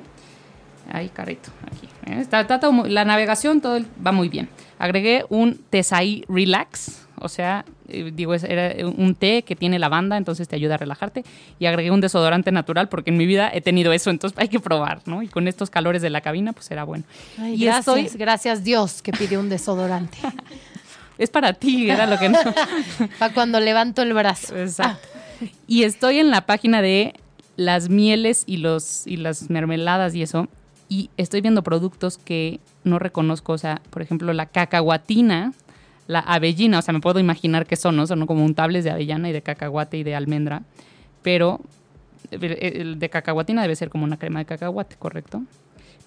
Ay, 0.92 1.10
carrito, 1.10 1.50
aquí. 1.66 1.88
¿eh? 2.12 2.20
Está, 2.22 2.46
la 2.88 3.06
navegación 3.06 3.62
todo 3.62 3.76
el- 3.78 3.88
va 4.06 4.12
muy 4.12 4.30
bien. 4.30 4.50
Agregué 4.78 5.26
un 5.30 5.60
Tesai 5.70 6.24
Relax, 6.28 7.02
o 7.20 7.28
sea, 7.30 7.66
eh, 7.88 8.12
digo, 8.14 8.34
es- 8.36 8.44
era 8.44 8.74
un 8.86 9.16
té 9.16 9.44
que 9.44 9.56
tiene 9.56 9.80
lavanda, 9.80 10.16
entonces 10.18 10.48
te 10.48 10.56
ayuda 10.56 10.76
a 10.76 10.78
relajarte. 10.78 11.24
Y 11.60 11.66
agregué 11.66 11.90
un 11.92 12.02
desodorante 12.02 12.52
natural 12.52 12.88
porque 12.90 13.10
en 13.10 13.18
mi 13.18 13.26
vida 13.26 13.50
he 13.52 13.62
tenido 13.62 13.94
eso, 13.94 14.10
entonces 14.12 14.38
hay 14.38 14.48
que 14.48 14.60
probar, 14.60 15.02
¿no? 15.06 15.24
Y 15.24 15.28
con 15.28 15.48
estos 15.48 15.70
calores 15.72 16.02
de 16.04 16.10
la 16.12 16.22
cabina, 16.22 16.54
pues 16.54 16.66
será 16.68 16.84
bueno. 16.84 17.04
Ay, 17.40 17.56
y 17.56 17.66
gracias, 17.66 17.98
estoy, 17.98 18.20
gracias 18.20 18.64
Dios 18.64 19.02
que 19.02 19.12
pidió 19.12 19.40
un 19.40 19.50
desodorante. 19.50 20.18
es 21.18 21.30
para 21.30 21.54
ti, 21.54 21.90
era 21.90 22.06
lo 22.06 22.18
que 22.18 22.30
no. 22.30 22.40
Para 23.20 23.34
cuando 23.34 23.60
levanto 23.60 24.02
el 24.02 24.14
brazo. 24.14 24.58
Exacto. 24.58 25.08
Y 25.68 25.84
estoy 25.84 26.20
en 26.20 26.32
la 26.32 26.46
página 26.46 26.82
de 26.82 27.14
las 27.58 27.90
mieles 27.90 28.44
y 28.48 28.58
los 28.58 29.08
y 29.08 29.18
las 29.18 29.50
mermeladas 29.50 30.14
y 30.16 30.22
eso 30.22 30.50
y 30.90 31.10
estoy 31.18 31.42
viendo 31.42 31.64
productos 31.64 32.18
que 32.18 32.60
no 32.84 33.00
reconozco, 33.00 33.54
o 33.54 33.58
sea, 33.58 33.82
por 33.90 34.02
ejemplo, 34.02 34.32
la 34.34 34.46
cacahuatina, 34.46 35.54
la 36.08 36.20
avellina, 36.20 36.80
o 36.80 36.82
sea, 36.82 36.94
me 36.94 37.00
puedo 37.00 37.20
imaginar 37.20 37.66
que 37.66 37.76
son, 37.76 37.96
¿no? 37.96 38.06
Son 38.06 38.26
como 38.28 38.46
untables 38.46 38.84
de 38.84 38.92
avellana 38.92 39.30
y 39.30 39.34
de 39.34 39.42
cacahuate 39.42 39.98
y 39.98 40.04
de 40.04 40.16
almendra, 40.16 40.62
pero 41.24 41.62
el 42.32 43.00
de 43.00 43.10
cacahuatina 43.10 43.62
debe 43.62 43.76
ser 43.76 43.90
como 43.90 44.04
una 44.04 44.18
crema 44.18 44.40
de 44.40 44.46
cacahuate, 44.46 44.96
¿correcto? 44.98 45.44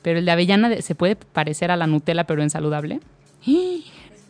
Pero 0.02 0.20
el 0.20 0.24
de 0.24 0.30
avellana 0.30 0.80
se 0.80 0.94
puede 0.94 1.16
parecer 1.16 1.70
a 1.70 1.76
la 1.76 1.86
Nutella, 1.86 2.24
pero 2.24 2.42
en 2.42 2.50
saludable. 2.50 3.00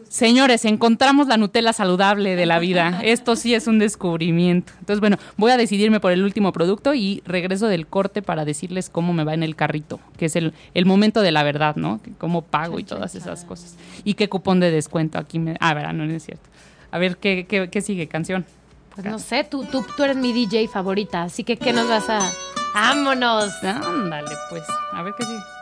Señores, 0.08 0.64
encontramos 0.64 1.28
la 1.28 1.36
Nutella 1.36 1.72
saludable 1.72 2.34
de 2.34 2.46
la 2.46 2.58
vida. 2.58 3.00
Esto 3.04 3.36
sí 3.36 3.54
es 3.54 3.66
un 3.66 3.78
descubrimiento. 3.78 4.72
Entonces, 4.80 5.00
bueno, 5.00 5.18
voy 5.36 5.50
a 5.50 5.56
decidirme 5.56 6.00
por 6.00 6.12
el 6.12 6.24
último 6.24 6.52
producto 6.52 6.94
y 6.94 7.22
regreso 7.26 7.66
del 7.66 7.86
corte 7.86 8.22
para 8.22 8.44
decirles 8.44 8.88
cómo 8.88 9.12
me 9.12 9.24
va 9.24 9.34
en 9.34 9.42
el 9.42 9.54
carrito, 9.54 10.00
que 10.16 10.26
es 10.26 10.36
el, 10.36 10.54
el 10.74 10.86
momento 10.86 11.20
de 11.20 11.30
la 11.30 11.42
verdad, 11.42 11.76
¿no? 11.76 12.00
Cómo 12.18 12.42
pago 12.42 12.78
y 12.78 12.84
todas 12.84 13.14
esas 13.14 13.44
cosas. 13.44 13.76
Y 14.04 14.14
qué 14.14 14.28
cupón 14.28 14.60
de 14.60 14.70
descuento 14.70 15.18
aquí 15.18 15.38
me... 15.38 15.56
Ah, 15.60 15.74
verá, 15.74 15.92
no, 15.92 16.06
no 16.06 16.12
es 16.12 16.24
cierto. 16.24 16.48
A 16.90 16.98
ver, 16.98 17.18
¿qué, 17.18 17.46
qué, 17.46 17.68
qué 17.68 17.80
sigue? 17.82 18.08
¿Canción? 18.08 18.46
Pues 18.94 19.06
no 19.06 19.18
sé, 19.18 19.44
tú, 19.44 19.64
tú, 19.64 19.84
tú 19.96 20.02
eres 20.04 20.16
mi 20.16 20.32
DJ 20.32 20.68
favorita, 20.68 21.22
así 21.22 21.44
que 21.44 21.56
¿qué 21.56 21.72
nos 21.72 21.88
vas 21.88 22.08
a...? 22.08 22.20
¡Vámonos! 22.74 23.52
Ándale, 23.62 24.30
pues. 24.50 24.62
A 24.92 25.02
ver 25.02 25.12
qué 25.18 25.24
sigue. 25.24 25.57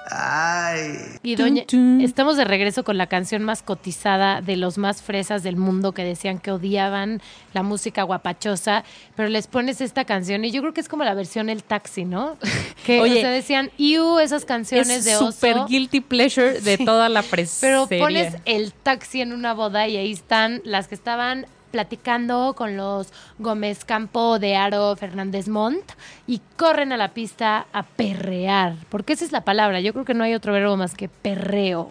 Y 1.23 1.35
doña, 1.37 1.65
estamos 2.01 2.37
de 2.37 2.45
regreso 2.45 2.85
con 2.85 2.97
la 2.97 3.07
canción 3.09 3.43
más 3.43 3.63
cotizada 3.63 4.41
de 4.41 4.57
los 4.57 4.79
más 4.79 5.03
fresas 5.03 5.43
del 5.43 5.57
mundo 5.57 5.93
que 5.93 6.05
decían 6.05 6.39
que 6.39 6.53
odiaban 6.53 7.21
la 7.53 7.63
música 7.63 8.03
guapachosa, 8.05 8.85
pero 9.17 9.29
les 9.29 9.47
pones 9.47 9.81
esta 9.81 10.05
canción 10.05 10.45
y 10.45 10.51
yo 10.53 10.61
creo 10.61 10.73
que 10.73 10.81
es 10.81 10.89
como 10.89 11.05
la 11.05 11.15
versión 11.15 11.49
El 11.49 11.65
Taxi, 11.65 12.05
¿no? 12.05 12.37
Que 12.87 13.01
Oye, 13.01 13.19
o 13.19 13.21
sea, 13.21 13.31
decían, 13.31 13.71
¡Iu! 13.79 14.21
Esas 14.21 14.45
canciones 14.45 14.89
Es 14.99 15.05
de 15.05 15.17
oso. 15.17 15.33
super 15.33 15.57
guilty 15.69 16.01
pleasure 16.01 16.61
de 16.61 16.79
toda 16.79 17.09
la 17.09 17.23
Pero 17.23 17.31
presencia. 17.31 17.99
pones 17.99 18.37
el 18.45 18.73
taxi 18.73 19.23
en 19.23 19.33
una 19.33 19.55
boda 19.55 19.89
y 19.89 19.97
ahí 19.97 20.13
están 20.13 20.61
las 20.65 20.87
que 20.87 20.95
estaban 20.95 21.47
platicando 21.77 22.55
con 22.57 22.75
los 22.79 23.13
Gómez 23.39 23.85
Campo 23.85 24.39
de 24.39 24.57
Aro 24.57 24.97
Fernández 24.97 25.47
Montt 25.47 25.93
y 26.27 26.41
corren 26.57 26.91
a 26.91 26.97
la 26.97 27.13
pista 27.13 27.67
a 27.71 27.83
perrear, 27.83 28.77
porque 28.89 29.13
esa 29.13 29.27
es 29.27 29.31
la 29.31 29.43
palabra, 29.43 29.81
yo 29.81 29.93
creo 29.93 30.07
que 30.07 30.15
no 30.15 30.25
hay 30.25 30.33
otro 30.33 30.55
verbo 30.55 30.75
más 30.79 30.95
que 30.95 31.11
perreo, 31.11 31.91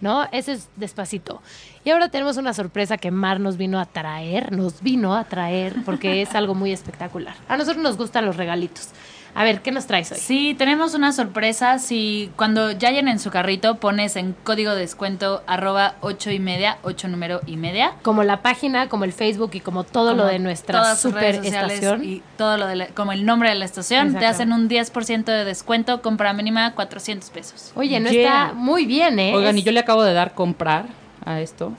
¿no? 0.00 0.28
Ese 0.30 0.52
es 0.52 0.68
despacito. 0.76 1.42
Y 1.84 1.90
ahora 1.90 2.08
tenemos 2.08 2.38
una 2.38 2.54
sorpresa 2.54 2.96
que 2.96 3.10
Mar 3.10 3.40
nos 3.40 3.58
vino 3.58 3.78
a 3.78 3.84
traer, 3.84 4.52
nos 4.52 4.80
vino 4.82 5.14
a 5.14 5.24
traer, 5.24 5.74
porque 5.84 6.22
es 6.22 6.34
algo 6.34 6.54
muy 6.54 6.72
espectacular. 6.72 7.34
A 7.46 7.58
nosotros 7.58 7.82
nos 7.82 7.98
gustan 7.98 8.24
los 8.24 8.36
regalitos. 8.36 8.88
A 9.36 9.42
ver, 9.44 9.60
¿qué 9.62 9.70
nos 9.72 9.86
traes 9.86 10.12
hoy? 10.12 10.18
Sí, 10.18 10.54
tenemos 10.56 10.94
una 10.94 11.12
sorpresa. 11.12 11.78
Si 11.80 12.30
cuando 12.36 12.70
ya 12.70 12.90
llenen 12.92 13.18
su 13.18 13.30
carrito 13.30 13.78
pones 13.80 14.14
en 14.16 14.32
código 14.44 14.70
de 14.74 14.78
descuento 14.80 15.42
arroba 15.48 15.96
ocho 16.00 16.30
y 16.30 16.38
media, 16.38 16.78
ocho 16.84 17.08
número 17.08 17.40
y 17.44 17.56
media. 17.56 17.94
Como 18.02 18.22
la 18.22 18.42
página, 18.42 18.88
como 18.88 19.04
el 19.04 19.12
Facebook 19.12 19.50
y 19.54 19.60
como 19.60 19.82
todo 19.84 20.14
lo 20.14 20.24
de 20.24 20.38
nuestra 20.38 20.94
super 20.94 21.20
redes 21.20 21.36
sociales 21.38 21.72
estación. 21.74 22.04
Y 22.04 22.22
todo 22.38 22.56
lo 22.56 22.66
de 22.68 22.76
la- 22.76 22.86
como 22.88 23.10
el 23.12 23.26
nombre 23.26 23.48
de 23.50 23.56
la 23.56 23.64
estación. 23.64 24.14
Te 24.14 24.24
hacen 24.24 24.52
un 24.52 24.68
10% 24.68 25.32
de 25.32 25.44
descuento, 25.44 26.00
compra 26.00 26.32
mínima 26.32 26.72
400 26.76 27.28
pesos. 27.30 27.72
Oye, 27.74 27.98
no 28.00 28.10
Yeah. 28.10 28.22
está 28.44 28.52
muy 28.54 28.86
bien, 28.86 29.18
¿eh? 29.18 29.34
Oigan, 29.34 29.58
y 29.58 29.64
yo 29.64 29.72
le 29.72 29.80
acabo 29.80 30.04
de 30.04 30.14
dar 30.14 30.34
comprar 30.34 30.86
a 31.24 31.40
esto. 31.40 31.72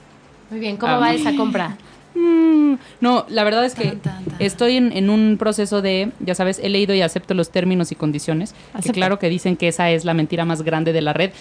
Muy 0.49 0.59
bien, 0.59 0.77
¿cómo 0.77 0.99
va 0.99 1.13
esa 1.13 1.35
compra? 1.35 1.77
Mm, 2.17 2.75
no, 3.01 3.25
la 3.27 3.43
verdad 3.43 3.65
es 3.65 3.75
que 3.75 3.89
Tan, 3.89 3.99
tan, 3.99 4.23
tan. 4.23 4.35
estoy 4.39 4.77
en, 4.77 4.93
en 4.93 5.09
un 5.09 5.35
proceso 5.37 5.81
de, 5.81 6.11
ya 6.21 6.33
sabes, 6.33 6.59
he 6.63 6.69
leído 6.69 6.95
y 6.95 7.01
acepto 7.01 7.33
los 7.33 7.49
términos 7.49 7.91
y 7.91 7.95
condiciones. 7.95 8.55
Que 8.81 8.93
claro 8.93 9.19
que 9.19 9.27
dicen 9.27 9.57
que 9.57 9.67
esa 9.67 9.91
es 9.91 10.05
la 10.05 10.13
mentira 10.13 10.45
más 10.45 10.61
grande 10.61 10.93
de 10.93 11.01
la 11.01 11.11
red. 11.11 11.31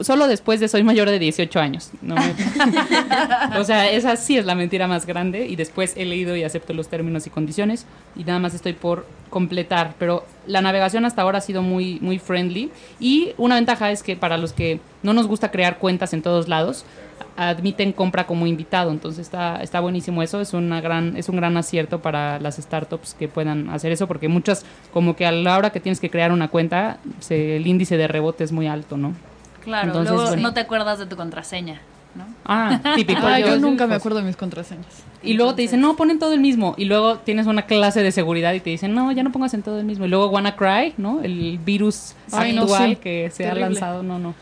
Solo 0.00 0.28
después 0.28 0.58
de 0.58 0.68
soy 0.68 0.84
mayor 0.84 1.10
de 1.10 1.18
18 1.18 1.60
años. 1.60 1.90
No 2.00 2.14
o 3.58 3.64
sea, 3.64 3.90
esa 3.90 4.16
sí 4.16 4.38
es 4.38 4.46
la 4.46 4.54
mentira 4.54 4.88
más 4.88 5.04
grande. 5.04 5.46
Y 5.46 5.56
después 5.56 5.92
he 5.98 6.06
leído 6.06 6.34
y 6.34 6.44
acepto 6.44 6.72
los 6.72 6.88
términos 6.88 7.26
y 7.26 7.30
condiciones. 7.30 7.84
Y 8.16 8.24
nada 8.24 8.38
más 8.38 8.54
estoy 8.54 8.72
por 8.72 9.04
completar. 9.32 9.94
Pero 9.98 10.24
la 10.46 10.60
navegación 10.60 11.04
hasta 11.04 11.22
ahora 11.22 11.38
ha 11.38 11.40
sido 11.40 11.62
muy, 11.62 11.98
muy 12.00 12.20
friendly. 12.20 12.70
Y 13.00 13.32
una 13.38 13.56
ventaja 13.56 13.90
es 13.90 14.04
que 14.04 14.14
para 14.14 14.36
los 14.38 14.52
que 14.52 14.78
no 15.02 15.12
nos 15.12 15.26
gusta 15.26 15.50
crear 15.50 15.78
cuentas 15.78 16.12
en 16.12 16.22
todos 16.22 16.46
lados, 16.46 16.84
admiten 17.36 17.92
compra 17.92 18.26
como 18.26 18.46
invitado, 18.46 18.90
entonces 18.90 19.20
está, 19.20 19.62
está 19.62 19.80
buenísimo 19.80 20.22
eso, 20.22 20.40
es 20.40 20.52
una 20.54 20.80
gran, 20.80 21.16
es 21.16 21.28
un 21.28 21.36
gran 21.36 21.56
acierto 21.56 22.00
para 22.02 22.38
las 22.40 22.56
startups 22.56 23.14
que 23.14 23.26
puedan 23.28 23.70
hacer 23.70 23.90
eso, 23.92 24.06
porque 24.06 24.28
muchas, 24.28 24.66
como 24.92 25.16
que 25.16 25.24
a 25.24 25.32
la 25.32 25.56
hora 25.56 25.70
que 25.70 25.80
tienes 25.80 25.98
que 25.98 26.10
crear 26.10 26.30
una 26.32 26.48
cuenta, 26.48 26.98
se- 27.20 27.56
el 27.56 27.66
índice 27.66 27.96
de 27.96 28.06
rebote 28.08 28.44
es 28.44 28.52
muy 28.52 28.66
alto, 28.66 28.96
¿no? 28.98 29.14
Claro, 29.64 29.86
Entonces, 29.88 30.12
luego 30.12 30.28
bueno. 30.28 30.42
no 30.42 30.52
te 30.52 30.60
acuerdas 30.60 30.98
de 30.98 31.06
tu 31.06 31.16
contraseña, 31.16 31.80
¿no? 32.16 32.26
Ah, 32.44 32.80
típico. 32.96 33.24
Ay, 33.24 33.42
yo 33.42 33.48
Yo- 33.50 33.58
nunca 33.60 33.84
me 33.84 33.90
pues, 33.94 34.00
acuerdo 34.02 34.18
de 34.18 34.24
mis 34.24 34.36
contraseñas. 34.36 35.04
Y 35.24 35.34
luego 35.34 35.54
te 35.54 35.62
dicen, 35.62 35.80
no, 35.80 35.94
ponen 35.96 36.18
todo 36.18 36.32
el 36.32 36.40
mismo. 36.40 36.74
Y 36.76 36.84
luego 36.86 37.18
tienes 37.18 37.46
una 37.46 37.62
clase 37.66 38.02
de 38.02 38.10
seguridad 38.12 38.52
y 38.54 38.60
te 38.60 38.70
dicen, 38.70 38.94
no, 38.94 39.12
ya 39.12 39.22
no 39.22 39.30
pongas 39.32 39.54
en 39.54 39.62
todo 39.62 39.78
el 39.78 39.84
mismo. 39.84 40.04
Y 40.04 40.08
luego 40.08 40.28
WannaCry, 40.28 40.94
¿no? 40.98 41.20
El 41.22 41.58
virus 41.58 42.14
Ay, 42.32 42.52
no, 42.52 42.62
actual 42.62 42.90
sí. 42.90 42.96
que 42.96 43.30
se 43.32 43.46
ha 43.48 43.54
lanzado, 43.54 44.02
no, 44.02 44.18
no. 44.18 44.34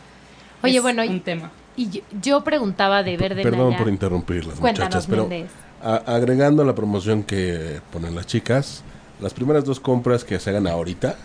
Oye, 0.63 0.77
Es 0.77 0.81
bueno, 0.83 1.03
y- 1.03 1.09
un 1.09 1.19
tema. 1.21 1.51
Y 1.77 1.89
yo, 1.89 2.01
yo 2.21 2.43
preguntaba 2.43 3.01
de 3.03 3.15
Verde 3.15 3.43
Perdón 3.43 3.67
Naya. 3.69 3.77
por 3.77 3.87
interrumpirlas, 3.89 4.59
Cuéntanos, 4.59 5.07
muchachas, 5.07 5.07
pero 5.07 5.29
a- 5.83 6.15
agregando 6.15 6.63
la 6.63 6.75
promoción 6.75 7.23
que 7.23 7.79
ponen 7.93 8.13
las 8.13 8.27
chicas, 8.27 8.83
las 9.21 9.33
primeras 9.33 9.63
dos 9.63 9.79
compras 9.79 10.23
que 10.25 10.37
se 10.39 10.49
hagan 10.49 10.67
ahorita, 10.67 11.15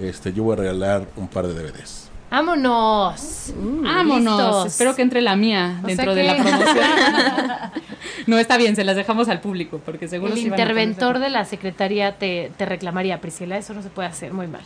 este, 0.00 0.32
yo 0.32 0.44
voy 0.44 0.54
a 0.54 0.56
regalar 0.56 1.06
un 1.16 1.28
par 1.28 1.46
de 1.46 1.52
DVDs. 1.54 2.08
¡Vámonos! 2.30 3.52
Vámonos. 3.56 4.36
Listos. 4.36 4.66
Espero 4.66 4.96
que 4.96 5.02
entre 5.02 5.20
la 5.20 5.36
mía 5.36 5.80
O 5.84 5.86
dentro 5.86 6.14
de 6.14 6.24
la 6.24 6.34
promoción. 6.36 6.66
no, 8.26 8.38
está 8.38 8.56
bien, 8.56 8.76
se 8.76 8.84
las 8.84 8.96
dejamos 8.96 9.28
al 9.28 9.40
público, 9.40 9.80
porque 9.84 10.08
seguro 10.08 10.32
El 10.32 10.38
sí 10.38 10.46
interventor 10.46 11.18
de 11.18 11.30
la 11.30 11.44
secretaría 11.44 12.12
te, 12.12 12.52
te 12.56 12.66
reclamaría, 12.66 13.20
Priscila. 13.20 13.56
Eso 13.56 13.74
no 13.74 13.82
se 13.82 13.88
puede 13.88 14.08
hacer 14.08 14.32
muy 14.32 14.46
mal. 14.46 14.62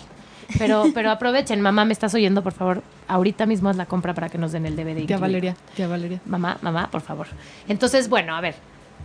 Pero, 0.58 0.86
pero 0.94 1.10
aprovechen, 1.10 1.60
mamá, 1.60 1.84
¿me 1.84 1.92
estás 1.92 2.14
oyendo? 2.14 2.42
Por 2.42 2.52
favor, 2.52 2.82
ahorita 3.06 3.46
mismo 3.46 3.68
haz 3.68 3.76
la 3.76 3.86
compra 3.86 4.14
para 4.14 4.28
que 4.28 4.38
nos 4.38 4.52
den 4.52 4.66
el 4.66 4.76
DVD. 4.76 5.06
Tía. 5.06 5.18
Valeria, 5.18 5.56
tía 5.74 5.88
Valeria. 5.88 6.20
Mamá, 6.26 6.58
mamá, 6.62 6.90
por 6.90 7.00
favor. 7.00 7.26
Entonces, 7.68 8.08
bueno, 8.08 8.34
a 8.34 8.40
ver, 8.40 8.54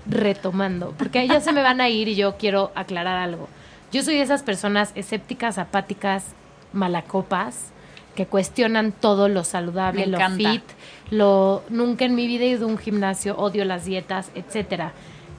retomando, 0.05 0.93
porque 0.97 1.27
ya 1.27 1.41
se 1.41 1.51
me 1.51 1.61
van 1.61 1.81
a 1.81 1.89
ir 1.89 2.07
y 2.07 2.15
yo 2.15 2.37
quiero 2.37 2.71
aclarar 2.75 3.17
algo. 3.17 3.49
Yo 3.91 4.03
soy 4.03 4.15
de 4.15 4.21
esas 4.21 4.43
personas 4.43 4.91
escépticas, 4.95 5.57
apáticas, 5.57 6.25
malacopas, 6.71 7.72
que 8.15 8.25
cuestionan 8.25 8.91
todo 8.91 9.27
lo 9.27 9.43
saludable, 9.43 10.07
lo 10.07 10.19
fit, 10.31 10.63
lo 11.09 11.63
nunca 11.69 12.05
en 12.05 12.15
mi 12.15 12.27
vida 12.27 12.45
he 12.45 12.49
ido 12.49 12.65
a 12.65 12.69
un 12.69 12.77
gimnasio, 12.77 13.37
odio 13.37 13.65
las 13.65 13.85
dietas, 13.85 14.31
etcétera. 14.35 14.93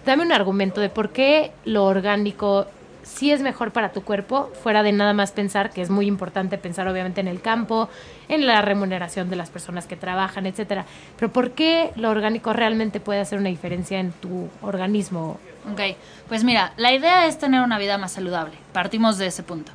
Dame 0.05 0.23
un 0.23 0.33
argumento 0.33 0.81
de 0.81 0.89
por 0.89 1.11
qué 1.11 1.53
lo 1.65 1.85
orgánico 1.85 2.67
sí 3.03 3.31
es 3.31 3.43
mejor 3.43 3.73
para 3.73 3.93
tu 3.93 4.03
cuerpo, 4.03 4.51
fuera 4.63 4.83
de 4.83 4.93
nada 4.93 5.13
más 5.13 5.33
pensar 5.33 5.71
que 5.71 5.83
es 5.83 5.91
muy 5.91 6.07
importante 6.07 6.59
pensar 6.59 6.89
obviamente 6.89 7.21
en 7.21 7.29
el 7.29 7.41
campo, 7.41 7.89
en 8.29 8.47
la 8.47 8.63
remuneración 8.63 9.31
de 9.31 9.37
las 9.37 9.51
personas 9.51 9.87
que 9.87 9.97
trabajan, 9.97 10.47
etcétera. 10.47 10.87
Pero 11.19 11.33
¿por 11.33 11.53
qué 11.53 11.93
lo 11.97 12.11
orgánico 12.11 12.53
realmente 12.53 13.01
puede 13.01 13.21
hacer 13.21 13.39
una 13.39 13.51
diferencia 13.51 14.01
en 14.01 14.13
tu 14.13 14.49
organismo, 14.63 15.39
Ok, 15.73 15.81
pues 16.29 16.45
mira, 16.45 16.73
la 16.77 16.93
idea 16.93 17.27
es 17.27 17.39
tener 17.39 17.63
una 17.63 17.79
vida 17.79 17.97
más 17.97 18.13
saludable. 18.13 18.55
Partimos 18.73 19.17
de 19.17 19.27
ese 19.29 19.43
punto. 19.43 19.73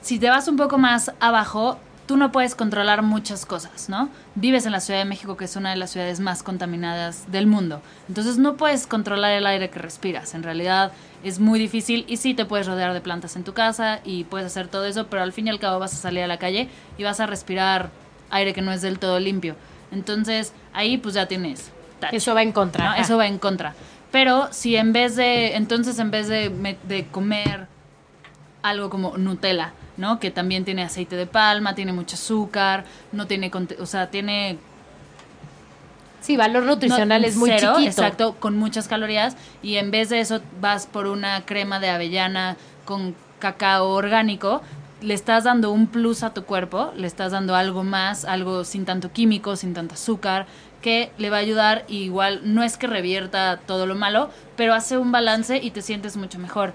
Si 0.00 0.18
te 0.18 0.30
vas 0.30 0.48
un 0.48 0.56
poco 0.56 0.78
más 0.78 1.12
abajo, 1.20 1.78
tú 2.12 2.18
no 2.18 2.30
puedes 2.30 2.54
controlar 2.54 3.00
muchas 3.00 3.46
cosas, 3.46 3.88
¿no? 3.88 4.10
Vives 4.34 4.66
en 4.66 4.72
la 4.72 4.80
Ciudad 4.80 5.00
de 5.00 5.06
México, 5.06 5.38
que 5.38 5.46
es 5.46 5.56
una 5.56 5.70
de 5.70 5.76
las 5.76 5.92
ciudades 5.92 6.20
más 6.20 6.42
contaminadas 6.42 7.32
del 7.32 7.46
mundo. 7.46 7.80
Entonces 8.06 8.36
no 8.36 8.58
puedes 8.58 8.86
controlar 8.86 9.32
el 9.32 9.46
aire 9.46 9.70
que 9.70 9.78
respiras. 9.78 10.34
En 10.34 10.42
realidad 10.42 10.92
es 11.24 11.40
muy 11.40 11.58
difícil 11.58 12.04
y 12.08 12.18
sí 12.18 12.34
te 12.34 12.44
puedes 12.44 12.66
rodear 12.66 12.92
de 12.92 13.00
plantas 13.00 13.34
en 13.36 13.44
tu 13.44 13.54
casa 13.54 14.00
y 14.04 14.24
puedes 14.24 14.46
hacer 14.46 14.68
todo 14.68 14.84
eso, 14.84 15.06
pero 15.06 15.22
al 15.22 15.32
fin 15.32 15.46
y 15.46 15.50
al 15.50 15.58
cabo 15.58 15.78
vas 15.78 15.94
a 15.94 15.96
salir 15.96 16.22
a 16.22 16.26
la 16.26 16.36
calle 16.36 16.68
y 16.98 17.02
vas 17.02 17.18
a 17.18 17.24
respirar 17.24 17.88
aire 18.28 18.52
que 18.52 18.60
no 18.60 18.72
es 18.72 18.82
del 18.82 18.98
todo 18.98 19.18
limpio. 19.18 19.56
Entonces 19.90 20.52
ahí 20.74 20.98
pues 20.98 21.14
ya 21.14 21.24
tienes... 21.24 21.72
Eso 22.10 22.34
va 22.34 22.42
en 22.42 22.52
contra. 22.52 22.98
Eso 22.98 23.16
va 23.16 23.26
en 23.26 23.38
contra. 23.38 23.72
Pero 24.10 24.48
si 24.50 24.76
en 24.76 24.92
vez 24.92 25.16
de, 25.16 25.56
entonces 25.56 25.98
en 25.98 26.10
vez 26.10 26.28
de 26.28 27.06
comer 27.10 27.71
algo 28.62 28.90
como 28.90 29.16
Nutella, 29.18 29.72
¿no? 29.96 30.18
Que 30.18 30.30
también 30.30 30.64
tiene 30.64 30.82
aceite 30.82 31.16
de 31.16 31.26
palma, 31.26 31.74
tiene 31.74 31.92
mucho 31.92 32.16
azúcar, 32.16 32.84
no 33.12 33.26
tiene, 33.26 33.50
o 33.78 33.86
sea, 33.86 34.10
tiene 34.10 34.58
Sí, 36.22 36.36
valor 36.36 36.62
nutricional 36.62 37.22
no, 37.22 37.28
es 37.28 37.36
muy 37.36 37.50
cero, 37.50 37.72
chiquito. 37.76 37.90
Exacto, 37.90 38.36
con 38.38 38.56
muchas 38.56 38.86
calorías. 38.86 39.36
Y 39.60 39.76
en 39.76 39.90
vez 39.90 40.08
de 40.08 40.20
eso 40.20 40.40
vas 40.60 40.86
por 40.86 41.06
una 41.08 41.44
crema 41.44 41.80
de 41.80 41.90
avellana 41.90 42.56
con 42.84 43.16
cacao 43.40 43.88
orgánico, 43.88 44.62
le 45.00 45.14
estás 45.14 45.42
dando 45.42 45.72
un 45.72 45.88
plus 45.88 46.22
a 46.22 46.32
tu 46.32 46.44
cuerpo, 46.44 46.92
le 46.96 47.08
estás 47.08 47.32
dando 47.32 47.56
algo 47.56 47.82
más, 47.82 48.24
algo 48.24 48.62
sin 48.62 48.84
tanto 48.84 49.12
químico, 49.12 49.56
sin 49.56 49.74
tanto 49.74 49.94
azúcar, 49.94 50.46
que 50.80 51.10
le 51.18 51.28
va 51.28 51.38
a 51.38 51.40
ayudar. 51.40 51.84
Y 51.88 52.04
igual 52.04 52.40
no 52.44 52.62
es 52.62 52.76
que 52.76 52.86
revierta 52.86 53.56
todo 53.66 53.86
lo 53.86 53.96
malo, 53.96 54.30
pero 54.56 54.74
hace 54.74 54.98
un 54.98 55.10
balance 55.10 55.58
y 55.58 55.72
te 55.72 55.82
sientes 55.82 56.16
mucho 56.16 56.38
mejor. 56.38 56.72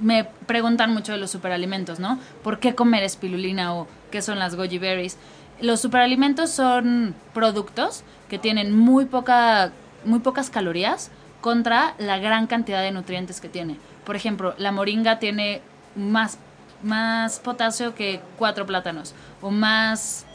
Me 0.00 0.24
preguntan 0.24 0.92
mucho 0.92 1.12
de 1.12 1.18
los 1.18 1.30
superalimentos, 1.30 1.98
¿no? 1.98 2.18
¿Por 2.42 2.58
qué 2.58 2.74
comer 2.74 3.02
espirulina 3.02 3.74
o 3.74 3.88
qué 4.10 4.22
son 4.22 4.38
las 4.38 4.54
goji 4.56 4.78
berries? 4.78 5.18
Los 5.60 5.80
superalimentos 5.80 6.50
son 6.50 7.14
productos 7.32 8.02
que 8.28 8.38
tienen 8.38 8.76
muy 8.76 9.06
poca 9.06 9.72
muy 10.04 10.20
pocas 10.20 10.50
calorías 10.50 11.10
contra 11.40 11.94
la 11.98 12.18
gran 12.18 12.46
cantidad 12.46 12.82
de 12.82 12.92
nutrientes 12.92 13.40
que 13.40 13.48
tiene. 13.48 13.76
Por 14.04 14.16
ejemplo, 14.16 14.54
la 14.58 14.72
moringa 14.72 15.18
tiene 15.18 15.60
más 15.96 16.38
más 16.82 17.40
potasio 17.40 17.94
que 17.94 18.20
cuatro 18.38 18.66
plátanos 18.66 19.14
o 19.40 19.50
más 19.50 20.26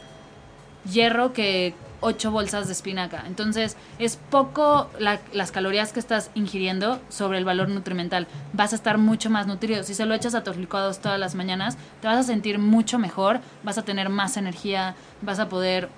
hierro 0.90 1.32
que 1.32 1.74
ocho 2.02 2.30
bolsas 2.30 2.66
de 2.66 2.74
espinaca. 2.74 3.24
Entonces, 3.26 3.76
es 3.98 4.16
poco 4.30 4.90
la- 4.98 5.20
las 5.32 5.50
calorías 5.52 5.92
que 5.94 6.00
estás 6.00 6.30
ingiriendo 6.34 7.00
sobre 7.08 7.38
el 7.38 7.44
valor 7.46 7.70
nutrimental. 7.70 8.26
Vas 8.52 8.72
a 8.72 8.76
estar 8.76 8.98
mucho 8.98 9.30
más 9.30 9.46
nutrido. 9.46 9.82
Si 9.82 9.94
se 9.94 10.04
lo 10.04 10.14
echas 10.14 10.34
a 10.34 10.44
tus 10.44 10.56
licuados 10.58 10.98
todas 10.98 11.18
las 11.18 11.34
mañanas, 11.34 11.78
te 12.02 12.08
vas 12.08 12.18
a 12.18 12.22
sentir 12.22 12.58
mucho 12.58 12.98
mejor, 12.98 13.40
vas 13.62 13.78
a 13.78 13.82
tener 13.82 14.10
más 14.10 14.36
energía, 14.36 14.94
vas 15.22 15.38
a 15.38 15.48
poder 15.48 15.88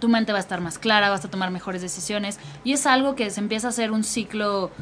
tu 0.00 0.08
mente 0.08 0.32
va 0.32 0.38
a 0.38 0.40
estar 0.40 0.60
más 0.60 0.80
clara, 0.80 1.10
vas 1.10 1.24
a 1.24 1.30
tomar 1.30 1.52
mejores 1.52 1.80
decisiones 1.80 2.40
y 2.64 2.72
es 2.72 2.86
algo 2.86 3.14
que 3.14 3.30
se 3.30 3.38
empieza 3.38 3.68
a 3.68 3.70
hacer 3.70 3.92
un 3.92 4.02
ciclo 4.02 4.72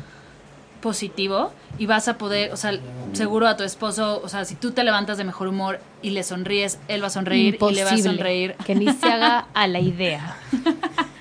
positivo 0.85 1.51
y 1.79 1.87
vas 1.87 2.09
a 2.09 2.19
poder, 2.19 2.53
o 2.53 2.59
sea, 2.59 2.79
seguro 3.15 3.49
a 3.49 3.57
tu 3.57 3.63
esposo, 3.63 4.21
o 4.23 4.29
sea, 4.29 4.45
si 4.45 4.55
tú 4.55 4.73
te 4.73 4.85
levantas 4.85 5.17
de 5.17 5.25
mejor 5.25 5.49
humor 5.49 5.81
y 6.03 6.11
le 6.11 6.23
sonríes, 6.23 6.79
él 6.89 7.03
va 7.03 7.07
a 7.07 7.11
sonreír 7.11 7.57
y 7.59 7.73
le 7.73 7.85
va 7.85 7.91
a 7.91 7.95
Imposible 7.95 8.03
sonreír. 8.03 8.55
Que 8.67 8.75
ni 8.75 8.93
se 8.93 9.07
haga 9.07 9.47
a 9.55 9.67
la 9.67 9.81
idea. 9.81 10.37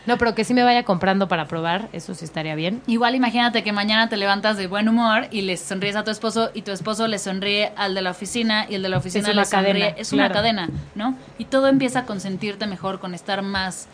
No, 0.06 0.18
pero 0.18 0.36
que 0.36 0.44
sí 0.44 0.54
me 0.54 0.64
vaya 0.64 0.84
comprando 0.84 1.30
para 1.30 1.48
probar, 1.48 1.88
eso 1.94 2.14
sí 2.14 2.26
estaría 2.26 2.56
bien. 2.56 2.82
Igual 2.88 3.16
imagínate 3.16 3.64
que 3.64 3.72
mañana 3.72 4.10
te 4.10 4.18
levantas 4.18 4.58
de 4.58 4.68
buen 4.68 4.90
humor 4.90 5.28
y 5.32 5.44
le 5.44 5.56
sonríes 5.56 5.96
a 5.96 6.04
tu 6.04 6.12
esposo 6.12 6.52
y 6.54 6.64
tu 6.64 6.72
esposo 6.72 7.08
le 7.08 7.18
sonríe 7.20 7.72
al 7.78 7.96
de 7.96 8.02
la 8.02 8.12
oficina 8.12 8.66
y 8.70 8.76
el 8.76 8.84
de 8.84 8.90
la 8.90 8.98
oficina 8.98 9.30
Es 9.30 9.34
una 9.34 9.42
le 9.44 9.46
sonríe. 9.46 9.72
cadena, 9.72 9.88
es 9.98 10.12
una 10.12 10.24
claro. 10.26 10.34
cadena, 10.34 10.70
¿no? 10.96 11.16
Y 11.38 11.46
todo 11.46 11.70
empieza 11.70 12.04
con 12.04 12.20
sentirte 12.20 12.68
mejor, 12.68 13.00
con 13.00 13.14
estar 13.14 13.44
más... 13.44 13.88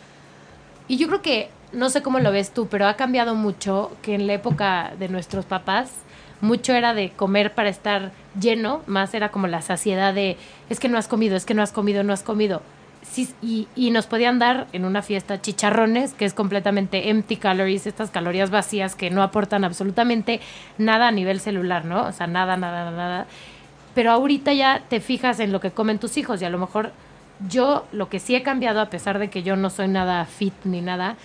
Y 0.88 0.96
yo 0.96 1.06
creo 1.06 1.22
que, 1.22 1.48
no 1.72 1.90
sé 1.90 2.02
cómo 2.02 2.18
lo 2.18 2.32
ves 2.32 2.52
tú, 2.52 2.68
pero 2.68 2.86
ha 2.86 2.94
cambiado 2.94 3.34
mucho 3.34 3.90
que 4.02 4.14
en 4.14 4.26
la 4.26 4.34
época 4.34 4.92
de 4.98 5.08
nuestros 5.08 5.44
papás, 5.44 5.90
mucho 6.40 6.72
era 6.72 6.94
de 6.94 7.10
comer 7.10 7.54
para 7.54 7.68
estar 7.68 8.12
lleno, 8.38 8.82
más 8.86 9.14
era 9.14 9.30
como 9.30 9.46
la 9.46 9.62
saciedad 9.62 10.14
de, 10.14 10.36
es 10.68 10.80
que 10.80 10.88
no 10.88 10.98
has 10.98 11.08
comido, 11.08 11.36
es 11.36 11.44
que 11.44 11.54
no 11.54 11.62
has 11.62 11.72
comido, 11.72 12.02
no 12.02 12.12
has 12.12 12.22
comido. 12.22 12.62
Sí, 13.02 13.28
y, 13.42 13.66
y 13.74 13.90
nos 13.90 14.06
podían 14.06 14.38
dar 14.38 14.66
en 14.72 14.84
una 14.84 15.02
fiesta 15.02 15.40
chicharrones, 15.40 16.12
que 16.12 16.24
es 16.24 16.34
completamente 16.34 17.10
empty 17.10 17.36
calories, 17.36 17.86
estas 17.86 18.10
calorías 18.10 18.50
vacías 18.50 18.94
que 18.94 19.10
no 19.10 19.22
aportan 19.22 19.64
absolutamente 19.64 20.40
nada 20.78 21.08
a 21.08 21.12
nivel 21.12 21.40
celular, 21.40 21.84
¿no? 21.84 22.06
O 22.06 22.12
sea, 22.12 22.26
nada, 22.26 22.56
nada, 22.56 22.90
nada. 22.90 23.26
Pero 23.94 24.12
ahorita 24.12 24.52
ya 24.52 24.82
te 24.88 25.00
fijas 25.00 25.40
en 25.40 25.50
lo 25.50 25.60
que 25.60 25.70
comen 25.70 25.98
tus 25.98 26.16
hijos 26.16 26.40
y 26.40 26.44
a 26.44 26.50
lo 26.50 26.58
mejor 26.58 26.92
yo 27.48 27.86
lo 27.92 28.08
que 28.08 28.18
sí 28.18 28.34
he 28.34 28.42
cambiado, 28.42 28.80
a 28.80 28.90
pesar 28.90 29.18
de 29.18 29.30
que 29.30 29.42
yo 29.42 29.56
no 29.56 29.70
soy 29.70 29.88
nada 29.88 30.24
fit 30.26 30.54
ni 30.64 30.80
nada, 30.80 31.16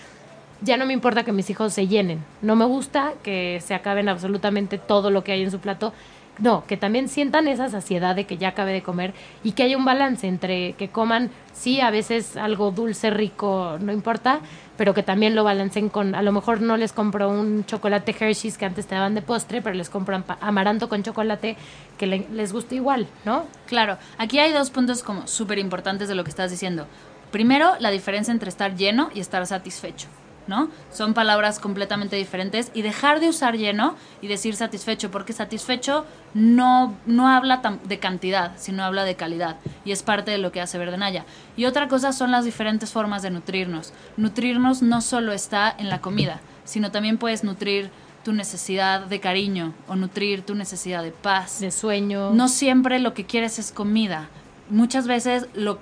ya 0.62 0.76
no 0.76 0.86
me 0.86 0.92
importa 0.92 1.24
que 1.24 1.32
mis 1.32 1.50
hijos 1.50 1.72
se 1.72 1.86
llenen. 1.86 2.24
No 2.42 2.56
me 2.56 2.64
gusta 2.64 3.12
que 3.22 3.60
se 3.64 3.74
acaben 3.74 4.08
absolutamente 4.08 4.78
todo 4.78 5.10
lo 5.10 5.22
que 5.24 5.32
hay 5.32 5.42
en 5.42 5.50
su 5.50 5.58
plato. 5.60 5.92
No, 6.38 6.64
que 6.66 6.76
también 6.76 7.08
sientan 7.08 7.48
esa 7.48 7.70
saciedad 7.70 8.14
de 8.14 8.24
que 8.26 8.36
ya 8.36 8.48
acabé 8.48 8.74
de 8.74 8.82
comer 8.82 9.14
y 9.42 9.52
que 9.52 9.62
haya 9.62 9.78
un 9.78 9.86
balance 9.86 10.26
entre 10.28 10.74
que 10.74 10.88
coman, 10.90 11.30
sí, 11.54 11.80
a 11.80 11.90
veces 11.90 12.36
algo 12.36 12.72
dulce, 12.72 13.08
rico, 13.08 13.78
no 13.80 13.90
importa, 13.90 14.40
pero 14.76 14.92
que 14.92 15.02
también 15.02 15.34
lo 15.34 15.44
balancen 15.44 15.88
con, 15.88 16.14
a 16.14 16.20
lo 16.20 16.32
mejor 16.32 16.60
no 16.60 16.76
les 16.76 16.92
compro 16.92 17.30
un 17.30 17.64
chocolate 17.64 18.14
Hershey's 18.20 18.58
que 18.58 18.66
antes 18.66 18.86
te 18.86 18.94
daban 18.94 19.14
de 19.14 19.22
postre, 19.22 19.62
pero 19.62 19.74
les 19.74 19.88
compro 19.88 20.14
ampa- 20.14 20.36
amaranto 20.42 20.90
con 20.90 21.02
chocolate 21.02 21.56
que 21.96 22.06
le- 22.06 22.26
les 22.30 22.52
gusta 22.52 22.74
igual, 22.74 23.06
¿no? 23.24 23.46
Claro, 23.66 23.96
aquí 24.18 24.38
hay 24.38 24.52
dos 24.52 24.68
puntos 24.68 25.02
como 25.02 25.26
súper 25.26 25.58
importantes 25.58 26.06
de 26.06 26.14
lo 26.16 26.22
que 26.22 26.30
estás 26.30 26.50
diciendo. 26.50 26.86
Primero, 27.30 27.76
la 27.80 27.90
diferencia 27.90 28.30
entre 28.32 28.50
estar 28.50 28.76
lleno 28.76 29.08
y 29.14 29.20
estar 29.20 29.46
satisfecho, 29.46 30.08
¿no? 30.46 30.68
Son 30.92 31.14
palabras 31.14 31.58
completamente 31.58 32.16
diferentes 32.16 32.70
y 32.74 32.82
dejar 32.82 33.20
de 33.20 33.28
usar 33.28 33.56
lleno 33.56 33.96
y 34.22 34.28
decir 34.28 34.56
satisfecho, 34.56 35.10
porque 35.10 35.32
satisfecho 35.32 36.04
no, 36.34 36.96
no 37.06 37.28
habla 37.28 37.60
de 37.84 37.98
cantidad, 37.98 38.52
sino 38.56 38.84
habla 38.84 39.04
de 39.04 39.16
calidad 39.16 39.56
y 39.84 39.92
es 39.92 40.02
parte 40.02 40.30
de 40.30 40.38
lo 40.38 40.52
que 40.52 40.60
hace 40.60 40.78
Verdenaya. 40.78 41.24
Y 41.56 41.64
otra 41.64 41.88
cosa 41.88 42.12
son 42.12 42.30
las 42.30 42.44
diferentes 42.44 42.92
formas 42.92 43.22
de 43.22 43.30
nutrirnos. 43.30 43.92
Nutrirnos 44.16 44.82
no 44.82 45.00
solo 45.00 45.32
está 45.32 45.74
en 45.78 45.88
la 45.88 46.00
comida, 46.00 46.40
sino 46.64 46.90
también 46.90 47.18
puedes 47.18 47.44
nutrir 47.44 47.90
tu 48.24 48.32
necesidad 48.32 49.02
de 49.02 49.20
cariño 49.20 49.72
o 49.86 49.94
nutrir 49.94 50.42
tu 50.42 50.56
necesidad 50.56 51.04
de 51.04 51.12
paz 51.12 51.60
De 51.60 51.70
sueño. 51.70 52.30
no 52.32 52.48
siempre 52.48 52.98
lo 52.98 53.14
que 53.14 53.24
quieres 53.24 53.58
es 53.60 53.70
comida. 53.70 54.28
Muchas 54.68 55.06
veces 55.06 55.46
lo 55.54 55.78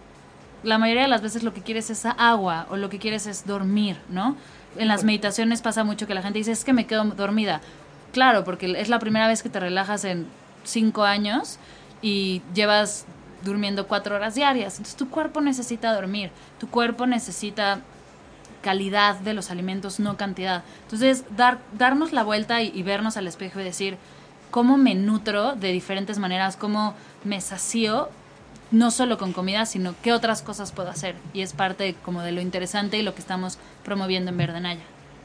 la 0.64 0.78
mayoría 0.78 1.02
de 1.02 1.08
las 1.08 1.22
veces 1.22 1.42
lo 1.42 1.52
que 1.54 1.60
quieres 1.60 1.90
es 1.90 2.04
agua 2.06 2.66
o 2.70 2.76
lo 2.76 2.88
que 2.88 2.98
quieres 2.98 3.26
es 3.26 3.46
dormir, 3.46 3.98
¿no? 4.08 4.36
En 4.76 4.88
las 4.88 5.04
meditaciones 5.04 5.62
pasa 5.62 5.84
mucho 5.84 6.06
que 6.06 6.14
la 6.14 6.22
gente 6.22 6.38
dice, 6.38 6.52
"Es 6.52 6.64
que 6.64 6.72
me 6.72 6.86
quedo 6.86 7.04
dormida." 7.04 7.60
Claro, 8.12 8.44
porque 8.44 8.80
es 8.80 8.88
la 8.88 8.98
primera 8.98 9.28
vez 9.28 9.42
que 9.42 9.48
te 9.48 9.60
relajas 9.60 10.04
en 10.04 10.26
cinco 10.64 11.04
años 11.04 11.58
y 12.02 12.42
llevas 12.54 13.06
durmiendo 13.44 13.86
cuatro 13.86 14.16
horas 14.16 14.34
diarias. 14.34 14.74
Entonces 14.74 14.96
tu 14.96 15.08
cuerpo 15.10 15.40
necesita 15.40 15.92
dormir, 15.92 16.30
tu 16.58 16.68
cuerpo 16.68 17.06
necesita 17.06 17.80
calidad 18.64 19.16
de 19.16 19.34
los 19.34 19.50
alimentos, 19.50 20.00
no 20.00 20.16
cantidad. 20.16 20.64
Entonces, 20.84 21.24
dar, 21.36 21.58
darnos 21.76 22.12
la 22.12 22.24
vuelta 22.24 22.62
y, 22.62 22.82
vernos 22.82 23.18
al 23.18 23.26
espejo 23.26 23.60
y 23.60 23.64
decir, 23.64 23.98
¿cómo 24.50 24.78
me 24.78 24.94
nutro 24.94 25.54
de 25.54 25.70
diferentes 25.70 26.18
maneras? 26.18 26.56
¿Cómo 26.56 26.94
me 27.24 27.42
sacio? 27.42 28.08
No 28.74 28.90
solo 28.90 29.18
con 29.18 29.32
comida, 29.32 29.66
sino 29.66 29.94
qué 30.02 30.12
otras 30.12 30.42
cosas 30.42 30.72
puedo 30.72 30.90
hacer. 30.90 31.14
Y 31.32 31.42
es 31.42 31.52
parte 31.52 31.94
como 32.04 32.22
de 32.22 32.32
lo 32.32 32.40
interesante 32.40 32.98
y 32.98 33.02
lo 33.02 33.14
que 33.14 33.20
estamos 33.20 33.58
promoviendo 33.84 34.30
en 34.30 34.36
Verdenaya. 34.36 34.82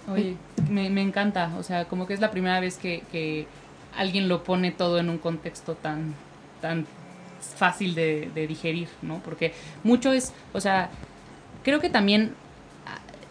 Oye, 0.08 0.38
me, 0.70 1.02
encanta, 1.02 1.52
o 1.58 1.64
sea, 1.64 1.86
como 1.86 2.08
que 2.08 2.14
es 2.14 2.20
la 2.20 2.32
primera 2.32 2.60
vez 2.60 2.78
que, 2.78 3.04
que 3.12 3.47
alguien 3.97 4.28
lo 4.28 4.43
pone 4.43 4.72
todo 4.72 5.00
en 5.00 5.10
un 5.10 5.18
contexto 5.18 5.76
tan, 5.76 6.14
tan 6.62 6.86
fácil 7.39 7.95
de, 7.95 8.32
de 8.34 8.47
digerir, 8.47 8.88
¿no? 9.02 9.20
Porque 9.20 9.54
mucho 9.84 10.14
es, 10.14 10.34
o 10.54 10.62
sea, 10.62 10.89
creo 11.64 11.80
que 11.80 11.89
también 11.89 12.34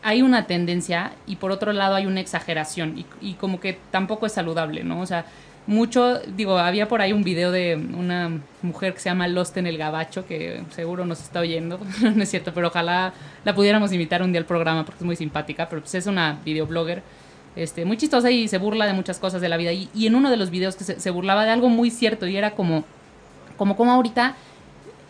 hay 0.02 0.22
una 0.22 0.46
tendencia 0.46 1.12
y 1.26 1.36
por 1.36 1.50
otro 1.50 1.72
lado 1.72 1.94
hay 1.94 2.06
una 2.06 2.20
exageración 2.20 2.98
y, 2.98 3.06
y 3.20 3.34
como 3.34 3.60
que 3.60 3.78
tampoco 3.90 4.26
es 4.26 4.32
saludable, 4.32 4.84
¿no? 4.84 5.00
O 5.00 5.06
sea, 5.06 5.26
mucho, 5.68 6.18
digo, 6.34 6.58
había 6.58 6.88
por 6.88 7.02
ahí 7.02 7.12
un 7.12 7.22
video 7.22 7.52
de 7.52 7.76
una 7.76 8.40
mujer 8.62 8.94
que 8.94 9.00
se 9.00 9.10
llama 9.10 9.28
Lost 9.28 9.54
en 9.58 9.66
el 9.66 9.76
Gabacho, 9.76 10.26
que 10.26 10.62
seguro 10.70 11.04
nos 11.04 11.20
está 11.20 11.40
oyendo, 11.40 11.78
no 12.14 12.22
es 12.22 12.30
cierto, 12.30 12.54
pero 12.54 12.68
ojalá 12.68 13.12
la 13.44 13.54
pudiéramos 13.54 13.92
invitar 13.92 14.22
un 14.22 14.32
día 14.32 14.40
al 14.40 14.46
programa 14.46 14.86
porque 14.86 15.00
es 15.00 15.04
muy 15.04 15.14
simpática, 15.14 15.68
pero 15.68 15.82
pues 15.82 15.94
es 15.94 16.06
una 16.06 16.38
videoblogger 16.42 17.02
este, 17.54 17.84
muy 17.84 17.98
chistosa 17.98 18.30
y 18.30 18.48
se 18.48 18.56
burla 18.56 18.86
de 18.86 18.94
muchas 18.94 19.18
cosas 19.18 19.42
de 19.42 19.50
la 19.50 19.58
vida. 19.58 19.70
Y, 19.72 19.90
y 19.94 20.06
en 20.06 20.14
uno 20.14 20.30
de 20.30 20.38
los 20.38 20.48
videos 20.48 20.74
que 20.74 20.84
se, 20.84 20.98
se 21.00 21.10
burlaba 21.10 21.44
de 21.44 21.50
algo 21.50 21.68
muy 21.68 21.90
cierto 21.90 22.26
y 22.26 22.38
era 22.38 22.52
como, 22.52 22.84
como, 23.58 23.76
como 23.76 23.92
ahorita 23.92 24.36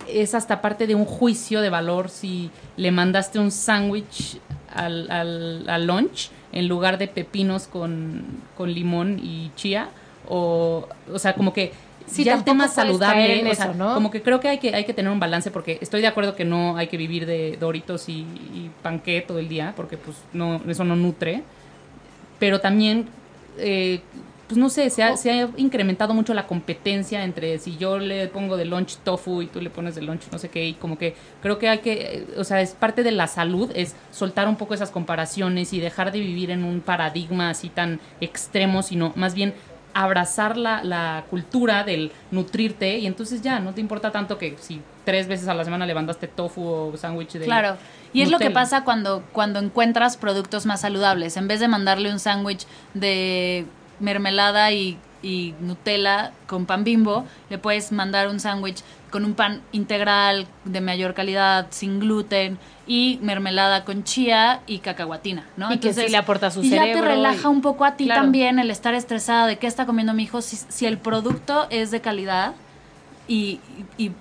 es 0.08 0.34
hasta 0.34 0.60
parte 0.60 0.88
de 0.88 0.96
un 0.96 1.04
juicio 1.04 1.60
de 1.60 1.70
valor 1.70 2.08
si 2.08 2.50
le 2.76 2.90
mandaste 2.90 3.38
un 3.38 3.52
sándwich 3.52 4.40
al, 4.74 5.08
al, 5.08 5.68
al 5.68 5.86
lunch 5.86 6.30
en 6.50 6.66
lugar 6.66 6.98
de 6.98 7.06
pepinos 7.06 7.68
con, 7.68 8.24
con 8.56 8.72
limón 8.72 9.20
y 9.22 9.52
chía, 9.54 9.88
o, 10.28 10.88
o 11.12 11.18
sea, 11.18 11.34
como 11.34 11.52
que 11.52 11.72
Sí, 12.06 12.24
ya 12.24 12.34
el 12.34 12.44
tema 12.44 12.68
saludable, 12.68 13.50
o 13.50 13.54
sea, 13.54 13.66
eso, 13.66 13.74
¿no? 13.74 13.92
como 13.92 14.10
que 14.10 14.22
creo 14.22 14.40
que 14.40 14.48
hay 14.48 14.58
que 14.58 14.74
hay 14.74 14.84
que 14.84 14.94
tener 14.94 15.12
un 15.12 15.20
balance 15.20 15.50
porque 15.50 15.78
estoy 15.82 16.00
de 16.00 16.06
acuerdo 16.06 16.34
que 16.34 16.46
no 16.46 16.76
hay 16.78 16.86
que 16.86 16.96
vivir 16.96 17.26
de 17.26 17.58
Doritos 17.60 18.08
y, 18.08 18.20
y 18.54 18.70
panqué 18.82 19.20
todo 19.20 19.38
el 19.38 19.48
día 19.48 19.74
porque 19.76 19.98
pues 19.98 20.16
no 20.32 20.62
eso 20.66 20.84
no 20.84 20.96
nutre, 20.96 21.42
pero 22.38 22.60
también 22.60 23.08
eh, 23.58 24.00
pues 24.48 24.56
no 24.56 24.70
sé, 24.70 24.88
se 24.88 25.02
ha, 25.02 25.16
se 25.18 25.30
ha 25.30 25.50
incrementado 25.58 26.14
mucho 26.14 26.32
la 26.32 26.46
competencia 26.46 27.22
entre 27.22 27.58
si 27.58 27.76
yo 27.76 27.98
le 27.98 28.28
pongo 28.28 28.56
de 28.56 28.64
lunch 28.64 28.96
tofu 29.04 29.42
y 29.42 29.46
tú 29.46 29.60
le 29.60 29.68
pones 29.68 29.94
de 29.94 30.00
lunch 30.00 30.22
no 30.32 30.38
sé 30.38 30.48
qué, 30.48 30.66
y 30.66 30.72
como 30.72 30.96
que 30.96 31.14
creo 31.42 31.58
que 31.58 31.68
hay 31.68 31.78
que, 31.78 32.26
o 32.38 32.44
sea, 32.44 32.62
es 32.62 32.70
parte 32.70 33.02
de 33.02 33.12
la 33.12 33.26
salud, 33.26 33.70
es 33.74 33.94
soltar 34.10 34.48
un 34.48 34.56
poco 34.56 34.72
esas 34.72 34.90
comparaciones 34.90 35.74
y 35.74 35.80
dejar 35.80 36.12
de 36.12 36.20
vivir 36.20 36.50
en 36.50 36.64
un 36.64 36.80
paradigma 36.80 37.50
así 37.50 37.68
tan 37.68 38.00
extremo, 38.22 38.82
sino 38.82 39.12
más 39.16 39.34
bien 39.34 39.52
abrazar 39.94 40.56
la, 40.56 40.84
la 40.84 41.24
cultura 41.30 41.84
del 41.84 42.12
nutrirte 42.30 42.98
y 42.98 43.06
entonces 43.06 43.42
ya, 43.42 43.60
no 43.60 43.74
te 43.74 43.80
importa 43.80 44.10
tanto 44.12 44.38
que 44.38 44.56
si 44.58 44.80
tres 45.04 45.26
veces 45.26 45.48
a 45.48 45.54
la 45.54 45.64
semana 45.64 45.86
levantaste 45.86 46.28
tofu 46.28 46.66
o 46.66 46.96
sándwich 46.96 47.32
de 47.32 47.46
Claro. 47.46 47.76
Y 48.12 48.22
es 48.22 48.30
lo 48.30 48.38
que 48.38 48.50
pasa 48.50 48.84
cuando, 48.84 49.22
cuando 49.32 49.58
encuentras 49.58 50.16
productos 50.16 50.66
más 50.66 50.82
saludables. 50.82 51.36
En 51.36 51.48
vez 51.48 51.60
de 51.60 51.68
mandarle 51.68 52.12
un 52.12 52.18
sándwich 52.18 52.66
de 52.94 53.66
mermelada 54.00 54.70
y, 54.72 54.98
y 55.22 55.54
Nutella 55.60 56.32
con 56.46 56.66
pan 56.66 56.84
bimbo, 56.84 57.24
le 57.50 57.58
puedes 57.58 57.92
mandar 57.92 58.28
un 58.28 58.40
sándwich 58.40 58.82
con 59.10 59.24
un 59.24 59.34
pan 59.34 59.62
integral 59.72 60.46
de 60.64 60.80
mayor 60.80 61.14
calidad, 61.14 61.66
sin 61.70 61.98
gluten 61.98 62.58
y 62.86 63.18
mermelada 63.22 63.84
con 63.84 64.04
chía 64.04 64.60
y 64.66 64.78
cacahuatina, 64.78 65.46
¿no? 65.56 65.72
Y 65.72 65.78
que 65.78 65.92
sí 65.94 66.08
le 66.08 66.16
aporta 66.18 66.50
su 66.50 66.62
y 66.62 66.70
ya 66.70 66.80
cerebro 66.82 67.02
te 67.02 67.08
relaja 67.08 67.42
y- 67.44 67.50
un 67.50 67.62
poco 67.62 67.84
a 67.84 67.96
ti 67.96 68.04
Claro. 68.04 68.22
también 68.22 68.58
el 68.58 68.70
estar 68.70 68.94
estresada 68.94 69.46
de 69.46 69.58
qué 69.58 69.66
está 69.66 69.86
comiendo 69.86 70.12
mi 70.14 70.24
hijo. 70.24 70.42
Si, 70.42 70.56
si 70.56 70.86
el 70.86 70.98
producto 70.98 71.66
es 71.70 71.90
de 71.90 72.00
calidad, 72.00 72.52
y, 73.28 73.60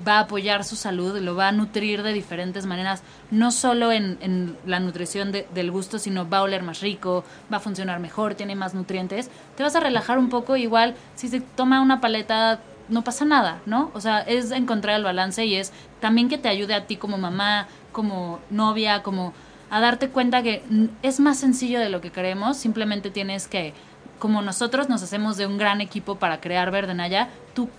va 0.06 0.18
a 0.18 0.20
apoyar 0.22 0.64
su 0.64 0.76
salud, 0.76 1.18
lo 1.20 1.36
va 1.36 1.48
a 1.48 1.52
nutrir 1.52 2.04
de 2.04 2.12
diferentes 2.12 2.66
maneras, 2.66 3.04
no 3.32 3.52
solo 3.52 3.92
en, 3.92 4.58
la 4.66 4.80
nutrición 4.80 5.32
de- 5.32 5.48
del 5.54 5.72
gusto, 5.72 5.98
sino 5.98 6.30
va 6.30 6.40
a 6.40 6.44
oler 6.44 6.62
más 6.62 6.82
rico, 6.82 7.24
va 7.52 7.58
a 7.58 7.62
funcionar 7.62 8.00
mejor, 8.00 8.36
tiene 8.36 8.56
más 8.56 8.74
nutrientes, 8.74 9.30
te 9.56 9.64
vas 9.64 9.76
a 9.76 9.80
relajar 9.80 10.18
un 10.18 10.30
poco, 10.30 10.58
igual 10.58 10.96
si 11.16 11.30
se 11.30 11.40
toma 11.40 11.82
una 11.82 12.02
paleta 12.02 12.60
no 12.90 13.04
pasa 13.04 13.26
nada, 13.26 13.60
¿no? 13.66 13.92
O 13.94 14.02
sea, 14.02 14.22
es 14.22 14.52
encontrar 14.52 14.96
el 14.96 15.04
balance 15.04 15.46
y 15.46 15.56
es 15.56 15.74
también 16.00 16.30
que 16.30 16.38
te 16.38 16.48
ayude 16.50 16.74
a 16.74 16.86
ti 16.86 16.96
como 16.96 17.18
mamá, 17.18 17.68
como 17.92 18.40
novia, 18.50 19.04
como 19.04 19.34
a 19.70 19.80
darte 19.82 20.10
cuenta 20.10 20.42
que 20.42 20.64
es 21.02 21.20
más 21.20 21.38
sencillo 21.38 21.80
de 21.80 21.90
lo 21.90 22.00
que 22.02 22.12
queremos, 22.12 22.58
simplemente 22.58 23.10
tienes 23.12 23.48
que, 23.48 23.74
como 24.20 24.42
nosotros 24.42 24.88
nos 24.88 25.04
hacemos 25.04 25.36
de 25.38 25.46
un 25.48 25.58
gran 25.58 25.82
equipo 25.82 26.16
para 26.16 26.40
crear 26.40 26.72
Verdenaya, 26.72 27.30
tú 27.54 27.70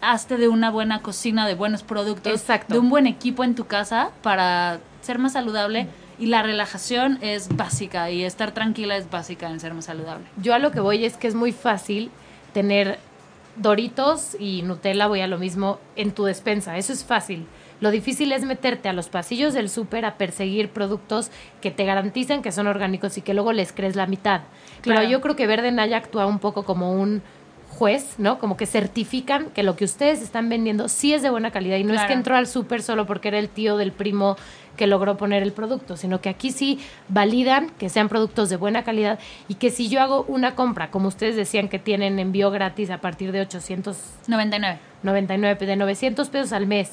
hazte 0.00 0.36
de 0.36 0.48
una 0.48 0.70
buena 0.70 1.02
cocina, 1.02 1.46
de 1.46 1.54
buenos 1.54 1.82
productos, 1.82 2.32
Exacto. 2.32 2.74
de 2.74 2.80
un 2.80 2.90
buen 2.90 3.06
equipo 3.06 3.44
en 3.44 3.54
tu 3.54 3.66
casa 3.66 4.10
para 4.22 4.80
ser 5.02 5.18
más 5.18 5.32
saludable. 5.32 5.86
Y 6.18 6.26
la 6.26 6.42
relajación 6.42 7.18
es 7.22 7.48
básica 7.56 8.10
y 8.10 8.24
estar 8.24 8.52
tranquila 8.52 8.96
es 8.96 9.08
básica 9.08 9.48
en 9.48 9.58
ser 9.58 9.72
más 9.72 9.86
saludable. 9.86 10.26
Yo 10.36 10.52
a 10.52 10.58
lo 10.58 10.70
que 10.70 10.80
voy 10.80 11.06
es 11.06 11.16
que 11.16 11.26
es 11.26 11.34
muy 11.34 11.52
fácil 11.52 12.10
tener 12.52 12.98
Doritos 13.56 14.36
y 14.38 14.62
Nutella, 14.62 15.06
voy 15.06 15.20
a 15.20 15.26
lo 15.26 15.38
mismo, 15.38 15.78
en 15.96 16.12
tu 16.12 16.24
despensa. 16.24 16.76
Eso 16.76 16.92
es 16.92 17.04
fácil. 17.04 17.46
Lo 17.80 17.90
difícil 17.90 18.32
es 18.32 18.44
meterte 18.44 18.88
a 18.88 18.92
los 18.92 19.08
pasillos 19.08 19.54
del 19.54 19.70
súper 19.70 20.04
a 20.04 20.16
perseguir 20.16 20.68
productos 20.68 21.30
que 21.62 21.70
te 21.70 21.84
garantizan 21.86 22.42
que 22.42 22.52
son 22.52 22.66
orgánicos 22.66 23.16
y 23.16 23.22
que 23.22 23.32
luego 23.32 23.52
les 23.52 23.72
crees 23.72 23.96
la 23.96 24.06
mitad. 24.06 24.42
Claro. 24.82 25.00
Pero 25.00 25.10
yo 25.10 25.20
creo 25.22 25.36
que 25.36 25.46
Verde 25.46 25.72
Naya 25.72 25.96
actúa 25.96 26.26
un 26.26 26.38
poco 26.38 26.64
como 26.64 26.92
un 26.92 27.22
juez, 27.80 28.16
¿no? 28.18 28.38
Como 28.38 28.58
que 28.58 28.66
certifican 28.66 29.46
que 29.54 29.62
lo 29.62 29.74
que 29.74 29.86
ustedes 29.86 30.20
están 30.20 30.50
vendiendo 30.50 30.86
sí 30.90 31.14
es 31.14 31.22
de 31.22 31.30
buena 31.30 31.50
calidad 31.50 31.78
y 31.78 31.84
no 31.84 31.94
es 31.94 32.02
que 32.02 32.12
entró 32.12 32.36
al 32.36 32.46
súper 32.46 32.82
solo 32.82 33.06
porque 33.06 33.28
era 33.28 33.38
el 33.38 33.48
tío 33.48 33.78
del 33.78 33.90
primo 33.90 34.36
que 34.76 34.86
logró 34.86 35.16
poner 35.16 35.42
el 35.42 35.52
producto, 35.52 35.96
sino 35.96 36.20
que 36.20 36.28
aquí 36.28 36.52
sí 36.52 36.78
validan 37.08 37.70
que 37.78 37.88
sean 37.88 38.10
productos 38.10 38.50
de 38.50 38.56
buena 38.56 38.84
calidad 38.84 39.18
y 39.48 39.54
que 39.54 39.70
si 39.70 39.88
yo 39.88 40.02
hago 40.02 40.26
una 40.28 40.54
compra, 40.54 40.90
como 40.90 41.08
ustedes 41.08 41.36
decían 41.36 41.70
que 41.70 41.78
tienen 41.78 42.18
envío 42.18 42.50
gratis 42.50 42.90
a 42.90 42.98
partir 42.98 43.32
de 43.32 43.40
899, 43.40 44.78
99. 45.02 45.66
de 45.66 45.76
900 45.76 46.28
pesos 46.28 46.52
al 46.52 46.66
mes, 46.66 46.92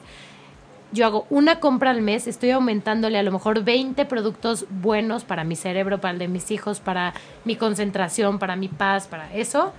yo 0.93 1.05
hago 1.05 1.27
una 1.29 1.59
compra 1.59 1.91
al 1.91 2.01
mes, 2.01 2.27
estoy 2.27 2.51
aumentándole 2.51 3.19
a 3.19 3.23
lo 3.23 3.33
mejor 3.33 3.61
20 3.61 4.05
productos 4.05 4.65
buenos 4.69 5.25
para 5.25 5.43
mi 5.43 5.57
cerebro, 5.57 5.99
para 5.99 6.13
el 6.13 6.19
de 6.19 6.29
mis 6.29 6.49
hijos, 6.49 6.79
para 6.79 7.13
mi 7.43 7.57
concentración, 7.57 8.39
para 8.39 8.55
mi 8.55 8.69
paz, 8.69 9.07
para 9.07 9.33
eso, 9.33 9.73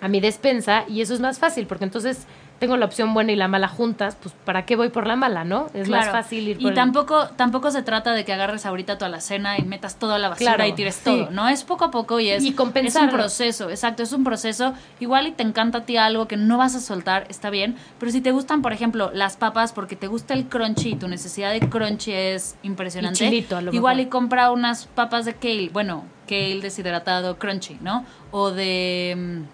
a 0.00 0.08
mi 0.08 0.20
despensa 0.20 0.84
y 0.88 1.00
eso 1.00 1.14
es 1.14 1.20
más 1.20 1.38
fácil 1.38 1.66
porque 1.66 1.84
entonces 1.84 2.26
tengo 2.60 2.76
la 2.76 2.86
opción 2.86 3.14
buena 3.14 3.30
y 3.30 3.36
la 3.36 3.46
mala 3.46 3.68
juntas, 3.68 4.16
pues 4.20 4.34
¿para 4.44 4.66
qué 4.66 4.74
voy 4.74 4.88
por 4.88 5.06
la 5.06 5.14
mala, 5.14 5.44
no? 5.44 5.68
Es 5.74 5.88
más 5.88 6.08
fácil 6.08 6.48
ir 6.48 6.56
por 6.56 6.64
Y 6.64 6.68
el- 6.70 6.74
tampoco, 6.74 7.28
tampoco 7.36 7.70
se 7.70 7.84
trata 7.84 8.12
de 8.14 8.24
que 8.24 8.32
agarres 8.32 8.66
ahorita 8.66 8.98
toda 8.98 9.08
la 9.08 9.20
cena 9.20 9.58
y 9.60 9.62
metas 9.62 9.96
toda 10.00 10.18
la 10.18 10.28
basura 10.28 10.56
Claro, 10.56 10.68
y 10.68 10.72
tires 10.72 10.96
sí. 10.96 11.02
todo, 11.04 11.30
¿no? 11.30 11.48
Es 11.48 11.62
poco 11.62 11.84
a 11.84 11.90
poco 11.92 12.18
y 12.18 12.30
es, 12.30 12.42
Y 12.42 12.48
es 12.48 12.96
un 12.96 13.10
proceso, 13.10 13.70
exacto, 13.70 14.02
es 14.02 14.12
un 14.12 14.24
proceso. 14.24 14.74
Igual 14.98 15.28
y 15.28 15.32
te 15.32 15.44
encanta 15.44 15.78
a 15.78 15.84
ti 15.84 15.98
algo 15.98 16.26
que 16.26 16.36
no 16.36 16.58
vas 16.58 16.74
a 16.74 16.80
soltar, 16.80 17.26
está 17.28 17.48
bien, 17.48 17.76
pero 18.00 18.10
si 18.10 18.20
te 18.20 18.32
gustan, 18.32 18.60
por 18.60 18.72
ejemplo, 18.72 19.12
las 19.14 19.36
papas 19.36 19.72
porque 19.72 19.94
te 19.94 20.08
gusta 20.08 20.34
el 20.34 20.46
crunchy 20.48 20.90
y 20.90 20.96
tu 20.96 21.06
necesidad 21.06 21.52
de 21.52 21.60
crunchy 21.60 22.10
es 22.10 22.56
impresionante, 22.64 23.24
Y 23.24 23.28
chilito, 23.28 23.56
a 23.56 23.62
lo 23.62 23.72
igual 23.72 23.98
mejor. 23.98 24.08
y 24.08 24.10
compra 24.10 24.50
unas 24.50 24.86
papas 24.86 25.26
de 25.26 25.34
kale, 25.34 25.68
bueno, 25.72 26.04
kale 26.26 26.60
deshidratado 26.60 27.38
crunchy, 27.38 27.78
¿no? 27.82 28.04
O 28.32 28.50
de... 28.50 29.44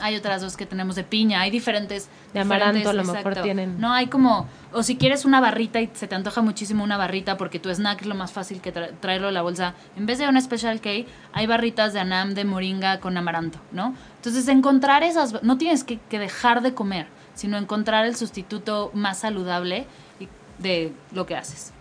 hay 0.00 0.16
otras 0.16 0.40
dos 0.42 0.56
que 0.56 0.66
tenemos 0.66 0.96
de 0.96 1.04
piña, 1.04 1.40
hay 1.40 1.50
diferentes. 1.50 2.08
De 2.32 2.40
amaranto, 2.40 2.78
diferentes, 2.78 2.88
a 2.90 2.92
lo 2.94 3.02
mejor 3.04 3.32
exacto. 3.32 3.42
tienen. 3.42 3.80
No, 3.80 3.92
hay 3.92 4.06
como, 4.08 4.48
o 4.72 4.82
si 4.82 4.96
quieres 4.96 5.24
una 5.24 5.40
barrita 5.40 5.80
y 5.80 5.90
se 5.94 6.06
te 6.08 6.14
antoja 6.14 6.42
muchísimo 6.42 6.82
una 6.84 6.96
barrita 6.96 7.36
porque 7.36 7.58
tu 7.58 7.70
snack 7.70 8.02
es 8.02 8.06
lo 8.06 8.14
más 8.14 8.32
fácil 8.32 8.60
que 8.60 8.72
tra- 8.74 8.90
traerlo 9.00 9.28
a 9.28 9.32
la 9.32 9.42
bolsa, 9.42 9.74
en 9.96 10.06
vez 10.06 10.18
de 10.18 10.28
una 10.28 10.40
Special 10.40 10.80
K, 10.80 10.90
hay 11.32 11.46
barritas 11.46 11.92
de 11.92 12.00
anam, 12.00 12.34
de 12.34 12.44
moringa 12.44 13.00
con 13.00 13.16
amaranto, 13.16 13.58
¿no? 13.72 13.94
Entonces, 14.16 14.48
encontrar 14.48 15.02
esas, 15.02 15.42
no 15.42 15.58
tienes 15.58 15.84
que, 15.84 15.98
que 16.08 16.18
dejar 16.18 16.62
de 16.62 16.74
comer, 16.74 17.06
sino 17.34 17.56
encontrar 17.58 18.06
el 18.06 18.16
sustituto 18.16 18.90
más 18.94 19.18
saludable 19.18 19.86
de 20.58 20.92
lo 21.12 21.26
que 21.26 21.36
haces. 21.36 21.72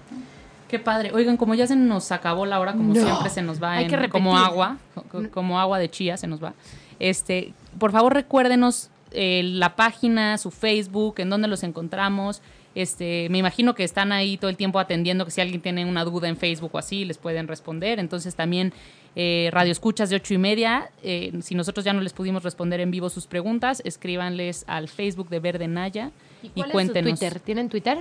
Qué 0.67 0.79
padre. 0.79 1.11
Oigan, 1.13 1.37
como 1.37 1.53
ya 1.53 1.67
se 1.67 1.75
nos 1.75 2.11
acabó 2.11 2.47
la 2.47 2.59
hora, 2.59 2.71
como 2.73 2.95
No. 2.95 2.99
siempre 2.99 3.29
se 3.29 3.43
nos 3.43 3.61
va 3.61 3.73
Hay 3.73 3.85
en- 3.85 4.09
como 4.09 4.35
agua, 4.35 4.77
co- 5.11 5.29
como 5.31 5.59
agua 5.59 5.77
de 5.77 5.89
chía 5.91 6.17
se 6.17 6.25
nos 6.25 6.43
va. 6.43 6.53
Este, 6.99 7.53
por 7.79 7.91
favor 7.91 8.13
recuérdenos 8.13 8.89
eh, 9.11 9.41
la 9.43 9.75
página, 9.75 10.37
su 10.37 10.51
Facebook, 10.51 11.15
en 11.19 11.29
dónde 11.29 11.47
los 11.47 11.63
encontramos. 11.63 12.41
Este, 12.75 13.27
me 13.29 13.37
imagino 13.37 13.75
que 13.75 13.83
están 13.83 14.11
ahí 14.11 14.37
todo 14.37 14.49
el 14.49 14.57
tiempo 14.57 14.79
atendiendo 14.79 15.25
que 15.25 15.31
si 15.31 15.41
alguien 15.41 15.61
tiene 15.61 15.85
una 15.85 16.03
duda 16.03 16.27
en 16.27 16.37
Facebook 16.37 16.71
o 16.73 16.77
así, 16.79 17.05
les 17.05 17.19
pueden 17.19 17.47
responder. 17.47 17.99
Entonces 17.99 18.33
también 18.35 18.73
eh, 19.15 19.49
Radio 19.51 19.71
Escuchas 19.71 20.09
de 20.09 20.15
ocho 20.15 20.33
y 20.33 20.39
media. 20.39 20.89
eh, 21.03 21.31
si 21.43 21.53
nosotros 21.53 21.85
ya 21.85 21.93
no 21.93 22.01
les 22.01 22.13
pudimos 22.13 22.41
responder 22.43 22.79
en 22.79 22.89
vivo 22.89 23.09
sus 23.09 23.27
preguntas, 23.27 23.81
escríbanles 23.85 24.63
al 24.67 24.87
Facebook 24.89 25.29
de 25.29 25.39
Verde 25.39 25.67
Naya 25.67 26.09
¿Y 26.41 26.47
y, 26.47 26.49
cuál 26.49 26.61
es 26.65 26.67
su 26.67 26.71
cuéntenos. 26.71 27.19
Twitter? 27.19 27.39
¿Tienen 27.39 27.69
Twitter? 27.69 27.99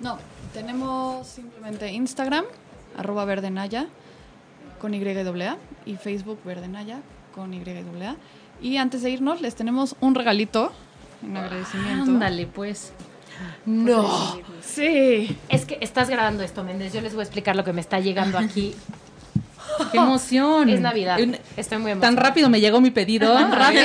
No, 0.00 0.18
tenemos 0.52 1.26
simplemente 1.26 1.90
Instagram, 1.92 2.44
arroba 2.96 3.24
verdenaya, 3.24 3.88
con 4.80 4.92
YWA, 4.92 5.56
y 5.86 5.96
Facebook 5.96 6.38
verdenaya, 6.44 7.00
con 7.34 7.52
YWA. 7.52 8.16
Y 8.60 8.76
antes 8.78 9.02
de 9.02 9.10
irnos, 9.10 9.40
les 9.40 9.54
tenemos 9.54 9.96
un 10.00 10.14
regalito 10.14 10.72
en 11.22 11.36
agradecimiento. 11.36 12.02
Ándale, 12.12 12.46
pues. 12.46 12.92
No. 13.66 14.38
Sí. 14.62 15.36
Es 15.48 15.64
que 15.64 15.78
estás 15.80 16.08
grabando 16.08 16.42
esto, 16.42 16.62
Méndez. 16.64 16.92
Yo 16.92 17.00
les 17.00 17.12
voy 17.14 17.20
a 17.20 17.24
explicar 17.24 17.56
lo 17.56 17.64
que 17.64 17.72
me 17.72 17.80
está 17.80 17.98
llegando 18.00 18.38
aquí. 18.38 18.74
¡Qué 19.92 19.98
emoción! 19.98 20.68
Es 20.68 20.80
Navidad. 20.80 21.18
Estoy 21.56 21.78
muy 21.78 21.90
Tan 21.92 21.98
emocionada. 21.98 22.22
rápido 22.28 22.48
me 22.48 22.60
llegó 22.60 22.80
mi 22.80 22.90
pedido. 22.90 23.32
Tan 23.34 23.50
rápido. 23.50 23.82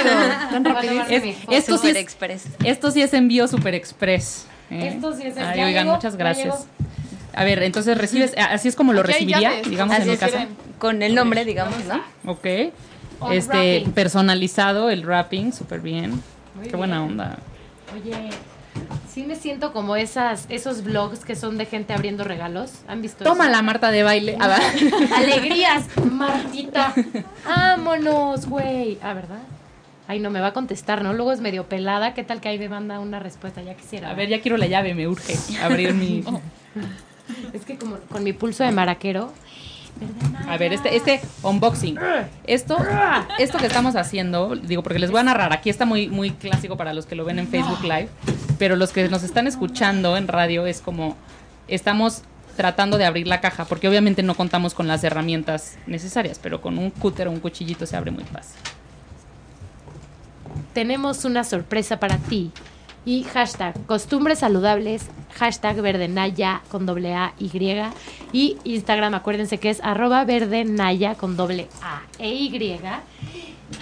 Tan 0.52 0.64
darme 0.64 1.02
Es- 1.10 1.24
esto 1.50 1.78
sí 1.78 1.88
Super 1.88 1.90
es- 1.98 2.04
Express. 2.04 2.46
Esto 2.64 2.92
sí 2.92 3.02
es 3.02 3.14
envío 3.14 3.48
Super 3.48 3.74
Express. 3.74 4.46
¿eh? 4.70 4.92
Esto 4.96 5.16
sí 5.16 5.24
es 5.24 5.38
el- 5.38 5.44
Ay, 5.46 5.62
oigan, 5.64 5.88
muchas 5.88 6.16
gracias. 6.16 6.68
A 7.34 7.44
ver, 7.44 7.64
entonces 7.64 7.98
recibes, 7.98 8.34
así 8.38 8.68
es 8.68 8.76
como 8.76 8.92
lo 8.94 9.02
recibiría, 9.02 9.62
digamos, 9.68 9.98
en 9.98 10.10
mi 10.10 10.18
casa. 10.18 10.48
Con 10.78 11.02
el 11.02 11.16
nombre, 11.16 11.46
digamos, 11.46 11.78
¿no? 11.86 12.02
Ok. 12.32 12.46
On 13.20 13.34
Este, 13.34 13.78
wrapping. 13.80 13.92
personalizado, 13.94 14.90
el 14.90 15.06
wrapping, 15.06 15.52
súper 15.54 15.82
bien. 15.82 16.22
Muy 16.56 16.68
Qué 16.68 16.76
buena 16.76 17.04
onda. 17.04 17.38
Oye, 17.94 18.30
sí 19.12 19.24
me 19.24 19.36
siento 19.36 19.74
como 19.74 19.96
esas, 19.96 20.46
esos 20.50 20.84
vlogs 20.84 21.26
que 21.26 21.36
son 21.36 21.58
de 21.58 21.66
gente 21.66 21.94
abriendo 21.94 22.24
regalos. 22.24 22.72
¿Han 22.88 23.02
visto 23.02 23.24
Toma 23.24 23.46
eso? 23.46 23.52
la 23.54 23.62
Marta 23.62 23.92
de 23.92 24.04
baile. 24.04 24.38
Alegrías, 25.16 25.86
Martita. 26.12 26.94
Vámonos, 27.46 28.46
güey. 28.48 28.98
Ah, 29.02 29.14
¿verdad? 29.14 29.40
Ay, 30.08 30.20
no 30.20 30.30
me 30.32 30.40
va 30.40 30.48
a 30.48 30.54
contestar, 30.54 31.04
¿no? 31.04 31.14
Luego 31.14 31.32
es 31.32 31.40
medio 31.40 31.66
pelada. 31.68 32.14
¿Qué 32.14 32.24
tal 32.24 32.42
que 32.42 32.50
ahí 32.50 32.58
me 32.58 32.68
manda 32.70 33.00
una 33.00 33.20
respuesta? 33.20 33.62
Ya 33.62 33.76
quisiera. 33.76 34.10
A 34.10 34.14
ver, 34.16 34.28
ya 34.30 34.42
quiero 34.42 34.58
la 34.58 34.66
llave, 34.68 34.94
me 34.96 35.08
urge 35.08 35.36
abrir 35.62 35.94
mi... 35.94 36.24
Es 37.54 37.64
que 37.64 37.78
como 37.78 37.98
con 38.12 38.24
mi 38.24 38.34
pulso 38.34 38.64
de 38.64 38.72
maraquero. 38.72 39.32
A 40.48 40.58
ver, 40.58 40.74
este, 40.74 40.96
este 40.96 41.22
unboxing. 41.44 41.98
Esto, 42.46 42.78
esto 43.38 43.58
que 43.58 43.68
estamos 43.68 43.96
haciendo, 43.96 44.56
digo, 44.56 44.84
porque 44.84 45.00
les 45.00 45.12
voy 45.12 45.20
a 45.20 45.24
narrar, 45.24 45.54
aquí 45.54 45.70
está 45.70 45.86
muy, 45.86 46.08
muy 46.08 46.32
clásico 46.32 46.78
para 46.78 46.94
los 46.94 47.06
que 47.06 47.16
lo 47.16 47.26
ven 47.26 47.40
en 47.40 47.48
Facebook 47.48 47.84
Live, 47.84 48.10
pero 48.58 48.76
los 48.76 48.92
que 48.92 49.08
nos 49.10 49.24
están 49.24 49.48
escuchando 49.48 50.18
en 50.18 50.28
radio 50.28 50.66
es 50.66 50.82
como 50.82 51.16
estamos 51.68 52.24
tratando 52.56 52.98
de 52.98 53.06
abrir 53.06 53.28
la 53.28 53.40
caja, 53.40 53.66
porque 53.66 53.88
obviamente 53.88 54.22
no 54.24 54.36
contamos 54.36 54.74
con 54.74 54.88
las 54.88 55.04
herramientas 55.04 55.78
necesarias, 55.88 56.40
pero 56.42 56.62
con 56.62 56.78
un 56.78 56.90
cúter 56.90 57.28
o 57.28 57.32
un 57.32 57.40
cuchillito 57.40 57.86
se 57.86 57.96
abre 57.96 58.12
muy 58.12 58.26
fácil. 58.26 58.60
Tenemos 60.74 61.24
una 61.26 61.44
sorpresa 61.44 62.00
para 62.00 62.18
ti. 62.18 62.52
Y 63.06 63.24
hashtag 63.24 63.76
costumbres 63.86 64.40
saludables, 64.40 65.10
hashtag 65.36 65.82
verdenaya 65.82 66.62
con 66.70 66.86
doble 66.86 67.16
A 67.16 67.34
Y. 67.40 67.50
Y 68.34 68.58
Instagram, 68.64 69.16
acuérdense 69.16 69.58
que 69.58 69.70
es 69.70 69.82
arroba 69.84 70.26
verdenaya 70.26 71.16
con 71.16 71.38
doble 71.38 71.70
A 71.82 72.02
e 72.20 72.30
Y. 72.30 72.50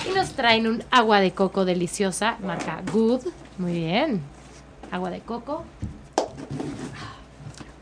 Y 0.10 0.14
nos 0.16 0.32
traen 0.32 0.68
un 0.68 0.84
agua 0.92 1.20
de 1.20 1.32
coco 1.32 1.66
deliciosa, 1.66 2.38
marca 2.44 2.82
Good. 2.92 3.22
Muy 3.58 3.74
bien. 3.74 4.22
Agua 4.92 5.10
de 5.10 5.20
coco. 5.20 5.64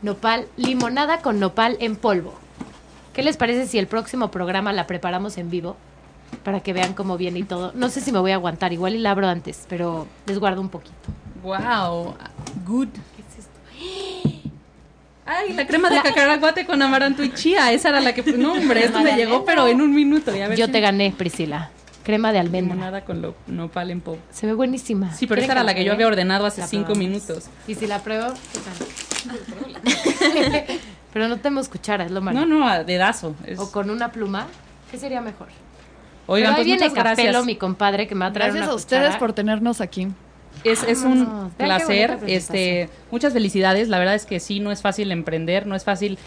Nopal, 0.02 0.46
limonada 0.56 1.20
con 1.20 1.40
nopal 1.40 1.76
en 1.80 1.96
polvo. 1.96 2.34
¿Qué 3.12 3.22
les 3.22 3.36
parece 3.36 3.66
si 3.66 3.78
el 3.78 3.86
próximo 3.86 4.30
programa 4.30 4.72
la 4.72 4.86
preparamos 4.86 5.38
en 5.38 5.50
vivo? 5.50 5.76
Para 6.44 6.60
que 6.60 6.72
vean 6.72 6.94
cómo 6.94 7.16
viene 7.16 7.40
y 7.40 7.44
todo. 7.44 7.72
No 7.74 7.88
sé 7.88 8.00
si 8.00 8.12
me 8.12 8.18
voy 8.18 8.32
a 8.32 8.34
aguantar, 8.34 8.72
igual 8.72 8.94
y 8.94 8.98
la 8.98 9.12
abro 9.12 9.26
antes, 9.26 9.66
pero 9.68 10.06
les 10.26 10.38
guardo 10.38 10.60
un 10.60 10.68
poquito. 10.68 10.94
Wow, 11.42 12.14
good. 12.66 12.88
¿Qué 12.88 13.22
es 13.22 13.38
esto? 13.38 13.58
Ay, 15.26 15.52
la 15.54 15.66
crema 15.66 15.90
de 15.90 16.00
cacahuate 16.02 16.66
con 16.66 16.80
amaranto 16.82 17.22
y 17.24 17.32
chía. 17.34 17.72
Esa 17.72 17.88
era 17.88 18.00
la 18.00 18.14
que. 18.14 18.22
No, 18.32 18.52
hombre, 18.52 18.84
esto 18.84 19.00
me 19.00 19.16
llegó, 19.16 19.44
pero 19.44 19.66
en 19.66 19.80
un 19.80 19.92
minuto. 19.94 20.34
Y 20.34 20.40
a 20.40 20.48
ver 20.48 20.56
Yo 20.58 20.66
si- 20.66 20.72
te 20.72 20.80
gané, 20.80 21.12
Priscila. 21.16 21.70
Crema 22.04 22.32
de 22.32 22.38
almendra. 22.38 22.74
Limonada 22.76 23.04
con 23.04 23.20
lo, 23.20 23.34
nopal 23.48 23.90
en 23.90 24.00
pop. 24.00 24.16
Se 24.30 24.46
ve 24.46 24.54
buenísima. 24.54 25.12
Sí, 25.12 25.26
pero 25.26 25.40
¿Quieren 25.40 25.44
esa 25.50 25.52
era 25.54 25.64
la 25.64 25.74
que 25.74 25.82
yo 25.84 25.92
había 25.92 26.06
ordenado 26.06 26.46
hace 26.46 26.64
cinco 26.64 26.94
minutos. 26.94 27.46
Y 27.66 27.74
si 27.74 27.88
la 27.88 27.98
pruebo, 27.98 28.28
¿qué 28.52 28.60
tal? 28.60 28.74
pero 31.12 31.26
no 31.26 31.38
tenemos 31.38 31.68
cuchara, 31.68 32.04
es 32.04 32.12
lo 32.12 32.20
malo. 32.20 32.38
No, 32.38 32.46
no, 32.46 32.68
a 32.68 32.84
dedazo. 32.84 33.34
Es- 33.44 33.58
O 33.58 33.72
con 33.72 33.90
una 33.90 34.12
pluma, 34.12 34.46
¿qué 34.92 34.98
sería 34.98 35.20
mejor? 35.20 35.48
Oigan, 36.28 36.54
pero 36.54 36.62
ahí 36.62 36.68
pues 36.70 36.78
viene 36.80 36.94
Capelo, 36.94 37.16
gracias. 37.24 37.44
mi 37.44 37.56
compadre, 37.56 38.06
que 38.06 38.14
me 38.14 38.20
va 38.20 38.26
a 38.26 38.32
traer 38.32 38.52
Gracias 38.52 38.66
una 38.68 38.72
a 38.72 38.76
ustedes 38.76 39.02
cuchara. 39.06 39.18
por 39.18 39.32
tenernos 39.32 39.80
aquí. 39.80 40.06
Es, 40.64 40.82
es 40.82 41.02
un 41.02 41.50
qué 41.58 41.64
placer. 41.64 42.18
Este, 42.26 42.88
muchas 43.10 43.32
felicidades. 43.32 43.88
La 43.88 43.98
verdad 43.98 44.14
es 44.14 44.26
que 44.26 44.40
sí, 44.40 44.60
no 44.60 44.72
es 44.72 44.82
fácil 44.82 45.10
emprender, 45.12 45.66
no 45.66 45.74
es 45.76 45.84
fácil. 45.84 46.18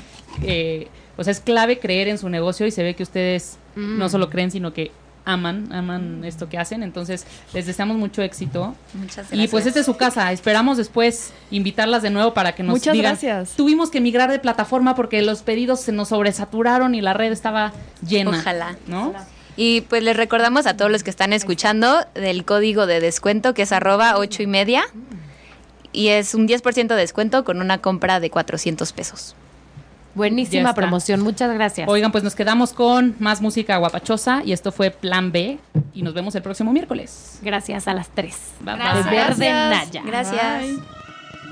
eh, 0.44 0.88
o 1.18 1.24
sea, 1.24 1.32
es 1.32 1.42
clave 1.42 1.80
creer 1.80 2.08
en 2.08 2.18
su 2.18 2.30
negocio 2.30 2.66
y 2.66 2.72
se 2.72 2.82
ve 2.84 2.96
que 2.96 3.04
ustedes 3.04 3.58
Mm. 3.76 3.98
no 4.00 4.10
solo 4.10 4.30
creen, 4.30 4.50
sino 4.52 4.74
que 4.74 4.92
aman, 5.26 5.72
aman 5.72 6.24
esto 6.26 6.50
que 6.50 6.58
hacen. 6.58 6.82
Entonces, 6.82 7.26
les 7.54 7.66
deseamos 7.68 7.98
mucho 7.98 8.22
éxito. 8.24 8.74
Muchas 8.94 9.28
Y 9.32 9.36
pues 9.36 9.52
gracias. 9.52 9.68
esta 9.68 9.80
es 9.82 9.86
su 9.86 9.96
casa. 9.96 10.32
Esperamos 10.32 10.78
después 10.78 11.32
invitarlas 11.52 12.02
de 12.02 12.10
nuevo 12.10 12.34
para 12.34 12.54
que 12.56 12.64
nos 12.64 12.74
Muchas 12.74 12.94
digan. 12.94 13.12
gracias. 13.12 13.52
Tuvimos 13.56 13.90
que 13.92 14.02
migrar 14.02 14.32
de 14.32 14.40
plataforma 14.40 14.96
porque 14.96 15.22
los 15.22 15.44
pedidos 15.44 15.82
se 15.82 15.92
nos 15.92 16.08
sobresaturaron 16.10 16.96
y 16.96 17.02
la 17.02 17.14
red 17.14 17.32
estaba 17.32 17.74
llena. 18.08 18.32
Ojalá. 18.40 18.78
¿No? 18.88 19.14
Y 19.56 19.82
pues 19.82 20.04
les 20.04 20.16
recordamos 20.16 20.66
a 20.66 20.78
todos 20.78 20.92
los 20.92 21.04
que 21.04 21.10
están 21.10 21.34
escuchando 21.34 22.06
del 22.14 22.46
código 22.46 22.86
de 22.86 23.00
descuento 23.00 23.54
que 23.54 23.64
es 23.64 23.72
arroba 23.72 24.18
ocho 24.18 24.42
y 24.44 24.48
media. 24.48 24.84
Y 25.92 26.10
es 26.10 26.36
un 26.36 26.48
10% 26.48 26.88
de 26.88 26.96
descuento 26.96 27.44
con 27.44 27.62
una 27.62 27.80
compra 27.80 28.20
de 28.20 28.30
400 28.30 28.94
pesos. 28.94 29.36
Buenísima 30.16 30.74
promoción, 30.74 31.22
muchas 31.22 31.54
gracias. 31.54 31.88
Oigan, 31.88 32.12
pues 32.12 32.24
nos 32.24 32.36
quedamos 32.36 32.74
con 32.74 33.16
más 33.20 33.42
música 33.42 33.78
guapachosa 33.78 34.42
y 34.44 34.54
esto 34.54 34.72
fue 34.72 34.92
Plan 34.92 35.32
B 35.32 35.60
y 35.94 36.02
nos 36.02 36.14
vemos 36.14 36.36
el 36.36 36.42
próximo 36.42 36.74
miércoles. 36.74 37.40
Gracias 37.42 37.88
a 37.88 37.94
las 37.94 38.10
tres. 38.10 38.38
Bye, 38.60 38.76
De 38.76 38.84
bye. 38.84 39.04
Verde 39.04 39.50
Gracias. 39.50 39.70
Naya. 39.70 40.02
Gracias. 40.06 40.62
Bye. 40.62 40.99